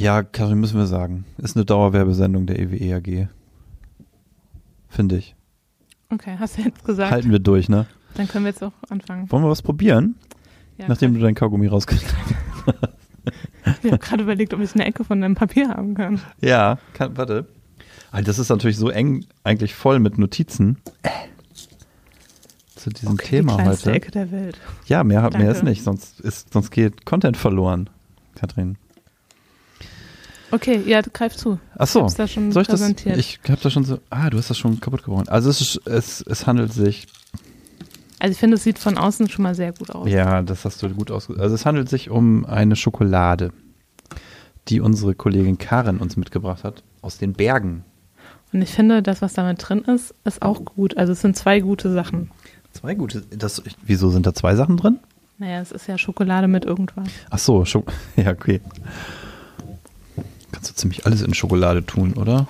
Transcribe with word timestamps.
Ja, 0.00 0.22
Karin, 0.22 0.58
müssen 0.60 0.78
wir 0.78 0.86
sagen. 0.86 1.26
Ist 1.36 1.56
eine 1.56 1.66
Dauerwerbesendung 1.66 2.46
der 2.46 2.58
EWE 2.58 2.94
AG. 2.96 3.28
Finde 4.88 5.18
ich. 5.18 5.36
Okay, 6.08 6.36
hast 6.38 6.56
du 6.56 6.62
jetzt 6.62 6.82
gesagt. 6.84 7.10
Halten 7.10 7.30
wir 7.30 7.38
durch, 7.38 7.68
ne? 7.68 7.86
Dann 8.14 8.26
können 8.26 8.46
wir 8.46 8.50
jetzt 8.50 8.62
auch 8.64 8.72
anfangen. 8.88 9.30
Wollen 9.30 9.44
wir 9.44 9.50
was 9.50 9.60
probieren? 9.60 10.14
Ja, 10.78 10.86
Nachdem 10.88 11.12
du 11.12 11.20
dein 11.20 11.34
Kaugummi 11.34 11.66
rausgekriegt 11.66 12.14
Ich 13.82 13.90
habe 13.92 13.98
gerade 13.98 14.22
überlegt, 14.22 14.54
ob 14.54 14.60
ich 14.60 14.74
eine 14.74 14.86
Ecke 14.86 15.04
von 15.04 15.20
deinem 15.20 15.34
Papier 15.34 15.68
haben 15.68 15.94
kann. 15.94 16.18
Ja, 16.40 16.78
kann, 16.94 17.18
warte. 17.18 17.46
Ah, 18.10 18.22
Das 18.22 18.38
ist 18.38 18.48
natürlich 18.48 18.78
so 18.78 18.88
eng, 18.88 19.26
eigentlich 19.44 19.74
voll 19.74 19.98
mit 19.98 20.16
Notizen. 20.16 20.78
Zu 22.74 22.88
diesem 22.88 23.12
Okay, 23.12 23.36
Thema 23.36 23.58
die 23.58 23.64
heute. 23.64 23.92
Ecke 23.92 24.10
der 24.10 24.32
Welt. 24.32 24.58
Ja, 24.86 25.04
mehr, 25.04 25.28
mehr 25.36 25.50
ist 25.50 25.62
nicht, 25.62 25.82
sonst, 25.84 26.20
ist, 26.20 26.54
sonst 26.54 26.70
geht 26.70 27.04
Content 27.04 27.36
verloren, 27.36 27.90
Katrin. 28.34 28.78
Okay, 30.52 30.82
ja, 30.86 31.00
greif 31.00 31.36
zu. 31.36 31.58
Ach 31.76 31.86
so, 31.86 32.08
da 32.16 32.26
schon 32.26 32.52
soll 32.52 32.62
ich 32.62 32.68
das? 32.68 32.80
Ich 32.80 33.40
habe 33.48 33.60
da 33.62 33.70
schon 33.70 33.84
so. 33.84 33.98
Ah, 34.10 34.30
du 34.30 34.38
hast 34.38 34.50
das 34.50 34.58
schon 34.58 34.80
kaputt 34.80 35.04
gebrochen. 35.04 35.28
Also 35.28 35.50
es, 35.50 35.60
ist, 35.60 35.86
es, 35.86 36.20
es 36.22 36.46
handelt 36.46 36.72
sich. 36.72 37.06
Also 38.18 38.32
ich 38.32 38.38
finde, 38.38 38.56
es 38.56 38.64
sieht 38.64 38.78
von 38.78 38.98
außen 38.98 39.28
schon 39.28 39.44
mal 39.44 39.54
sehr 39.54 39.72
gut 39.72 39.90
aus. 39.90 40.08
Ja, 40.08 40.42
das 40.42 40.64
hast 40.64 40.82
du 40.82 40.88
gut 40.90 41.10
ausgedrückt. 41.10 41.42
Also 41.42 41.54
es 41.54 41.64
handelt 41.64 41.88
sich 41.88 42.10
um 42.10 42.44
eine 42.44 42.76
Schokolade, 42.76 43.52
die 44.68 44.80
unsere 44.80 45.14
Kollegin 45.14 45.58
Karin 45.58 45.98
uns 45.98 46.16
mitgebracht 46.16 46.64
hat 46.64 46.82
aus 47.00 47.18
den 47.18 47.32
Bergen. 47.32 47.84
Und 48.52 48.62
ich 48.62 48.70
finde, 48.70 49.02
das, 49.02 49.22
was 49.22 49.34
damit 49.34 49.66
drin 49.66 49.82
ist, 49.82 50.14
ist 50.24 50.42
auch 50.42 50.64
gut. 50.64 50.96
Also 50.96 51.12
es 51.12 51.20
sind 51.20 51.36
zwei 51.36 51.60
gute 51.60 51.92
Sachen. 51.92 52.30
Zwei 52.72 52.94
gute. 52.94 53.22
Das, 53.30 53.62
wieso 53.82 54.10
sind 54.10 54.26
da 54.26 54.34
zwei 54.34 54.56
Sachen 54.56 54.76
drin? 54.76 54.98
Naja, 55.38 55.60
es 55.60 55.72
ist 55.72 55.86
ja 55.86 55.96
Schokolade 55.96 56.48
mit 56.48 56.64
irgendwas. 56.64 57.08
Ach 57.30 57.38
so, 57.38 57.64
Scho 57.64 57.84
ja, 58.16 58.30
okay. 58.30 58.60
Kannst 60.52 60.70
du 60.70 60.74
ziemlich 60.74 61.06
alles 61.06 61.22
in 61.22 61.34
Schokolade 61.34 61.84
tun, 61.84 62.14
oder? 62.14 62.46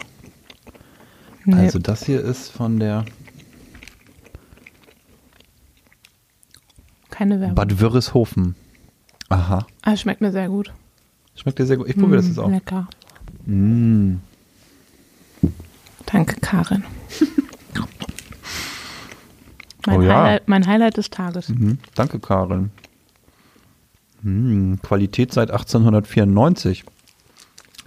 Nee. 1.45 1.55
Also 1.57 1.79
das 1.79 2.05
hier 2.05 2.21
ist 2.21 2.51
von 2.51 2.79
der 2.79 3.05
Keine 7.11 7.41
Werbung. 7.41 7.55
Bad 7.55 7.81
Wörishofen. 7.81 8.55
Aha. 9.29 9.67
Ah, 9.83 9.97
schmeckt 9.97 10.21
mir 10.21 10.33
sehr 10.33 10.49
gut. 10.49 10.73
Schmeckt 11.35 11.59
dir 11.59 11.67
sehr 11.67 11.77
gut. 11.77 11.89
Ich 11.89 11.97
probiere 11.97 12.17
das 12.17 12.27
Mm, 12.27 12.29
jetzt 12.31 12.39
auch. 12.39 12.51
Lecker. 12.51 12.89
Mm. 13.47 14.17
Danke, 16.07 16.41
Karin. 16.41 16.85
mein, 19.87 19.97
Oh 19.97 20.03
ja. 20.03 20.23
Highlight, 20.25 20.49
mein 20.49 20.67
Highlight 20.67 20.97
des 20.97 21.11
Tages. 21.11 21.49
Mhm. 21.49 21.79
Danke, 21.95 22.19
Karin. 22.19 22.71
Mm. 24.23 24.75
Qualität 24.83 25.33
seit 25.33 25.51
1894. 25.51 26.85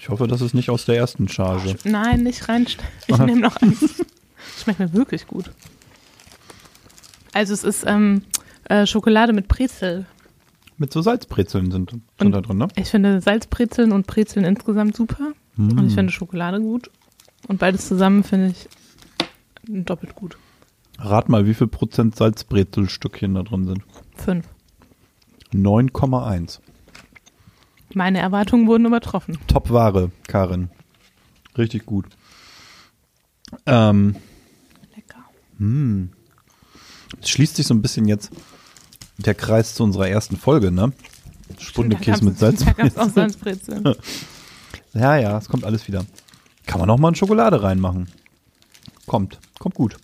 Ich 0.04 0.09
hoffe, 0.09 0.28
das 0.28 0.42
ist 0.42 0.54
nicht 0.54 0.70
aus 0.70 0.84
der 0.84 0.98
ersten 0.98 1.30
Charge. 1.30 1.78
Nein, 1.86 2.23
nicht 2.23 2.50
reinstellen. 2.50 2.92
Ich 3.08 3.18
nehme 3.20 3.40
noch 3.40 3.56
eins. 3.56 4.04
Schmeckt 4.62 4.80
mir 4.80 4.92
wirklich 4.92 5.28
gut. 5.28 5.50
Also 7.32 7.54
es 7.54 7.64
ist 7.64 7.86
ähm, 7.88 8.24
äh, 8.66 8.86
Schokolade 8.86 9.31
mit 9.31 9.48
Brezel. 9.48 10.06
Mit 10.78 10.92
so 10.92 11.02
Salzbrezeln 11.02 11.72
sind, 11.72 11.92
sind 11.92 12.04
Und- 12.20 12.31
da 12.34 12.42
drin, 12.42 12.58
ne? 12.58 12.68
Ich 12.76 12.90
finde 12.90 13.22
Salzbrezeln 13.22 13.94
und 13.94 14.06
Brezeln 14.06 14.44
insgesamt 14.44 14.98
super. 14.98 15.31
Mm. 15.56 15.80
Und 15.80 15.88
ich 15.88 15.94
finde 15.94 16.12
Schokolade 16.12 16.59
gut. 16.59 16.92
Und 17.48 17.59
beides 17.59 17.88
zusammen 17.88 18.26
finde 18.26 18.48
ich 18.50 18.68
doppelt 19.66 20.16
gut. 20.16 20.38
Rat 21.00 21.30
mal, 21.30 21.48
wie 21.48 21.54
viel 21.54 21.68
Prozent 21.68 22.18
Salzbrezelstückchen 22.18 23.36
da 23.36 23.44
drin 23.44 23.64
sind. 23.64 23.84
Fünf. 24.18 24.48
9,1. 25.54 26.59
Meine 27.94 28.19
Erwartungen 28.19 28.67
wurden 28.67 28.86
übertroffen. 28.86 29.38
Top-Ware, 29.47 30.11
Karin. 30.27 30.69
Richtig 31.58 31.86
gut. 31.86 32.05
Ähm, 33.66 34.16
Lecker. 34.95 35.23
mh. 35.59 36.07
Es 37.22 37.29
schließt 37.29 37.56
sich 37.56 37.68
so 37.68 37.73
ein 37.73 37.81
bisschen 37.81 38.07
jetzt 38.07 38.31
der 39.18 39.35
Kreis 39.35 39.75
zu 39.75 39.84
unserer 39.84 40.07
ersten 40.07 40.35
Folge, 40.38 40.72
ne? 40.72 40.91
Spundekäse 41.59 42.25
mit 42.25 42.40
Salz. 42.40 42.66
Da 42.66 42.72
gab 42.73 42.88
es 42.88 42.97
auch 42.97 43.09
Salzbrezeln. 43.13 43.95
Ja, 44.94 45.16
ja, 45.18 45.38
es 45.38 45.47
kommt 45.47 45.63
alles 45.63 45.88
wieder. 45.88 46.03
Kann 46.66 46.79
man 46.79 46.89
auch 46.89 46.97
mal 46.97 47.09
in 47.09 47.16
Schokolade 47.16 47.62
reinmachen. 47.62 48.07
Kommt, 49.06 49.39
kommt 49.59 49.75
gut. 49.75 49.97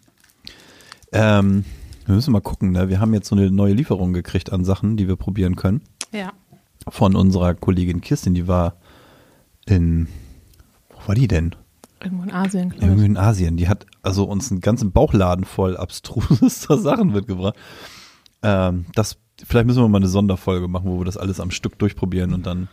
Ähm, 1.11 1.65
wir 2.05 2.13
müssen 2.15 2.31
mal 2.31 2.41
gucken, 2.41 2.71
ne? 2.71 2.89
Wir 2.89 2.99
haben 2.99 3.13
jetzt 3.15 3.27
so 3.29 3.35
eine 3.35 3.49
neue 3.49 3.73
Lieferung 3.73 4.13
gekriegt 4.13 4.51
an 4.51 4.63
Sachen, 4.63 4.95
die 4.97 5.07
wir 5.07 5.15
probieren 5.15 5.55
können. 5.55 5.81
ja. 6.11 6.31
Von 6.89 7.15
unserer 7.15 7.53
Kollegin 7.53 8.01
Kirstin, 8.01 8.33
die 8.33 8.47
war 8.47 8.75
in, 9.65 10.07
wo 10.89 11.07
war 11.07 11.15
die 11.15 11.27
denn? 11.27 11.55
Irgendwo 12.03 12.23
in 12.23 12.31
Asien, 12.31 12.69
glaube 12.69 12.95
ich. 12.95 13.03
in 13.03 13.17
Asien. 13.17 13.57
Die 13.57 13.67
hat 13.67 13.85
also 14.01 14.23
uns 14.23 14.51
einen 14.51 14.61
ganzen 14.61 14.91
Bauchladen 14.91 15.43
voll 15.45 15.75
abstrusester 15.77 16.77
Sachen 16.79 17.11
mitgebracht. 17.11 17.55
Ähm, 18.41 18.85
das, 18.95 19.17
vielleicht 19.45 19.67
müssen 19.67 19.81
wir 19.83 19.87
mal 19.89 19.97
eine 19.97 20.07
Sonderfolge 20.07 20.67
machen, 20.69 20.89
wo 20.89 20.97
wir 20.99 21.05
das 21.05 21.17
alles 21.17 21.39
am 21.41 21.51
Stück 21.51 21.77
durchprobieren 21.77 22.33
und 22.33 22.45
dann. 22.45 22.69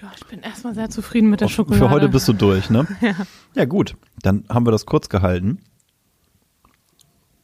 Ja, 0.00 0.10
ich 0.16 0.24
bin 0.26 0.40
erstmal 0.40 0.74
sehr 0.74 0.88
zufrieden 0.88 1.28
mit 1.28 1.40
der 1.40 1.46
Auf- 1.46 1.52
Schokolade. 1.52 1.84
Für 1.84 1.90
heute 1.90 2.08
bist 2.08 2.26
du 2.26 2.32
durch, 2.32 2.70
ne? 2.70 2.86
Ja. 3.02 3.14
Ja, 3.54 3.64
gut. 3.66 3.96
Dann 4.22 4.44
haben 4.48 4.66
wir 4.66 4.70
das 4.72 4.86
kurz 4.86 5.10
gehalten. 5.10 5.58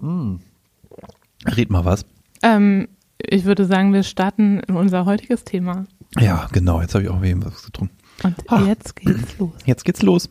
Mm. 0.00 0.36
Red 1.46 1.70
mal 1.70 1.84
was. 1.84 2.06
Ähm, 2.42 2.88
ich 3.18 3.44
würde 3.44 3.64
sagen, 3.64 3.92
wir 3.92 4.02
starten 4.02 4.60
in 4.60 4.76
unser 4.76 5.04
heutiges 5.04 5.44
Thema. 5.44 5.84
Ja, 6.18 6.48
genau. 6.52 6.80
Jetzt 6.80 6.94
habe 6.94 7.04
ich 7.04 7.10
auch 7.10 7.20
wem 7.22 7.44
was 7.44 7.64
getrunken. 7.64 7.94
Und 8.22 8.34
Ah. 8.48 8.62
jetzt 8.66 8.96
geht's 8.96 9.38
los. 9.38 9.52
Jetzt 9.64 9.84
geht's 9.84 10.02
los. 10.02 10.28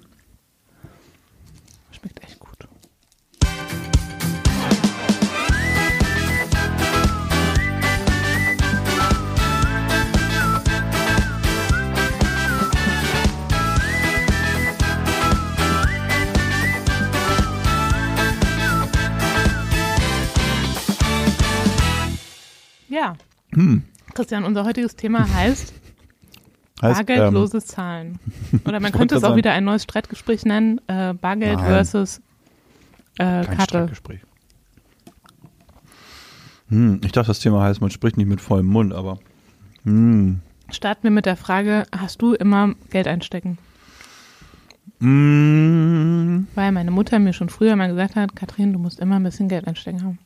Ja. 22.96 23.16
Hm. 23.54 23.84
Christian, 24.14 24.46
unser 24.46 24.64
heutiges 24.64 24.96
Thema 24.96 25.28
heißt 25.34 25.74
Heißt, 26.82 27.06
bargeldloses 27.06 27.66
Zahlen. 27.68 28.20
Oder 28.66 28.80
man 28.80 28.92
könnte 28.92 29.16
es 29.16 29.24
auch 29.24 29.36
wieder 29.36 29.52
ein 29.54 29.64
neues 29.64 29.84
Streitgespräch 29.84 30.46
nennen. 30.46 30.80
Äh, 30.88 31.14
Bargeld 31.14 31.58
Nein. 31.58 31.66
versus 31.66 32.22
äh, 33.20 33.24
ähm, 33.24 33.46
kein 33.46 33.58
Karte. 33.58 33.64
Streitgespräch. 33.64 34.20
Hm, 36.70 37.02
ich 37.04 37.12
dachte, 37.12 37.28
das 37.28 37.40
Thema 37.40 37.64
heißt, 37.64 37.80
man 37.82 37.92
spricht 37.92 38.18
nicht 38.18 38.28
mit 38.28 38.42
vollem 38.42 38.66
Mund, 38.68 38.94
aber. 38.94 39.20
Hm. 39.84 40.40
Starten 40.70 41.04
wir 41.04 41.12
mit 41.12 41.26
der 41.26 41.38
Frage, 41.38 41.86
hast 41.98 42.22
du 42.22 42.34
immer 42.34 42.74
Geld 42.90 43.08
einstecken? 43.08 43.58
Mm, 45.00 46.48
Weil 46.56 46.72
meine 46.72 46.92
Mutter 46.92 47.20
mir 47.20 47.34
schon 47.34 47.50
früher 47.50 47.76
mal 47.76 47.88
gesagt 47.88 48.16
hat, 48.16 48.36
Katrin, 48.36 48.74
du 48.74 48.80
musst 48.80 49.00
immer 49.00 49.18
ein 49.18 49.24
bisschen 49.24 49.48
Geld 49.48 49.68
einstecken 49.68 50.04
haben. 50.04 50.20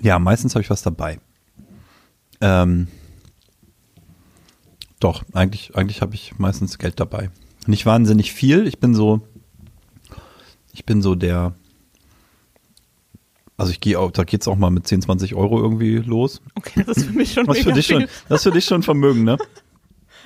ja, 0.00 0.18
meistens 0.18 0.54
habe 0.54 0.62
ich 0.62 0.70
was 0.70 0.82
dabei. 0.82 1.18
Ähm, 2.44 2.88
doch, 5.00 5.24
eigentlich, 5.32 5.74
eigentlich 5.76 6.02
habe 6.02 6.14
ich 6.14 6.38
meistens 6.38 6.76
Geld 6.76 7.00
dabei. 7.00 7.30
Nicht 7.66 7.86
wahnsinnig 7.86 8.34
viel. 8.34 8.66
Ich 8.66 8.78
bin 8.78 8.94
so, 8.94 9.22
ich 10.74 10.84
bin 10.84 11.00
so 11.00 11.14
der, 11.14 11.54
also 13.56 13.72
ich 13.72 13.80
gehe 13.80 13.98
auch, 13.98 14.10
da 14.10 14.24
geht's 14.24 14.46
auch 14.46 14.56
mal 14.56 14.68
mit 14.68 14.86
10, 14.86 15.00
20 15.00 15.34
Euro 15.34 15.58
irgendwie 15.58 15.96
los. 15.96 16.42
Okay, 16.54 16.84
das 16.86 16.98
ist 16.98 17.06
für 17.06 17.12
mich 17.14 17.32
schon 17.32 17.46
Das 17.46 17.60
für 17.60 17.72
dich 17.72 17.86
schon, 17.86 18.00
viel. 18.00 18.08
das 18.28 18.40
ist 18.40 18.44
für 18.44 18.50
dich 18.50 18.66
schon 18.66 18.82
Vermögen, 18.82 19.24
ne? 19.24 19.38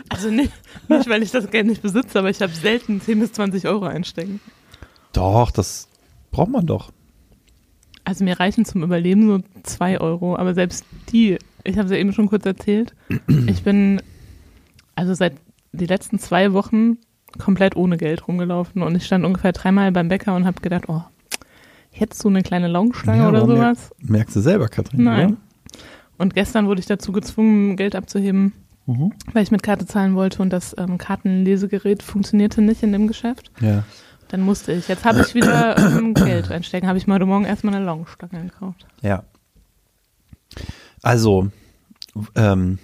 Also 0.09 0.31
nicht, 0.31 0.53
nicht, 0.89 1.09
weil 1.09 1.25
ich 1.25 1.33
das 1.33 1.51
Geld 1.51 1.67
nicht 1.67 1.83
besitze, 1.83 2.21
aber 2.21 2.31
ich 2.31 2.41
habe 2.41 2.53
selten 2.53 3.01
10 3.01 3.19
bis 3.19 3.33
20 3.33 3.67
Euro 3.67 3.85
einstecken. 3.85 4.41
Doch, 5.13 5.51
das 5.51 5.89
braucht 6.31 6.51
man 6.51 6.67
doch. 6.67 6.93
Also 8.05 8.23
mir 8.25 8.39
reichen 8.39 8.65
zum 8.65 8.83
Überleben 8.85 9.29
so 9.29 9.43
2 9.65 10.01
Euro, 10.01 10.37
aber 10.37 10.55
selbst 10.55 10.85
die, 11.11 11.39
ich 11.65 11.77
habe 11.77 11.87
es 11.87 11.93
ja 11.93 11.99
eben 11.99 12.13
schon 12.13 12.29
kurz 12.29 12.47
erzählt, 12.47 12.95
ich 13.47 13.63
bin 13.63 14.01
also 14.95 15.15
seit 15.15 15.35
die 15.73 15.87
letzten 15.87 16.19
zwei 16.19 16.53
Wochen 16.53 16.99
komplett 17.39 17.77
ohne 17.77 17.97
Geld 17.97 18.27
rumgelaufen 18.27 18.83
und 18.83 18.95
ich 18.97 19.05
stand 19.07 19.25
ungefähr 19.25 19.53
dreimal 19.53 19.93
beim 19.93 20.09
Bäcker 20.09 20.35
und 20.35 20.47
habe 20.47 20.61
gedacht, 20.61 20.85
oh, 20.89 21.03
jetzt 21.93 22.21
so 22.21 22.29
eine 22.29 22.43
kleine 22.43 22.69
Laugenstange 22.69 23.23
Ja, 23.23 23.29
oder 23.29 23.47
sowas. 23.47 23.91
Merk, 23.99 24.11
merkst 24.11 24.37
du 24.37 24.41
selber, 24.41 24.69
Katrin, 24.69 25.05
Nein. 25.05 25.37
Und 26.17 26.35
gestern 26.35 26.67
wurde 26.67 26.81
ich 26.81 26.87
dazu 26.87 27.13
gezwungen, 27.13 27.77
Geld 27.77 27.95
abzuheben, 27.95 28.53
oder? 28.87 28.97
Mhm. 28.99 29.13
weil 29.35 29.43
ich 29.43 29.51
mit 29.51 29.63
Karte 29.63 29.87
zahlen 29.87 30.15
wollte 30.15 30.41
und 30.41 30.51
das 30.51 30.75
ähm, 30.79 30.97
Kartenlesegerät 30.97 32.03
funktionierte 32.03 32.63
nicht 32.63 32.83
in 32.83 32.91
dem 32.93 33.07
Geschäft. 33.07 33.53
Ja. 33.61 33.85
Dann 34.29 34.41
musste 34.41 34.73
ich. 34.73 34.89
Jetzt 34.89 35.05
habe 35.05 35.21
ich 35.21 35.35
wieder 35.35 35.77
ähm, 35.79 36.15
Geld 36.15 36.51
einstecken. 36.51 36.87
Habe 36.87 36.99
ich 36.99 37.07
mal 37.07 37.17
heute 37.17 37.27
Morgen 37.27 37.45
erstmal 37.45 37.75
eine 37.75 37.85
Laugenstange 37.85 38.45
gekauft. 38.45 38.87
Ja. 39.03 39.25
Also, 41.03 41.51
ähm, 42.35 42.79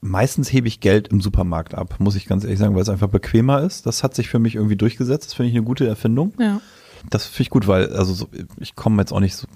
meistens 0.00 0.52
hebe 0.52 0.68
ich 0.68 0.80
Geld 0.80 1.08
im 1.08 1.20
Supermarkt 1.20 1.74
ab, 1.74 1.96
muss 1.98 2.16
ich 2.16 2.26
ganz 2.26 2.44
ehrlich 2.44 2.58
sagen, 2.58 2.74
weil 2.74 2.82
es 2.82 2.88
einfach 2.88 3.08
bequemer 3.08 3.62
ist. 3.62 3.86
Das 3.86 4.02
hat 4.02 4.14
sich 4.14 4.28
für 4.28 4.38
mich 4.38 4.54
irgendwie 4.54 4.76
durchgesetzt. 4.76 5.26
Das 5.26 5.34
finde 5.34 5.50
ich 5.50 5.56
eine 5.56 5.64
gute 5.64 5.86
Erfindung. 5.86 6.32
Ja. 6.38 6.60
Das 7.10 7.26
finde 7.26 7.42
ich 7.42 7.50
gut, 7.50 7.66
weil 7.66 7.92
also 7.92 8.12
so, 8.14 8.28
ich 8.58 8.74
komme 8.74 9.02
jetzt 9.02 9.12
auch 9.12 9.20
nicht 9.20 9.34
so, 9.36 9.46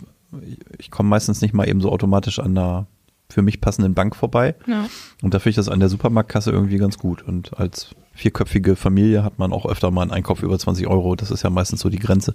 ich 0.79 0.91
komme 0.91 1.09
meistens 1.09 1.41
nicht 1.41 1.55
mal 1.55 1.69
eben 1.69 1.81
so 1.81 1.91
automatisch 1.91 2.39
an 2.39 2.57
einer 2.57 2.87
für 3.29 3.43
mich 3.43 3.61
passenden 3.61 3.95
Bank 3.95 4.17
vorbei. 4.17 4.57
ja. 4.67 4.87
Und 5.23 5.35
da 5.35 5.39
finde 5.39 5.51
ich 5.51 5.57
das 5.57 5.69
an 5.69 5.79
der 5.79 5.89
Supermarktkasse 5.89 6.51
irgendwie 6.51 6.79
ganz 6.79 6.99
gut. 6.99 7.23
Und 7.23 7.59
als 7.59 7.95
vierköpfige 8.13 8.75
Familie 8.75 9.23
hat 9.23 9.39
man 9.39 9.53
auch 9.53 9.67
öfter 9.67 9.91
mal 9.91 10.03
einen 10.03 10.11
Einkauf 10.11 10.43
über 10.43 10.59
20 10.59 10.89
Euro. 10.89 11.15
Das 11.15 11.31
ist 11.31 11.43
ja 11.43 11.51
meistens 11.51 11.81
so 11.81 11.89
die 11.89 11.99
Grenze. 11.99 12.35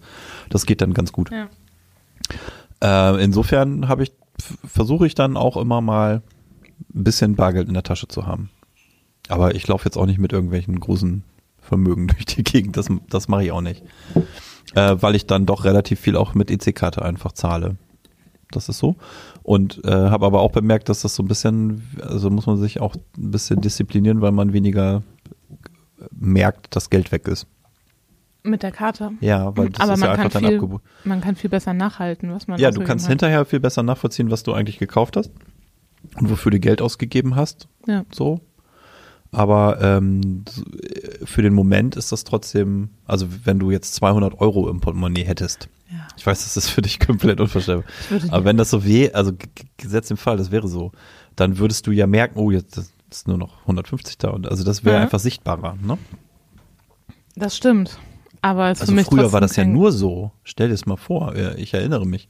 Das 0.50 0.66
geht 0.66 0.82
dann 0.82 0.94
ganz 0.94 1.12
gut. 1.12 1.32
ja. 1.32 1.50
Äh, 2.82 3.24
insofern 3.24 3.88
habe 3.88 4.04
ich, 4.04 4.12
versuche 4.66 5.08
ich 5.08 5.16
dann 5.16 5.38
auch 5.38 5.58
immer 5.58 5.82
mal 5.82 6.22
ein 6.94 7.04
bisschen 7.04 7.36
Bargeld 7.36 7.68
in 7.68 7.74
der 7.74 7.84
Tasche 7.84 8.08
zu 8.08 8.26
haben. 8.26 8.50
Aber 9.28 9.56
ich 9.56 9.68
laufe 9.68 9.86
jetzt 9.86 9.98
auch 9.98 10.06
nicht 10.06 10.20
mit 10.20 10.34
irgendwelchen 10.34 10.80
großen 10.80 11.24
Vermögen 11.60 12.08
durch 12.08 12.26
die 12.26 12.44
Gegend. 12.44 12.78
Das, 12.78 12.88
das 13.10 13.28
mache 13.28 13.46
ich 13.46 13.52
auch 13.52 13.62
nicht. 13.62 13.84
Äh, 14.74 14.98
weil 15.00 15.16
ich 15.16 15.26
dann 15.26 15.46
doch 15.46 15.64
relativ 15.64 16.00
viel 16.00 16.16
auch 16.16 16.34
mit 16.34 16.52
EC-Karte 16.52 17.04
einfach 17.04 17.32
zahle. 17.32 17.78
Das 18.52 18.70
ist 18.70 18.78
so. 18.78 18.96
Und 19.44 19.84
äh, 19.86 19.92
habe 19.92 20.26
aber 20.26 20.42
auch 20.42 20.52
bemerkt, 20.52 20.90
dass 20.90 21.02
das 21.02 21.16
so 21.16 21.24
ein 21.24 21.28
bisschen, 21.28 21.84
also 22.02 22.30
muss 22.30 22.46
man 22.46 22.58
sich 22.58 22.80
auch 22.80 22.96
ein 23.18 23.32
bisschen 23.32 23.62
disziplinieren, 23.62 24.22
weil 24.22 24.32
man 24.32 24.54
weniger 24.54 25.04
merkt, 26.12 26.76
dass 26.76 26.90
Geld 26.90 27.12
weg 27.12 27.28
ist. 27.28 27.48
Mit 28.46 28.64
der 28.64 28.72
Karte. 28.72 29.12
Ja, 29.22 29.56
weil 29.58 29.70
das 29.70 29.82
Aber 29.82 29.94
ist 29.94 30.00
man 30.00 30.10
ja 30.10 30.16
kann 30.16 30.26
einfach 30.26 30.40
dann 30.40 30.48
viel- 30.50 30.58
abgebucht. 30.58 30.84
Man 31.04 31.22
kann 31.22 31.36
viel 31.36 31.50
besser 31.50 31.74
nachhalten, 31.74 32.32
was 32.32 32.48
man 32.48 32.60
Ja, 32.60 32.72
du 32.72 32.84
kannst 32.84 33.06
hat. 33.06 33.10
hinterher 33.12 33.44
viel 33.46 33.60
besser 33.60 33.84
nachvollziehen, 33.84 34.30
was 34.32 34.44
du 34.44 34.54
eigentlich 34.54 34.78
gekauft 34.78 35.18
hast 35.18 35.32
und 36.20 36.30
wofür 36.30 36.52
du 36.52 36.60
Geld 36.60 36.82
ausgegeben 36.82 37.36
hast. 37.36 37.68
Ja. 37.88 38.06
So. 38.14 38.42
Aber 39.32 39.82
ähm, 39.82 40.46
äh, 40.82 41.26
für 41.26 41.42
den 41.42 41.54
Moment 41.54 41.96
ist 41.98 42.12
das 42.12 42.24
trotzdem, 42.24 42.90
also 43.06 43.28
wenn 43.44 43.60
du 43.60 43.72
jetzt 43.72 43.94
200 43.96 44.40
Euro 44.40 44.70
im 44.70 44.80
Portemonnaie 44.80 45.24
hättest, 45.26 45.68
Ja. 45.92 46.08
ich 46.16 46.26
weiß, 46.26 46.44
das 46.44 46.56
ist 46.56 46.70
für 46.70 46.82
dich 46.82 47.00
komplett 47.06 47.42
unvorstellbar. 47.42 47.84
Ich 48.02 48.12
würde 48.12 48.32
Aber 48.32 48.46
wenn 48.46 48.58
das 48.58 48.70
so 48.70 48.86
weh, 48.86 49.12
also 49.12 49.34
gesetzt 49.78 50.12
im 50.12 50.18
Fall, 50.18 50.38
das 50.38 50.52
wäre 50.52 50.68
so, 50.68 50.92
dann 51.36 51.58
würdest 51.58 51.86
du 51.88 51.92
ja 51.92 52.08
merken, 52.08 52.38
oh, 52.40 52.52
jetzt 52.52 52.78
ist 53.10 53.28
nur 53.28 53.38
noch 53.38 53.62
150 53.62 54.18
da. 54.20 54.30
Und 54.30 54.48
also 54.48 54.64
das 54.64 54.86
wäre 54.86 54.98
Ja. 54.98 55.02
einfach 55.02 55.20
sichtbarer. 55.20 55.78
Ne? 55.82 55.98
Das 57.36 57.58
stimmt. 57.58 57.98
Aber 58.46 58.66
Also 58.66 58.96
früher 58.96 59.32
war 59.32 59.42
das 59.42 59.56
ja 59.56 59.66
nur 59.66 59.92
so. 59.92 60.30
Stell 60.44 60.68
dir 60.68 60.76
es 60.76 60.86
mal 60.86 60.98
vor, 60.98 61.34
ich 61.58 61.74
erinnere 61.74 62.06
mich. 62.06 62.28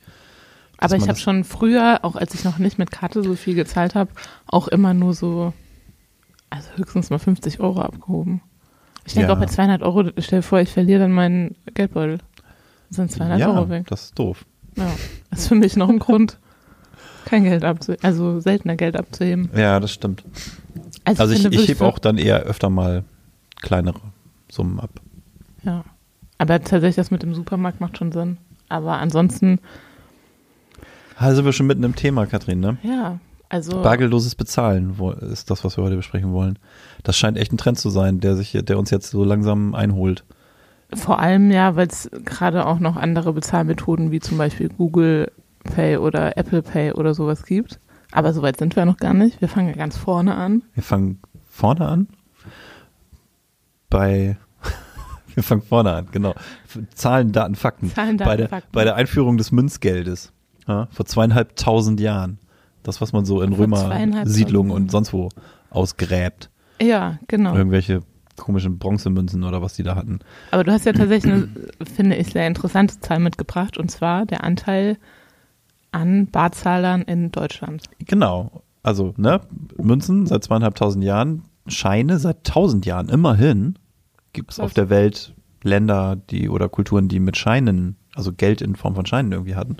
Aber 0.78 0.96
ich 0.96 1.02
habe 1.02 1.12
das- 1.12 1.22
schon 1.22 1.44
früher, 1.44 2.00
auch 2.04 2.16
als 2.16 2.34
ich 2.34 2.46
noch 2.46 2.58
nicht 2.58 2.78
mit 2.80 2.90
Karte 2.90 3.22
so 3.22 3.36
viel 3.36 3.54
gezahlt 3.54 3.96
habe, 3.96 4.12
auch 4.48 4.70
immer 4.70 4.94
nur 4.94 5.14
so, 5.14 5.52
also 6.50 6.70
höchstens 6.78 7.10
mal 7.10 7.20
50 7.20 7.60
Euro 7.60 7.82
abgehoben. 7.82 8.40
Ich 9.06 9.14
denke 9.14 9.28
Ja. 9.28 9.36
auch 9.36 9.40
bei 9.42 9.48
200 9.48 9.84
Euro, 9.84 10.10
stell 10.20 10.40
dir 10.40 10.44
vor, 10.44 10.62
ich 10.62 10.70
verliere 10.70 11.02
dann 11.02 11.12
meinen 11.12 11.56
Geldbeutel. 11.74 12.20
Dann 12.20 12.92
sind 12.92 13.12
200 13.12 13.40
ja, 13.42 13.50
Euro 13.50 13.70
weg. 13.70 13.88
das 13.88 14.06
ist 14.06 14.18
doof. 14.18 14.46
Ja. 14.78 14.90
Das 15.32 15.40
ist 15.42 15.48
für 15.50 15.56
mich 15.56 15.76
noch 15.76 15.90
ein 15.90 16.00
Grund, 16.00 16.40
kein 17.26 17.44
Geld 17.44 17.66
abzuheben, 17.66 18.06
also 18.06 18.40
seltener 18.40 18.78
Geld 18.78 18.96
abzuheben. 18.96 19.50
Ja, 19.54 19.82
das 19.82 19.92
stimmt. 19.92 20.24
Also 21.04 21.24
ich, 21.34 21.42
finde 21.42 21.56
ich 21.58 21.62
wirklich 21.64 21.70
hebe 21.78 21.86
auch 21.86 22.00
dann 22.00 22.18
eher 22.18 22.40
öfter 22.44 22.70
mal 22.70 23.04
kleinere 23.62 24.00
Summen 24.50 24.80
ab. 24.80 24.92
Ja. 25.64 25.84
Aber 26.38 26.60
tatsächlich, 26.60 26.96
das 26.96 27.12
mit 27.12 27.24
dem 27.24 27.34
Supermarkt 27.34 27.82
macht 27.82 27.98
schon 27.98 28.12
Sinn. 28.12 28.38
Aber 28.70 28.98
ansonsten, 28.98 29.60
Also 31.18 31.38
sind 31.38 31.46
wir 31.46 31.54
schon 31.54 31.68
mitten 31.68 31.84
im 31.84 31.96
Thema, 31.96 32.26
Katrin, 32.26 32.60
ne? 32.60 32.78
ja, 32.84 33.20
also. 33.48 33.82
Bargeldloses 33.82 34.36
Bezahlen 34.36 34.96
ist 35.32 35.50
das, 35.50 35.64
was 35.64 35.78
wir 35.78 35.84
heute 35.84 35.96
besprechen 35.96 36.34
wollen. 36.34 36.60
Das 37.04 37.16
scheint 37.16 37.38
echt 37.38 37.54
ein 37.54 37.58
Trend 37.58 37.80
zu 37.80 37.90
sein, 37.90 38.20
der 38.20 38.36
sich, 38.36 38.52
der 38.52 38.78
uns 38.78 38.90
jetzt 38.90 39.12
so 39.12 39.24
langsam 39.24 39.76
einholt. 39.76 40.26
Vor 40.94 41.20
allem 41.20 41.52
ja, 41.52 41.76
weil 41.76 41.88
es 41.88 42.10
gerade 42.26 42.66
auch 42.66 42.80
noch 42.80 42.96
andere 42.96 43.34
Bezahlmethoden 43.34 44.12
wie 44.12 44.20
zum 44.20 44.38
Beispiel 44.38 44.70
Google 44.70 45.32
Pay 45.64 45.98
oder 45.98 46.38
Apple 46.38 46.62
Pay 46.62 46.94
oder 46.94 47.14
sowas 47.14 47.44
gibt. 47.46 47.80
Aber 48.12 48.34
so 48.34 48.42
weit 48.42 48.58
sind 48.58 48.76
wir 48.76 48.86
noch 48.86 48.98
gar 48.98 49.14
nicht. 49.14 49.42
Wir 49.42 49.48
fangen 49.50 49.68
ja 49.68 49.76
ganz 49.76 49.98
vorne 49.98 50.36
an. 50.36 50.64
Wir 50.74 50.84
fangen 50.84 51.20
vorne 51.50 51.88
an. 51.88 52.08
Bei 53.90 54.38
wir 55.36 55.44
fangen 55.44 55.62
vorne 55.62 55.94
an, 55.94 56.08
genau. 56.12 56.34
Zahlen, 56.94 57.32
Daten, 57.32 57.56
Fakten. 57.56 57.92
Zahlen, 57.94 58.18
bei, 58.18 58.26
Daten, 58.26 58.38
der, 58.38 58.50
Fakten. 58.50 58.70
bei 58.72 58.84
der 58.84 58.96
Einführung 58.96 59.38
des 59.38 59.52
Münzgeldes 59.52 60.32
ja, 60.68 60.88
vor 60.92 61.06
zweieinhalbtausend 61.06 62.00
Jahren. 62.00 62.40
Das, 62.84 63.02
was 63.02 63.14
man 63.14 63.26
so 63.26 63.42
in 63.42 63.54
Römer-Siedlungen 63.54 64.72
und 64.72 64.92
sonst 64.92 65.12
wo 65.12 65.30
ausgräbt. 65.72 66.52
Ja, 66.80 67.18
genau. 67.28 67.56
Irgendwelche 67.56 68.02
komischen 68.38 68.78
Bronzemünzen 68.78 69.44
oder 69.44 69.62
was 69.62 69.74
die 69.74 69.84
da 69.84 69.96
hatten. 69.96 70.20
Aber 70.52 70.64
du 70.64 70.72
hast 70.72 70.86
ja 70.86 70.94
tatsächlich 70.94 71.34
eine, 71.34 71.50
finde 71.96 72.16
ich, 72.16 72.32
sehr 72.32 72.48
interessante 72.48 73.00
Zahl 73.00 73.20
mitgebracht. 73.20 73.78
Und 73.78 73.90
zwar 73.90 74.26
der 74.26 74.44
Anteil 74.44 74.98
an 75.92 76.28
Barzahlern 76.28 77.02
in 77.04 77.32
Deutschland. 77.32 77.84
Genau. 78.00 78.62
Also, 78.84 79.14
ne, 79.18 79.42
Münzen 79.82 80.28
seit 80.28 80.44
zweieinhalbtausend 80.44 81.04
Jahren, 81.04 81.44
Scheine 81.66 82.20
seit 82.20 82.44
tausend 82.44 82.86
Jahren. 82.86 83.10
Immerhin 83.10 83.80
gibt 84.36 84.52
es 84.52 84.60
auf 84.60 84.74
der 84.74 84.90
Welt 84.90 85.34
Länder, 85.64 86.16
die 86.30 86.48
oder 86.50 86.70
Kulturen, 86.70 87.08
die 87.08 87.20
mit 87.20 87.38
Scheinen, 87.38 87.96
also 88.14 88.32
Geld 88.32 88.62
in 88.62 88.76
Form 88.76 88.94
von 88.94 89.08
Scheinen 89.08 89.32
irgendwie 89.32 89.56
hatten. 89.56 89.78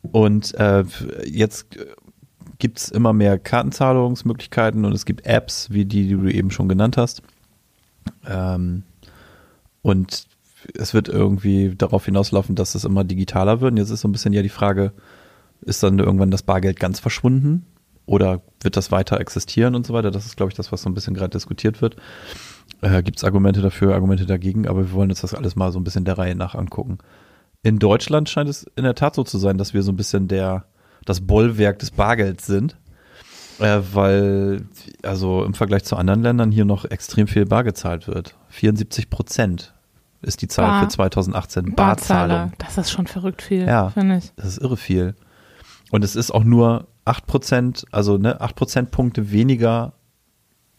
Und 0.00 0.54
äh, 0.54 0.84
jetzt 1.26 1.66
gibt 2.58 2.78
es 2.78 2.88
immer 2.88 3.12
mehr 3.12 3.38
Kartenzahlungsmöglichkeiten 3.38 4.84
und 4.84 4.92
es 4.92 5.04
gibt 5.04 5.26
Apps, 5.26 5.70
wie 5.70 5.84
die, 5.84 6.08
die 6.08 6.14
du 6.14 6.28
eben 6.28 6.50
schon 6.50 6.68
genannt 6.68 6.96
hast. 6.96 7.22
Ähm, 8.26 8.84
und 9.82 10.26
es 10.74 10.94
wird 10.94 11.08
irgendwie 11.08 11.74
darauf 11.76 12.06
hinauslaufen, 12.06 12.54
dass 12.54 12.74
es 12.74 12.84
immer 12.84 13.04
digitaler 13.04 13.60
wird. 13.60 13.72
Und 13.72 13.76
jetzt 13.76 13.90
ist 13.90 14.00
so 14.00 14.08
ein 14.08 14.12
bisschen 14.12 14.32
ja 14.32 14.42
die 14.42 14.48
Frage, 14.48 14.92
ist 15.60 15.82
dann 15.82 15.98
irgendwann 15.98 16.30
das 16.30 16.42
Bargeld 16.42 16.80
ganz 16.80 17.00
verschwunden 17.00 17.66
oder 18.06 18.40
wird 18.60 18.76
das 18.76 18.90
weiter 18.92 19.20
existieren 19.20 19.74
und 19.74 19.86
so 19.86 19.94
weiter? 19.94 20.10
Das 20.10 20.26
ist, 20.26 20.36
glaube 20.36 20.50
ich, 20.50 20.56
das, 20.56 20.72
was 20.72 20.82
so 20.82 20.90
ein 20.90 20.94
bisschen 20.94 21.14
gerade 21.14 21.30
diskutiert 21.30 21.80
wird. 21.82 21.96
Äh, 22.80 23.02
Gibt 23.02 23.18
es 23.18 23.24
Argumente 23.24 23.60
dafür, 23.62 23.94
Argumente 23.94 24.26
dagegen, 24.26 24.66
aber 24.68 24.80
wir 24.80 24.92
wollen 24.92 25.10
uns 25.10 25.20
das 25.22 25.34
alles 25.34 25.56
mal 25.56 25.72
so 25.72 25.78
ein 25.80 25.84
bisschen 25.84 26.04
der 26.04 26.18
Reihe 26.18 26.34
nach 26.34 26.54
angucken. 26.54 26.98
In 27.62 27.78
Deutschland 27.78 28.28
scheint 28.28 28.48
es 28.50 28.64
in 28.76 28.84
der 28.84 28.94
Tat 28.94 29.14
so 29.14 29.24
zu 29.24 29.38
sein, 29.38 29.56
dass 29.56 29.72
wir 29.72 29.82
so 29.82 29.92
ein 29.92 29.96
bisschen 29.96 30.28
der, 30.28 30.64
das 31.06 31.22
Bollwerk 31.22 31.78
des 31.78 31.90
Bargelds 31.92 32.46
sind. 32.46 32.76
Äh, 33.60 33.80
weil, 33.92 34.66
also 35.04 35.44
im 35.44 35.54
Vergleich 35.54 35.84
zu 35.84 35.96
anderen 35.96 36.22
Ländern 36.22 36.50
hier 36.50 36.64
noch 36.64 36.84
extrem 36.86 37.28
viel 37.28 37.46
bar 37.46 37.62
gezahlt 37.62 38.08
wird. 38.08 38.34
74 38.48 39.08
Prozent 39.10 39.72
ist 40.22 40.42
die 40.42 40.48
Zahl 40.48 40.66
Bar- 40.66 40.82
für 40.82 40.88
2018 40.88 41.74
Barzahler. 41.76 42.28
Barzahlung. 42.28 42.52
Das 42.58 42.78
ist 42.78 42.90
schon 42.90 43.06
verrückt 43.06 43.42
viel, 43.42 43.64
Ja. 43.66 43.90
finde 43.90 44.16
ich. 44.18 44.32
Das 44.36 44.46
ist 44.46 44.58
irre 44.58 44.76
viel. 44.76 45.14
Und 45.92 46.02
es 46.02 46.16
ist 46.16 46.32
auch 46.32 46.42
nur 46.42 46.88
8%, 47.06 47.86
also 47.90 48.18
ne, 48.18 48.40
8 48.40 48.56
Prozentpunkte 48.56 49.30
weniger 49.30 49.94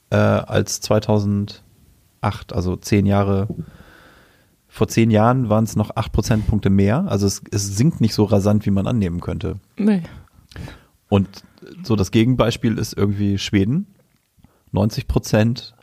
äh, 0.09 0.15
als 0.15 0.81
2008, 0.81 1.61
also 2.51 2.75
zehn 2.75 3.05
Jahre. 3.05 3.47
Vor 4.67 4.87
zehn 4.87 5.11
Jahren 5.11 5.49
waren 5.49 5.63
es 5.63 5.75
noch 5.75 5.95
8 5.95 6.11
Prozentpunkte 6.11 6.69
mehr. 6.69 7.05
Also 7.07 7.27
es, 7.27 7.41
es 7.51 7.77
sinkt 7.77 8.01
nicht 8.01 8.13
so 8.13 8.25
rasant, 8.25 8.65
wie 8.65 8.71
man 8.71 8.87
annehmen 8.87 9.21
könnte. 9.21 9.59
Nee. 9.77 10.03
Und 11.07 11.43
so 11.83 11.95
das 11.95 12.11
Gegenbeispiel 12.11 12.77
ist 12.77 12.93
irgendwie 12.93 13.37
Schweden. 13.37 13.87
90 14.71 15.07
Prozent 15.07 15.75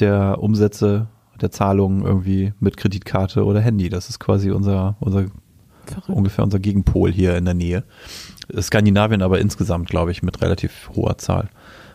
der 0.00 0.42
Umsätze 0.42 1.08
der 1.40 1.50
Zahlungen 1.50 2.04
irgendwie 2.04 2.52
mit 2.60 2.76
Kreditkarte 2.76 3.44
oder 3.44 3.60
Handy. 3.60 3.88
Das 3.88 4.08
ist 4.08 4.18
quasi 4.18 4.50
unser, 4.50 4.96
unser 5.00 5.26
Verrückt. 5.86 6.08
ungefähr 6.08 6.44
unser 6.44 6.58
Gegenpol 6.58 7.12
hier 7.12 7.36
in 7.36 7.44
der 7.44 7.54
Nähe. 7.54 7.84
Skandinavien 8.60 9.22
aber 9.22 9.40
insgesamt, 9.40 9.88
glaube 9.88 10.10
ich, 10.10 10.22
mit 10.22 10.42
relativ 10.42 10.90
hoher 10.94 11.18
Zahl 11.18 11.48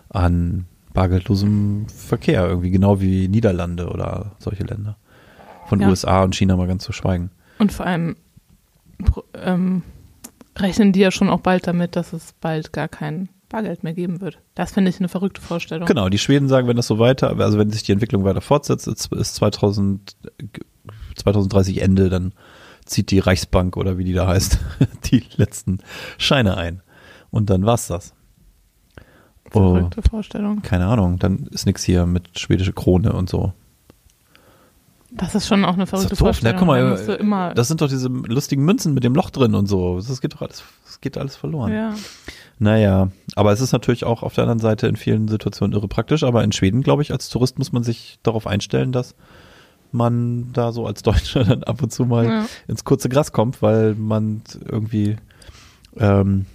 an 0.10 0.66
bargeldlosem 0.94 1.88
Verkehr, 1.88 2.48
irgendwie 2.48 2.72
genau 2.72 3.00
wie 3.00 3.28
Niederlande 3.28 3.90
oder 3.90 4.32
solche 4.40 4.64
Länder. 4.64 4.98
Von 5.68 5.82
Ja. 5.82 5.90
USA 5.90 6.24
und 6.24 6.36
China 6.36 6.56
mal 6.58 6.68
ganz 6.68 6.84
zu 6.84 6.92
schweigen. 6.92 7.30
Und 7.60 7.72
vor 7.72 7.86
allem 7.86 8.16
ähm, 9.34 9.84
rechnen 10.58 10.92
die 10.92 11.00
ja 11.00 11.12
schon 11.12 11.30
auch 11.30 11.42
bald 11.42 11.68
damit, 11.68 11.96
dass 11.96 12.14
es 12.14 12.34
bald 12.42 12.74
gar 12.74 12.88
kein 12.88 13.30
Bargeld 13.50 13.84
mehr 13.84 13.94
geben 13.94 14.22
wird. 14.22 14.40
Das 14.56 14.72
finde 14.72 14.90
ich 14.90 15.00
eine 15.00 15.10
verrückte 15.10 15.42
Vorstellung. 15.42 15.88
Genau, 15.88 16.10
die 16.10 16.18
Schweden 16.18 16.48
sagen, 16.48 16.68
wenn 16.68 16.76
das 16.76 16.88
so 16.88 17.00
weiter, 17.00 17.38
also 17.40 17.58
wenn 17.58 17.72
sich 17.72 17.84
die 17.84 17.92
Entwicklung 17.92 18.24
weiter 18.24 18.42
fortsetzt, 18.42 18.88
ist 18.88 19.12
ist 19.12 19.36
2000, 19.36 20.16
2030 21.16 21.82
Ende, 21.82 22.10
dann 22.10 22.34
zieht 22.90 23.12
die 23.12 23.20
Reichsbank 23.20 23.78
oder 23.78 23.98
wie 23.98 24.04
die 24.04 24.14
da 24.14 24.28
heißt, 24.28 24.60
die 25.12 25.24
letzten 25.38 25.80
Scheine 26.18 26.58
ein. 26.58 26.82
Und 27.32 27.50
dann 27.50 27.66
war's 27.66 27.88
das. 27.88 28.14
Oh, 29.54 29.76
Verrückte 29.76 30.02
Vorstellung. 30.04 30.62
keine 30.62 30.86
Ahnung, 30.86 31.18
dann 31.18 31.48
ist 31.52 31.66
nix 31.66 31.84
hier 31.84 32.06
mit 32.06 32.38
schwedische 32.38 32.74
Krone 32.74 33.14
und 33.14 33.30
so. 33.30 33.54
Das 35.12 35.34
ist 35.34 35.48
schon 35.48 35.66
auch 35.66 35.74
eine 35.74 35.86
Das 35.86 35.90
verrückte 35.90 36.16
doof, 36.16 36.44
ne? 36.44 36.54
Vorstellung. 36.54 36.60
Guck 36.60 36.68
Da 36.68 37.14
mal, 37.14 37.16
immer, 37.20 37.54
das 37.56 37.68
sind 37.68 37.82
doch 37.82 37.88
diese 37.90 38.10
lustigen 38.10 38.64
Münzen 38.64 38.94
mit 38.94 39.04
dem 39.04 39.16
Loch 39.16 39.32
drin 39.32 39.56
und 39.56 39.66
so. 39.66 39.98
Das 40.00 40.22
geht 40.22 40.36
doch 40.36 40.42
alles, 40.44 40.64
das 40.86 41.02
geht 41.02 41.18
alles 41.18 41.36
verloren. 41.36 41.74
ja. 41.74 41.94
Naja, 42.62 43.08
aber 43.36 43.54
es 43.54 43.62
ist 43.62 43.72
natürlich 43.72 44.04
auch 44.04 44.22
auf 44.22 44.36
der 44.36 44.44
anderen 44.44 44.60
Seite 44.60 44.88
in 44.88 44.98
vielen 44.98 45.30
Situationen 45.30 45.74
irre 45.74 45.88
praktisch. 45.88 46.24
Aber 46.24 46.44
in 46.44 46.52
Schweden, 46.52 46.82
glaube 46.82 47.02
ich, 47.02 47.14
als 47.14 47.30
Tourist 47.30 47.58
muss 47.58 47.72
man 47.72 47.84
sich 47.84 48.20
darauf 48.22 48.46
einstellen, 48.46 48.92
dass 48.92 49.16
man 49.92 50.52
da 50.54 50.72
so 50.72 50.86
als 50.86 51.02
Deutscher 51.04 51.44
dann 51.46 51.64
ab 51.64 51.82
und 51.82 51.92
zu 51.92 52.06
mal 52.06 52.26
Ja. 52.26 52.46
ins 52.68 52.84
kurze 52.84 53.10
Gras 53.10 53.32
kommt, 53.32 53.62
weil 53.62 53.96
man 53.96 54.42
irgendwie 54.66 55.18
ähm, 55.98 56.46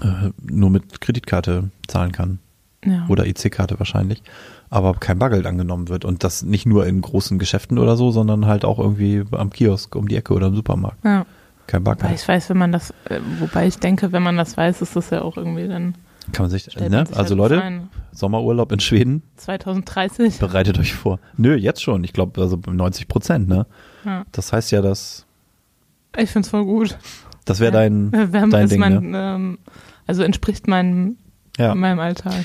äh, 0.00 0.30
nur 0.42 0.70
mit 0.70 1.00
Kreditkarte 1.00 1.70
zahlen 1.86 2.12
kann 2.12 2.38
ja. 2.84 3.06
oder 3.08 3.26
EC-Karte 3.26 3.78
wahrscheinlich, 3.78 4.22
aber 4.68 4.94
kein 4.94 5.18
Bargeld 5.18 5.46
angenommen 5.46 5.88
wird 5.88 6.04
und 6.04 6.22
das 6.24 6.42
nicht 6.42 6.66
nur 6.66 6.86
in 6.86 7.00
großen 7.00 7.38
Geschäften 7.38 7.78
oder 7.78 7.96
so, 7.96 8.10
sondern 8.10 8.46
halt 8.46 8.64
auch 8.64 8.78
irgendwie 8.78 9.24
am 9.32 9.50
Kiosk 9.50 9.94
um 9.96 10.08
die 10.08 10.16
Ecke 10.16 10.32
oder 10.34 10.48
im 10.48 10.54
Supermarkt. 10.56 11.04
ja. 11.04 11.26
Kein 11.66 11.82
Wobei 11.86 11.94
Bargeld. 11.94 12.20
ich 12.20 12.26
weiß, 12.26 12.50
wenn 12.50 12.58
man 12.58 12.72
das, 12.72 12.90
äh, 13.04 13.20
wobei 13.38 13.68
ich 13.68 13.78
denke, 13.78 14.10
wenn 14.10 14.24
man 14.24 14.36
das 14.36 14.56
weiß, 14.56 14.82
ist 14.82 14.96
das 14.96 15.10
ja 15.10 15.22
auch 15.22 15.36
irgendwie 15.36 15.68
dann. 15.68 15.94
Kann 16.32 16.44
man 16.44 16.50
sich, 16.50 16.64
stellt 16.64 16.90
ne? 16.90 17.06
sich 17.06 17.16
Also 17.16 17.30
halt 17.30 17.38
Leute, 17.38 17.62
ein. 17.62 17.88
Sommerurlaub 18.12 18.70
in 18.72 18.80
Schweden, 18.80 19.22
2030. 19.36 20.38
bereitet 20.38 20.78
euch 20.78 20.92
vor. 20.94 21.18
Nö, 21.36 21.54
jetzt 21.54 21.82
schon. 21.82 22.04
Ich 22.04 22.12
glaube, 22.12 22.40
also 22.40 22.56
90 22.70 23.08
Prozent, 23.08 23.48
ne? 23.48 23.66
Ja. 24.04 24.24
Das 24.32 24.52
heißt 24.52 24.70
ja, 24.70 24.80
dass 24.82 25.26
Ich 26.16 26.30
find's 26.30 26.48
voll 26.50 26.64
gut. 26.64 26.96
das 27.46 27.60
wäre 27.60 27.72
dein, 27.72 28.12
Äh, 28.12 28.28
dein 28.28 28.52
ist 28.64 28.70
Ding, 28.72 28.80
mein, 28.80 29.10
ne? 29.10 29.18
ähm, 29.34 29.58
also 30.06 30.22
entspricht 30.22 30.68
meinem, 30.68 31.16
Ja. 31.56 31.74
meinem 31.74 31.98
Alltag. 32.00 32.44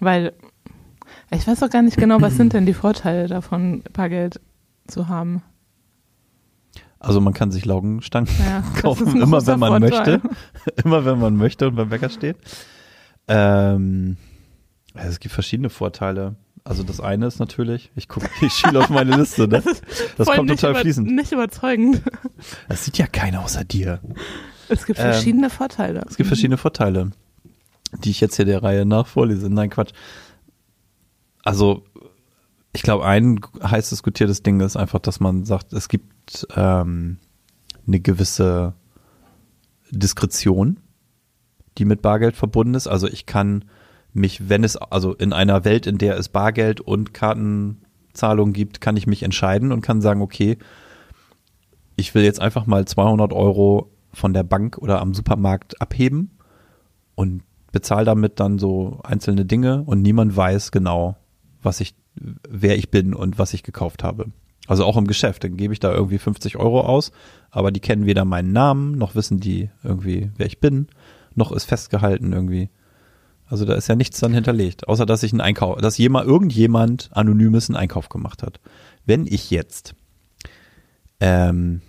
Weil 0.00 0.32
ich 1.30 1.46
weiß 1.46 1.62
auch 1.62 1.70
gar 1.70 1.82
nicht 1.82 1.96
genau, 1.96 2.20
was 2.20 2.36
sind 2.36 2.52
denn 2.52 2.66
die 2.66 2.74
Vorteile 2.74 3.26
davon, 3.28 3.82
Bargeld 3.92 4.40
zu 4.86 5.08
haben. 5.08 5.42
Also 7.04 7.20
man 7.20 7.32
kann 7.34 7.50
sich 7.50 7.64
Laugenstangen 7.64 8.28
Ja, 8.38 8.62
das 8.74 8.82
kaufen, 8.82 9.20
immer 9.20 9.44
wenn 9.46 9.58
man 9.58 9.82
Vorteil. 9.82 10.18
möchte. 10.20 10.30
immer 10.84 11.04
wenn 11.04 11.18
man 11.18 11.36
möchte 11.36 11.68
und 11.68 11.74
beim 11.76 11.88
Bäcker 11.88 12.08
steht. 12.10 12.36
Ähm, 13.28 14.16
also 14.94 15.08
es 15.08 15.20
gibt 15.20 15.34
verschiedene 15.34 15.68
Vorteile. 15.70 16.36
Also 16.64 16.84
das 16.84 17.00
eine 17.00 17.26
ist 17.26 17.40
natürlich, 17.40 17.90
ich 17.96 18.06
gucke, 18.08 18.28
ich 18.40 18.52
schiele 18.52 18.78
auf 18.78 18.88
meine 18.88 19.16
Liste, 19.16 19.48
ne? 19.48 19.62
Das 20.16 20.28
Voll 20.28 20.36
kommt 20.36 20.50
total 20.50 20.70
über- 20.72 20.80
fließend. 20.80 21.10
Nicht 21.10 21.32
überzeugend. 21.32 22.02
Das 22.68 22.84
sieht 22.84 22.98
ja 22.98 23.06
keiner 23.08 23.42
außer 23.44 23.64
dir. 23.64 23.98
Es 24.68 24.86
gibt 24.86 24.98
Ähm, 25.00 25.06
verschiedene 25.06 25.50
Vorteile. 25.50 26.02
Es 26.08 26.16
gibt 26.16 26.28
verschiedene 26.28 26.56
Vorteile, 26.56 27.10
die 28.04 28.10
ich 28.10 28.20
jetzt 28.20 28.36
hier 28.36 28.44
der 28.44 28.62
Reihe 28.62 28.86
nach 28.86 29.08
vorlese. 29.08 29.50
Nein, 29.50 29.70
Quatsch. 29.70 29.90
Also, 31.42 31.84
ich 32.72 32.82
glaube, 32.82 33.04
ein 33.04 33.40
heiß 33.62 33.90
diskutiertes 33.90 34.42
Ding 34.42 34.60
ist 34.60 34.76
einfach, 34.76 34.98
dass 34.98 35.20
man 35.20 35.44
sagt, 35.44 35.72
es 35.72 35.88
gibt 35.88 36.46
ähm, 36.56 37.18
eine 37.86 38.00
gewisse 38.00 38.74
Diskretion, 39.90 40.80
die 41.78 41.84
mit 41.84 42.02
Bargeld 42.02 42.36
verbunden 42.36 42.74
ist. 42.74 42.86
Also 42.86 43.08
ich 43.08 43.26
kann 43.26 43.64
mich, 44.14 44.48
wenn 44.48 44.64
es, 44.64 44.76
also 44.76 45.14
in 45.14 45.32
einer 45.32 45.64
Welt, 45.64 45.86
in 45.86 45.98
der 45.98 46.16
es 46.16 46.28
Bargeld 46.28 46.80
und 46.80 47.14
Kartenzahlung 47.14 48.52
gibt, 48.52 48.80
kann 48.80 48.96
ich 48.96 49.06
mich 49.06 49.22
entscheiden 49.22 49.72
und 49.72 49.82
kann 49.82 50.00
sagen, 50.00 50.22
okay, 50.22 50.58
ich 51.96 52.14
will 52.14 52.24
jetzt 52.24 52.40
einfach 52.40 52.66
mal 52.66 52.86
200 52.86 53.32
Euro 53.32 53.90
von 54.12 54.32
der 54.32 54.44
Bank 54.44 54.78
oder 54.78 55.00
am 55.00 55.14
Supermarkt 55.14 55.80
abheben 55.80 56.30
und 57.14 57.42
bezahle 57.70 58.04
damit 58.04 58.40
dann 58.40 58.58
so 58.58 59.00
einzelne 59.02 59.44
Dinge 59.44 59.82
und 59.82 60.02
niemand 60.02 60.36
weiß 60.36 60.72
genau, 60.72 61.16
was 61.62 61.80
ich, 61.80 61.94
wer 62.14 62.76
ich 62.76 62.90
bin 62.90 63.14
und 63.14 63.38
was 63.38 63.54
ich 63.54 63.62
gekauft 63.62 64.02
habe. 64.02 64.26
Also 64.68 64.84
auch 64.84 64.96
im 64.96 65.06
Geschäft, 65.06 65.44
dann 65.44 65.56
gebe 65.56 65.72
ich 65.72 65.80
da 65.80 65.92
irgendwie 65.92 66.18
50 66.18 66.56
Euro 66.56 66.82
aus, 66.82 67.10
aber 67.50 67.72
die 67.72 67.80
kennen 67.80 68.06
weder 68.06 68.24
meinen 68.24 68.52
Namen, 68.52 68.92
noch 68.92 69.14
wissen 69.14 69.40
die 69.40 69.70
irgendwie, 69.82 70.30
wer 70.36 70.46
ich 70.46 70.60
bin, 70.60 70.86
noch 71.34 71.50
ist 71.50 71.64
festgehalten 71.64 72.32
irgendwie. 72.32 72.70
Also 73.46 73.64
da 73.64 73.74
ist 73.74 73.88
ja 73.88 73.96
nichts 73.96 74.20
dann 74.20 74.32
hinterlegt, 74.32 74.88
außer 74.88 75.04
dass 75.04 75.24
ich 75.24 75.32
einen 75.32 75.40
Einkauf, 75.40 75.78
dass 75.78 75.98
jemand, 75.98 76.26
irgendjemand 76.26 77.10
anonymes 77.12 77.68
einen 77.68 77.76
Einkauf 77.76 78.08
gemacht 78.08 78.42
hat. 78.42 78.60
Wenn 79.04 79.26
ich 79.26 79.50
jetzt, 79.50 79.94
ähm, 81.20 81.82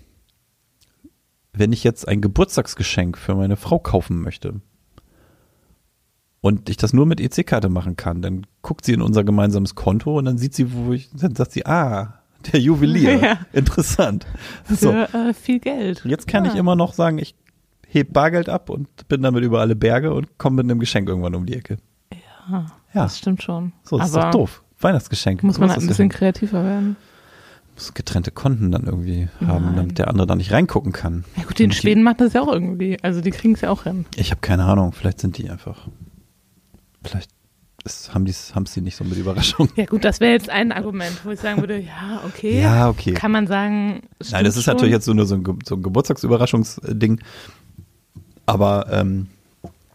wenn 1.54 1.72
ich 1.72 1.84
jetzt 1.84 2.08
ein 2.08 2.22
Geburtstagsgeschenk 2.22 3.18
für 3.18 3.36
meine 3.36 3.56
Frau 3.56 3.78
kaufen 3.78 4.22
möchte 4.22 4.62
und 6.44 6.70
ich 6.70 6.76
das 6.78 6.92
nur 6.94 7.06
mit 7.06 7.22
EC-Karte 7.22 7.70
machen 7.70 7.96
kann, 7.96 8.22
dann 8.22 8.46
guckt 8.62 8.84
sie 8.86 8.92
in 8.94 9.02
unser 9.02 9.24
gemeinsames 9.24 9.76
Konto 9.76 10.18
und 10.20 10.26
dann 10.26 10.38
sieht 10.38 10.54
sie, 10.54 10.74
wo 10.74 10.92
ich, 10.92 11.10
dann 11.14 11.34
sagt 11.36 11.54
sie, 11.54 11.66
ah, 11.66 12.20
der 12.52 12.60
Juwelier, 12.60 13.20
Ja. 13.22 13.38
interessant. 13.54 14.28
So, 14.70 14.92
Für 14.92 15.14
äh, 15.30 15.34
viel 15.34 15.60
Geld. 15.60 16.04
jetzt 16.06 16.28
kann 16.28 16.44
ich 16.46 16.54
Ja. 16.54 16.60
immer 16.60 16.76
noch 16.76 16.94
sagen, 16.94 17.18
ich 17.18 17.34
heb 17.88 18.12
Bargeld 18.12 18.50
ab 18.50 18.70
und 18.70 19.08
bin 19.08 19.22
damit 19.22 19.44
über 19.44 19.62
alle 19.62 19.76
Berge 19.76 20.14
und 20.14 20.38
komme 20.38 20.58
mit 20.58 20.70
einem 20.70 20.80
Geschenk 20.82 21.08
irgendwann 21.08 21.34
um 21.36 21.46
die 21.46 21.54
Ecke. 21.54 21.78
Ja, 22.50 22.66
Ja, 22.94 23.04
das 23.04 23.18
stimmt 23.20 23.42
schon. 23.42 23.72
so, 23.84 23.98
das 23.98 24.10
ist 24.10 24.16
Aber 24.18 24.26
doch 24.32 24.40
doof. 24.42 24.64
Weihnachtsgeschenk. 24.82 25.44
muss 25.44 25.60
man 25.60 25.70
halt 25.70 25.80
ein 25.80 25.88
bisschen 25.88 26.10
kreativer 26.10 26.62
werden. 26.66 26.98
muss 27.76 27.94
getrennte 27.94 28.32
Konten 28.32 28.70
dann 28.72 28.84
irgendwie 28.84 29.30
haben, 29.48 29.68
Nein. 29.68 29.76
damit 29.78 29.98
der 29.98 30.10
andere 30.10 30.28
da 30.28 30.36
nicht 30.36 30.52
reingucken 30.52 30.92
kann. 30.92 31.24
Ja 31.38 31.44
gut, 31.44 31.58
die 31.58 31.64
in 31.64 31.72
Schweden 31.72 32.04
macht 32.04 32.20
das 32.20 32.34
ja 32.34 32.42
auch 32.42 32.52
irgendwie. 32.52 32.98
Also 33.02 33.22
die 33.22 33.32
kriegen 33.32 33.54
es 33.54 33.62
ja 33.62 33.70
auch 33.70 33.84
hin. 33.84 34.06
Ich 34.18 34.32
habe 34.32 34.42
keine 34.42 34.66
Ahnung, 34.66 34.92
vielleicht 34.92 35.22
sind 35.22 35.38
die 35.38 35.50
einfach. 35.50 35.88
Vielleicht 37.04 37.30
ist, 37.86 38.14
haben 38.14 38.24
die 38.26 38.34
haben 38.54 38.66
sie 38.66 38.80
nicht 38.82 38.96
so 38.96 39.04
mit 39.04 39.18
Überraschung. 39.18 39.70
Ja 39.76 39.86
gut, 39.86 40.06
das 40.06 40.20
wäre 40.22 40.32
jetzt 40.32 40.50
ein 40.50 40.72
Argument, 40.72 41.12
wo 41.26 41.32
ich 41.32 41.40
sagen 41.40 41.60
würde, 41.60 41.80
ja, 41.80 42.22
okay. 42.26 42.62
Ja, 42.62 42.90
okay. 42.90 43.14
Kann 43.14 43.32
man 43.32 43.46
sagen, 43.48 44.04
Nein, 44.32 44.46
das 44.46 44.56
ist 44.56 44.64
schon. 44.64 44.74
natürlich 44.76 44.94
jetzt 44.94 45.06
so 45.06 45.14
nur 45.14 45.26
so 45.26 45.36
ein, 45.36 45.44
Ge- 45.44 45.56
so 45.66 45.76
ein 45.76 45.84
Geburtstagsüberraschungsding. 45.84 47.20
Aber 48.46 48.88
ähm, 48.92 49.28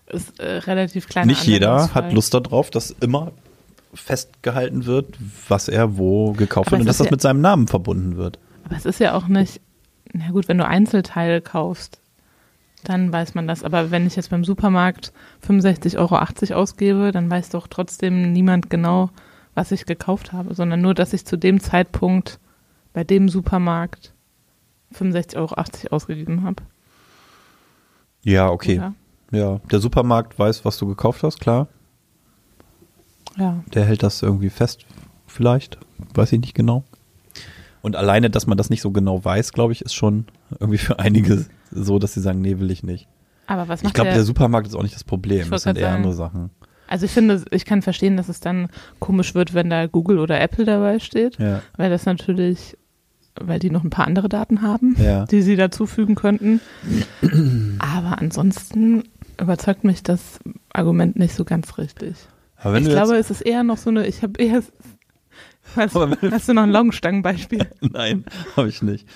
ist 0.06 0.38
äh, 0.40 0.58
relativ 0.58 1.06
kleiner 1.08 1.26
nicht 1.26 1.44
jeder 1.44 1.94
hat 1.94 2.12
Lust 2.12 2.32
darauf, 2.34 2.70
dass 2.70 2.90
immer 3.00 3.32
festgehalten 3.94 4.84
wird, 4.86 5.16
was 5.48 5.68
er 5.68 5.96
wo 5.98 6.32
gekauft 6.32 6.70
wird 6.70 6.80
und 6.82 6.86
es 6.86 6.86
dass 6.86 6.96
ist 6.96 7.00
das 7.00 7.06
ja- 7.06 7.10
mit 7.12 7.22
seinem 7.22 7.40
Namen 7.40 7.68
verbunden 7.68 8.16
wird. 8.16 8.38
Aber 8.64 8.76
es 8.76 8.84
ist 8.86 9.00
ja 9.00 9.14
auch 9.14 9.28
nicht, 9.28 9.60
na 10.12 10.30
gut, 10.30 10.48
wenn 10.48 10.58
du 10.58 10.66
Einzelteile 10.66 11.40
kaufst, 11.40 12.00
dann 12.84 13.12
weiß 13.12 13.34
man 13.34 13.46
das. 13.46 13.64
Aber 13.64 13.90
wenn 13.90 14.06
ich 14.06 14.16
jetzt 14.16 14.30
beim 14.30 14.44
Supermarkt 14.44 15.12
65,80 15.46 15.98
Euro 15.98 16.60
ausgebe, 16.60 17.12
dann 17.12 17.30
weiß 17.30 17.50
doch 17.50 17.66
trotzdem 17.66 18.32
niemand 18.32 18.70
genau, 18.70 19.10
was 19.54 19.72
ich 19.72 19.86
gekauft 19.86 20.32
habe, 20.32 20.54
sondern 20.54 20.80
nur, 20.80 20.94
dass 20.94 21.12
ich 21.12 21.24
zu 21.24 21.36
dem 21.36 21.60
Zeitpunkt 21.60 22.38
bei 22.92 23.04
dem 23.04 23.28
Supermarkt 23.28 24.14
65,80 24.94 25.36
Euro 25.36 25.54
ausgegeben 25.94 26.44
habe. 26.44 26.62
Ja, 28.22 28.50
okay. 28.50 28.78
Oder? 28.78 28.94
Ja, 29.30 29.58
der 29.70 29.80
Supermarkt 29.80 30.38
weiß, 30.38 30.64
was 30.64 30.78
du 30.78 30.86
gekauft 30.86 31.22
hast, 31.22 31.40
klar. 31.40 31.68
Ja. 33.36 33.62
Der 33.74 33.84
hält 33.84 34.02
das 34.02 34.22
irgendwie 34.22 34.50
fest, 34.50 34.86
vielleicht. 35.26 35.78
Weiß 36.14 36.32
ich 36.32 36.40
nicht 36.40 36.54
genau. 36.54 36.84
Und 37.82 37.96
alleine, 37.96 38.30
dass 38.30 38.46
man 38.46 38.58
das 38.58 38.70
nicht 38.70 38.80
so 38.82 38.90
genau 38.90 39.24
weiß, 39.24 39.52
glaube 39.52 39.72
ich, 39.72 39.82
ist 39.82 39.94
schon 39.94 40.26
irgendwie 40.58 40.78
für 40.78 40.98
einige 40.98 41.46
so, 41.70 41.98
dass 41.98 42.14
sie 42.14 42.20
sagen, 42.20 42.40
nee, 42.40 42.58
will 42.58 42.70
ich 42.70 42.82
nicht. 42.82 43.08
Aber 43.46 43.68
was 43.68 43.80
Ich 43.80 43.84
macht 43.84 43.94
glaube, 43.94 44.08
der, 44.08 44.16
der 44.16 44.24
Supermarkt 44.24 44.66
ist 44.66 44.74
auch 44.74 44.82
nicht 44.82 44.94
das 44.94 45.04
Problem. 45.04 45.40
Ich 45.42 45.48
Das 45.48 45.62
sind 45.62 45.78
eher 45.78 45.86
grad 45.88 45.96
andere 45.96 46.12
sagen. 46.12 46.32
Sachen. 46.34 46.50
Also 46.86 47.04
ich 47.04 47.12
finde, 47.12 47.44
ich 47.50 47.64
kann 47.66 47.82
verstehen, 47.82 48.16
dass 48.16 48.28
es 48.28 48.40
dann 48.40 48.68
komisch 48.98 49.34
wird, 49.34 49.52
wenn 49.54 49.68
da 49.70 49.86
Google 49.86 50.18
oder 50.18 50.40
Apple 50.40 50.64
dabei 50.64 50.98
steht, 50.98 51.38
Ja. 51.38 51.60
weil 51.76 51.90
das 51.90 52.06
natürlich, 52.06 52.76
weil 53.40 53.58
die 53.58 53.70
noch 53.70 53.84
ein 53.84 53.90
paar 53.90 54.06
andere 54.06 54.28
Daten 54.28 54.62
haben, 54.62 54.96
Ja. 54.98 55.24
die 55.30 55.42
sie 55.42 55.56
dazufügen 55.56 56.14
könnten. 56.14 56.60
Aber 57.78 58.18
ansonsten 58.18 59.04
überzeugt 59.40 59.84
mich 59.84 60.02
das 60.02 60.40
Argument 60.72 61.16
nicht 61.18 61.34
so 61.34 61.44
ganz 61.44 61.78
richtig. 61.78 62.16
Ich 62.76 62.84
glaube, 62.88 63.16
es 63.16 63.30
ist 63.30 63.42
eher 63.42 63.62
noch 63.62 63.76
so 63.76 63.90
eine, 63.90 64.06
ich 64.06 64.22
habe 64.22 64.42
eher, 64.42 64.62
wenn- 65.76 66.32
hast 66.32 66.48
du 66.48 66.54
noch 66.54 66.62
ein 66.62 66.70
Laugenstangenbeispiel? 66.70 67.66
nein, 67.80 68.24
habe 68.56 68.68
ich 68.68 68.82
nicht. 68.82 69.06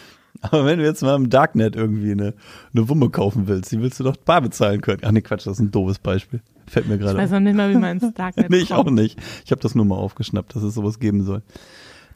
Aber 0.40 0.64
wenn 0.66 0.78
du 0.78 0.84
jetzt 0.84 1.02
mal 1.02 1.14
im 1.14 1.30
Darknet 1.30 1.76
irgendwie 1.76 2.10
eine, 2.12 2.34
eine 2.74 2.88
Wumme 2.88 3.10
kaufen 3.10 3.46
willst, 3.46 3.70
die 3.70 3.80
willst 3.80 4.00
du 4.00 4.04
doch 4.04 4.16
bar 4.16 4.40
bezahlen 4.40 4.80
können. 4.80 5.00
Ach 5.04 5.12
nee, 5.12 5.20
Quatsch, 5.20 5.46
das 5.46 5.54
ist 5.54 5.60
ein 5.60 5.70
doofes 5.70 5.98
Beispiel. 6.00 6.40
Fällt 6.66 6.88
mir 6.88 6.94
Ich 6.94 7.00
gerade 7.00 7.16
weiß 7.18 7.26
auf. 7.30 7.34
noch 7.34 7.40
nicht 7.40 7.54
mal, 7.56 7.70
wie 7.70 7.76
man 7.76 8.00
ins 8.00 8.14
Darknet 8.14 8.50
Nee, 8.50 8.56
ich 8.58 8.72
auch 8.72 8.90
nicht. 8.90 9.20
Ich 9.44 9.50
habe 9.52 9.60
das 9.60 9.74
nur 9.74 9.84
mal 9.84 9.96
aufgeschnappt, 9.96 10.56
dass 10.56 10.62
es 10.62 10.74
sowas 10.74 10.98
geben 10.98 11.22
soll. 11.22 11.42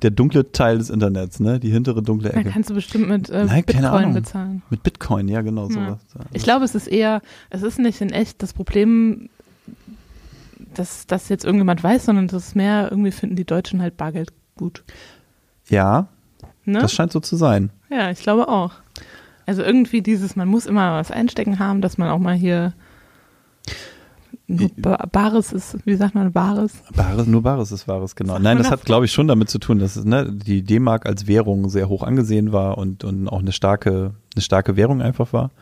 Der 0.02 0.10
dunkle 0.10 0.50
Teil 0.52 0.78
des 0.78 0.90
Internets, 0.90 1.40
ne? 1.40 1.58
Die 1.60 1.70
hintere 1.70 2.02
dunkle 2.02 2.30
Da 2.30 2.40
Ecke. 2.40 2.50
kannst 2.50 2.68
du 2.68 2.74
bestimmt 2.74 3.08
mit 3.08 3.30
äh, 3.30 3.44
Nein, 3.44 3.64
keine 3.64 3.64
Bitcoin 3.64 3.86
Ahnung. 3.86 4.14
bezahlen. 4.14 4.62
Mit 4.70 4.82
Bitcoin, 4.82 5.28
ja, 5.28 5.40
genau, 5.42 5.68
Ja. 5.68 5.72
sowas. 5.72 5.98
Ich 6.32 6.42
glaube, 6.42 6.64
es 6.64 6.74
ist 6.74 6.86
eher, 6.88 7.22
es 7.50 7.62
ist 7.62 7.78
nicht 7.78 8.00
in 8.00 8.10
echt 8.10 8.42
das 8.42 8.52
Problem, 8.52 9.28
dass 10.78 11.06
das 11.06 11.28
jetzt 11.28 11.44
irgendjemand 11.44 11.82
weiß, 11.82 12.06
sondern 12.06 12.28
das 12.28 12.48
ist 12.48 12.56
mehr, 12.56 12.88
irgendwie 12.90 13.12
finden 13.12 13.36
die 13.36 13.44
Deutschen 13.44 13.82
halt 13.82 13.96
Bargeld 13.96 14.32
gut. 14.56 14.84
Ja, 15.68 16.08
Ne? 16.66 16.80
das 16.80 16.92
scheint 16.92 17.12
so 17.12 17.20
zu 17.20 17.36
sein. 17.36 17.70
Ja, 17.90 18.10
ich 18.10 18.20
glaube 18.20 18.48
auch. 18.48 18.72
Also 19.46 19.62
irgendwie 19.62 20.02
dieses, 20.02 20.34
man 20.34 20.48
muss 20.48 20.66
immer 20.66 20.94
was 20.98 21.12
einstecken 21.12 21.60
haben, 21.60 21.80
dass 21.80 21.96
man 21.96 22.08
auch 22.08 22.18
mal 22.18 22.34
hier 22.34 22.74
Nur 24.48 24.70
ba 24.76 25.06
Bares 25.10 25.52
ist, 25.52 25.78
wie 25.86 25.94
sagt 25.94 26.16
man, 26.16 26.32
Bares? 26.32 26.72
Bares, 26.94 27.26
nur 27.26 27.42
Bares 27.42 27.70
ist 27.70 27.86
Wahres, 27.86 28.16
genau. 28.16 28.40
Nein, 28.40 28.58
das 28.58 28.70
hat, 28.70 28.84
glaube 28.84 29.04
ich, 29.04 29.12
schon 29.12 29.28
damit 29.28 29.48
zu 29.48 29.58
tun, 29.60 29.78
dass 29.78 29.94
es, 29.94 30.04
ne, 30.04 30.28
die 30.32 30.62
D-Mark 30.62 31.06
als 31.06 31.28
Währung 31.28 31.68
sehr 31.68 31.88
hoch 31.88 32.02
angesehen 32.02 32.52
war 32.52 32.78
und, 32.78 33.04
und 33.04 33.28
auch 33.28 33.40
eine 33.40 33.52
starke, 33.52 34.14
eine 34.34 34.42
starke 34.42 34.76
Währung 34.76 35.00
einfach 35.02 35.32
war. 35.32 35.52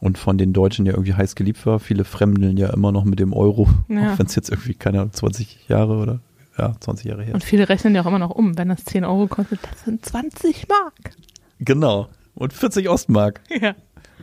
Und 0.00 0.18
von 0.18 0.36
den 0.36 0.52
Deutschen 0.52 0.84
ja 0.86 0.92
irgendwie 0.92 1.14
heiß 1.14 1.34
geliebt 1.36 1.64
war. 1.64 1.78
Viele 1.80 2.04
fremdeln 2.04 2.56
ja 2.58 2.68
immer 2.72 2.92
noch 2.92 3.04
mit 3.04 3.18
dem 3.18 3.32
Euro, 3.32 3.68
Ja. 3.88 4.12
auch 4.12 4.18
wenn 4.18 4.26
es 4.26 4.34
jetzt 4.34 4.50
irgendwie, 4.50 4.74
keine 4.74 5.00
Ahnung, 5.00 5.12
20 5.12 5.68
Jahre 5.68 5.96
oder 5.96 6.20
ja, 6.58 6.74
20 6.80 7.06
Jahre 7.06 7.22
her 7.24 7.34
Und 7.34 7.42
ist. 7.42 7.48
viele 7.48 7.68
rechnen 7.68 7.94
ja 7.94 8.02
auch 8.02 8.06
immer 8.06 8.18
noch 8.18 8.30
um. 8.30 8.56
Wenn 8.58 8.68
das 8.68 8.84
10 8.84 9.04
Euro 9.04 9.26
kostet, 9.26 9.60
das 9.70 9.84
sind 9.84 10.04
20 10.04 10.68
Mark. 10.68 11.12
Genau. 11.60 12.08
Und 12.34 12.52
40 12.52 12.88
Ostmark. 12.88 13.40
Ja. 13.60 13.74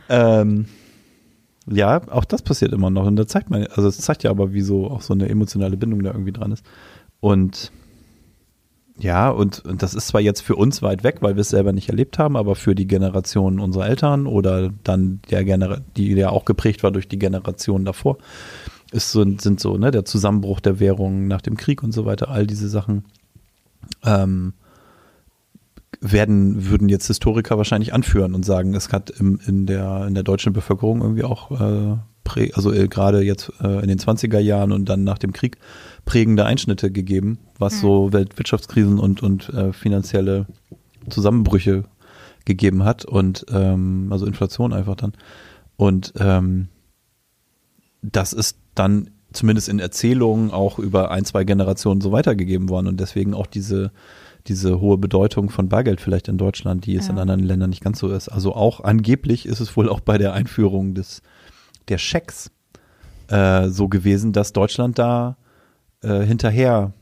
Ähm, 0.08 0.66
ja, 1.66 2.02
auch 2.10 2.24
das 2.26 2.42
passiert 2.42 2.72
immer 2.72 2.90
noch. 2.90 3.06
Und 3.06 3.16
da 3.16 3.26
zeigt 3.26 3.48
man, 3.50 3.66
also 3.68 3.88
es 3.88 3.96
zeigt 3.98 4.22
ja 4.22 4.30
aber, 4.30 4.52
wie 4.52 4.60
so 4.60 4.88
auch 4.90 5.00
so 5.00 5.14
eine 5.14 5.28
emotionale 5.28 5.76
Bindung 5.76 6.02
da 6.02 6.10
irgendwie 6.10 6.32
dran 6.32 6.52
ist. 6.52 6.64
Und 7.20 7.72
ja, 8.98 9.28
und, 9.28 9.64
und 9.64 9.82
das 9.82 9.94
ist 9.94 10.08
zwar 10.08 10.20
jetzt 10.20 10.42
für 10.42 10.54
uns 10.54 10.80
weit 10.80 11.02
weg, 11.02 11.16
weil 11.20 11.34
wir 11.34 11.40
es 11.40 11.48
selber 11.48 11.72
nicht 11.72 11.88
erlebt 11.88 12.18
haben, 12.18 12.36
aber 12.36 12.54
für 12.54 12.74
die 12.76 12.86
Generation 12.86 13.58
unserer 13.58 13.88
Eltern 13.88 14.26
oder 14.26 14.70
dann 14.84 15.20
der 15.30 15.44
Genera 15.44 15.78
die 15.96 16.12
ja 16.12 16.30
auch 16.30 16.44
geprägt 16.44 16.82
war 16.84 16.92
durch 16.92 17.08
die 17.08 17.18
Generation 17.18 17.84
davor, 17.84 18.18
ist 18.92 19.10
so, 19.10 19.24
sind 19.38 19.58
so, 19.58 19.76
ne, 19.76 19.90
der 19.90 20.04
Zusammenbruch 20.04 20.60
der 20.60 20.78
Währung 20.78 21.26
nach 21.26 21.42
dem 21.42 21.56
Krieg 21.56 21.82
und 21.82 21.92
so 21.92 22.04
weiter, 22.04 22.28
all 22.28 22.46
diese 22.46 22.68
Sachen. 22.68 23.04
Ähm, 24.04 24.54
werden, 26.00 26.68
würden 26.68 26.88
jetzt 26.88 27.06
Historiker 27.06 27.56
wahrscheinlich 27.56 27.94
anführen 27.94 28.34
und 28.34 28.44
sagen, 28.44 28.74
es 28.74 28.92
hat 28.92 29.10
im, 29.10 29.40
in, 29.46 29.66
der, 29.66 30.06
in 30.06 30.14
der 30.14 30.22
deutschen 30.22 30.52
Bevölkerung 30.52 31.00
irgendwie 31.00 31.24
auch, 31.24 31.50
äh, 31.50 31.96
prä, 32.24 32.50
also 32.54 32.72
äh, 32.72 32.88
gerade 32.88 33.22
jetzt 33.22 33.52
äh, 33.60 33.80
in 33.80 33.88
den 33.88 33.98
20er 33.98 34.38
Jahren 34.38 34.72
und 34.72 34.88
dann 34.88 35.04
nach 35.04 35.18
dem 35.18 35.32
Krieg 35.32 35.58
prägende 36.04 36.44
Einschnitte 36.44 36.90
gegeben, 36.90 37.38
was 37.58 37.80
so 37.80 38.12
Weltwirtschaftskrisen 38.12 38.98
und, 38.98 39.22
und 39.22 39.48
äh, 39.50 39.72
finanzielle 39.72 40.46
Zusammenbrüche 41.08 41.84
gegeben 42.44 42.84
hat 42.84 43.04
und 43.04 43.46
ähm, 43.50 44.08
also 44.10 44.26
Inflation 44.26 44.72
einfach 44.72 44.96
dann. 44.96 45.12
Und 45.76 46.12
ähm, 46.18 46.68
das 48.02 48.32
ist 48.32 48.58
dann 48.74 49.10
zumindest 49.32 49.68
in 49.68 49.78
Erzählungen 49.78 50.50
auch 50.50 50.78
über 50.78 51.10
ein, 51.10 51.24
zwei 51.24 51.44
Generationen 51.44 52.00
so 52.00 52.12
weitergegeben 52.12 52.68
worden 52.68 52.86
und 52.86 53.00
deswegen 53.00 53.34
auch 53.34 53.46
diese, 53.46 53.90
diese 54.46 54.80
hohe 54.80 54.98
Bedeutung 54.98 55.50
von 55.50 55.68
Bargeld 55.68 56.00
vielleicht 56.00 56.28
in 56.28 56.38
Deutschland, 56.38 56.86
die 56.86 56.96
es 56.96 57.06
Ja. 57.06 57.14
in 57.14 57.18
anderen 57.18 57.42
Ländern 57.42 57.70
nicht 57.70 57.82
ganz 57.82 57.98
so 57.98 58.08
ist. 58.08 58.28
Also 58.28 58.54
auch 58.54 58.80
angeblich 58.80 59.46
ist 59.46 59.60
es 59.60 59.76
wohl 59.76 59.88
auch 59.88 60.00
bei 60.00 60.18
der 60.18 60.32
Einführung 60.34 60.94
des 60.94 61.22
der 61.88 61.98
Schecks 61.98 62.50
äh, 63.28 63.68
so 63.68 63.88
gewesen, 63.88 64.32
dass 64.32 64.52
Deutschland 64.52 64.98
da 64.98 65.36
äh, 66.02 66.22
hinterher 66.22 66.92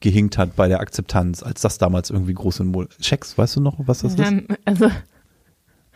gehinkt 0.00 0.38
hat 0.38 0.56
bei 0.56 0.68
der 0.68 0.80
Akzeptanz, 0.80 1.42
als 1.42 1.60
das 1.60 1.78
damals 1.78 2.10
irgendwie 2.10 2.34
groß 2.34 2.60
in 2.60 2.66
Mode. 2.68 2.88
Schecks, 3.00 3.36
weißt 3.36 3.56
du 3.56 3.60
noch, 3.60 3.74
was 3.78 4.00
das 4.00 4.12
ist? 4.12 4.18
Dann, 4.18 4.46
also, 4.64 4.90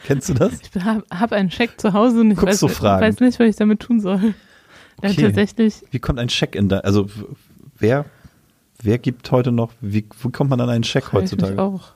Kennst 0.04 0.28
du 0.30 0.34
das? 0.34 0.52
ich 0.74 0.82
habe 0.82 1.04
hab 1.10 1.32
einen 1.32 1.50
Scheck 1.50 1.78
zu 1.80 1.92
Hause 1.92 2.20
und 2.20 2.30
ich 2.30 2.40
weiß, 2.40 2.62
weiß 2.62 3.20
nicht, 3.20 3.38
was 3.38 3.46
ich 3.48 3.56
damit 3.56 3.80
tun 3.80 4.00
soll. 4.00 4.34
Okay. 5.02 5.22
tatsächlich, 5.22 5.82
Wie 5.90 5.98
kommt 5.98 6.18
ein 6.18 6.28
Scheck 6.28 6.54
in 6.54 6.68
da? 6.68 6.78
Also 6.80 7.08
wer, 7.78 8.04
wer 8.82 8.98
gibt 8.98 9.30
heute 9.30 9.50
noch, 9.52 9.72
wie, 9.80 10.06
wie 10.22 10.30
kommt 10.30 10.50
man 10.50 10.60
an 10.60 10.68
einen 10.70 10.84
Scheck 10.84 11.04
frage 11.04 11.24
ich 11.24 11.32
heutzutage? 11.32 11.60
auch. 11.60 11.92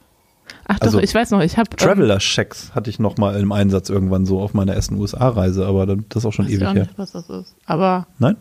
Ach 0.66 0.78
Also, 0.80 0.98
doch, 0.98 1.04
ich 1.04 1.14
weiß 1.14 1.30
noch, 1.30 1.40
ich 1.40 1.56
habe 1.58 1.68
Traveler-Schecks 1.70 2.74
hatte 2.74 2.88
ich 2.90 2.98
noch 2.98 3.16
mal 3.18 3.38
im 3.38 3.52
Einsatz 3.52 3.88
irgendwann 3.90 4.24
so 4.26 4.40
auf 4.40 4.54
meiner 4.54 4.74
ersten 4.74 4.96
USA-Reise, 4.96 5.66
aber 5.66 5.84
dann, 5.86 6.04
das 6.08 6.22
ist 6.22 6.26
auch 6.26 6.32
schon 6.32 6.46
weiß 6.46 6.52
ich 6.52 6.58
ewig 6.58 6.68
auch 6.68 6.74
her. 6.74 6.82
nicht, 6.84 6.98
was 6.98 7.12
das 7.12 7.28
ist. 7.30 7.54
Aber 7.66 8.06
Nein? 8.18 8.36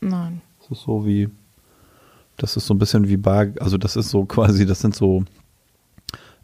nein. 0.00 0.40
Das 0.60 0.78
ist 0.78 0.84
so 0.84 1.04
wie, 1.06 1.28
das 2.42 2.56
ist 2.56 2.66
so 2.66 2.74
ein 2.74 2.78
bisschen 2.78 3.08
wie 3.08 3.16
Bar, 3.16 3.48
also 3.60 3.78
das 3.78 3.96
ist 3.96 4.10
so 4.10 4.24
quasi, 4.26 4.66
das 4.66 4.80
sind 4.80 4.94
so, 4.94 5.24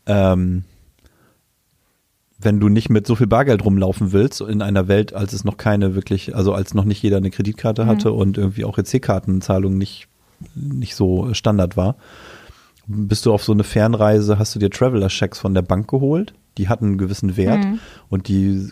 ähm, 0.07 0.65
wenn 2.39 2.61
du 2.61 2.69
nicht 2.69 2.91
mit 2.91 3.07
so 3.07 3.15
viel 3.17 3.27
Bargeld 3.27 3.65
rumlaufen 3.65 4.13
willst, 4.13 4.41
in 4.43 4.61
einer 4.61 4.89
Welt, 4.89 5.15
als 5.15 5.33
es 5.33 5.45
noch 5.45 5.57
keine 5.57 5.95
wirklich, 5.95 6.37
also 6.37 6.53
als 6.53 6.75
noch 6.75 6.85
nicht 6.85 7.03
jeder 7.03 7.17
eine 7.17 7.31
Kreditkarte 7.31 7.87
hatte 7.87 8.13
und 8.13 8.37
irgendwie 8.37 8.65
auch 8.65 8.77
EC-Kartenzahlung 8.79 9.79
nicht, 9.79 10.09
nicht 10.55 10.95
so 10.97 11.33
Standard 11.33 11.77
war, 11.79 11.97
bist 12.87 13.25
du 13.25 13.33
auf 13.33 13.43
so 13.43 13.53
eine 13.53 13.65
Fernreise, 13.65 14.39
hast 14.39 14.55
du 14.55 14.59
dir 14.59 14.71
Traveler-Checks 14.71 15.39
von 15.39 15.55
der 15.55 15.63
Bank 15.63 15.89
geholt, 15.89 16.35
die 16.59 16.69
hatten 16.69 16.85
einen 16.85 16.99
gewissen 16.99 17.37
Wert 17.39 17.65
Mhm. 17.65 17.79
und 18.11 18.29
die 18.29 18.69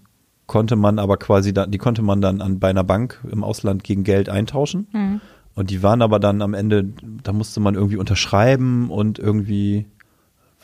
konnte 0.46 0.76
man 0.76 0.98
aber 0.98 1.16
quasi, 1.16 1.54
da, 1.54 1.66
die 1.66 1.78
konnte 1.78 2.02
man 2.02 2.20
dann 2.20 2.42
an, 2.42 2.60
bei 2.60 2.68
einer 2.68 2.84
Bank 2.84 3.18
im 3.32 3.42
Ausland 3.42 3.82
gegen 3.82 4.04
Geld 4.04 4.28
eintauschen. 4.28 4.88
Mhm. 4.92 5.20
Und 5.54 5.70
die 5.70 5.82
waren 5.82 6.02
aber 6.02 6.18
dann 6.18 6.42
am 6.42 6.54
Ende, 6.54 6.84
da 7.22 7.32
musste 7.32 7.60
man 7.60 7.74
irgendwie 7.74 7.96
unterschreiben 7.96 8.90
und 8.90 9.18
irgendwie, 9.18 9.86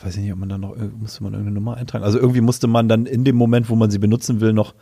weiß 0.03 0.15
ich 0.17 0.21
nicht, 0.23 0.33
ob 0.33 0.39
man 0.39 0.49
dann 0.49 0.61
noch, 0.61 0.75
äh, 0.75 0.89
musste 0.99 1.23
man 1.23 1.33
irgendeine 1.33 1.55
Nummer 1.55 1.77
eintragen. 1.77 2.03
Also 2.03 2.19
irgendwie 2.19 2.41
musste 2.41 2.67
man 2.67 2.89
dann 2.89 3.05
in 3.05 3.23
dem 3.23 3.35
Moment, 3.37 3.69
wo 3.69 3.75
man 3.75 3.89
sie 3.89 3.99
benutzen 3.99 4.41
will, 4.41 4.51
noch, 4.51 4.73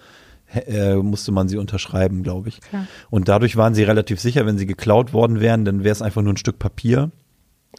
äh, 0.54 0.96
musste 0.96 1.32
man 1.32 1.48
sie 1.48 1.58
unterschreiben, 1.58 2.24
glaube 2.24 2.50
ich. 2.50 2.60
Klar. 2.62 2.88
Und 3.12 3.28
dadurch 3.28 3.56
waren 3.56 3.76
sie 3.76 3.84
relativ 3.84 4.20
sicher, 4.20 4.48
wenn 4.48 4.58
sie 4.58 4.66
geklaut 4.66 5.14
worden 5.14 5.40
wären, 5.42 5.64
dann 5.64 5.84
wäre 5.84 5.92
es 5.92 6.02
einfach 6.02 6.24
nur 6.24 6.34
ein 6.34 6.38
Stück 6.38 6.58
Papier. 6.58 7.12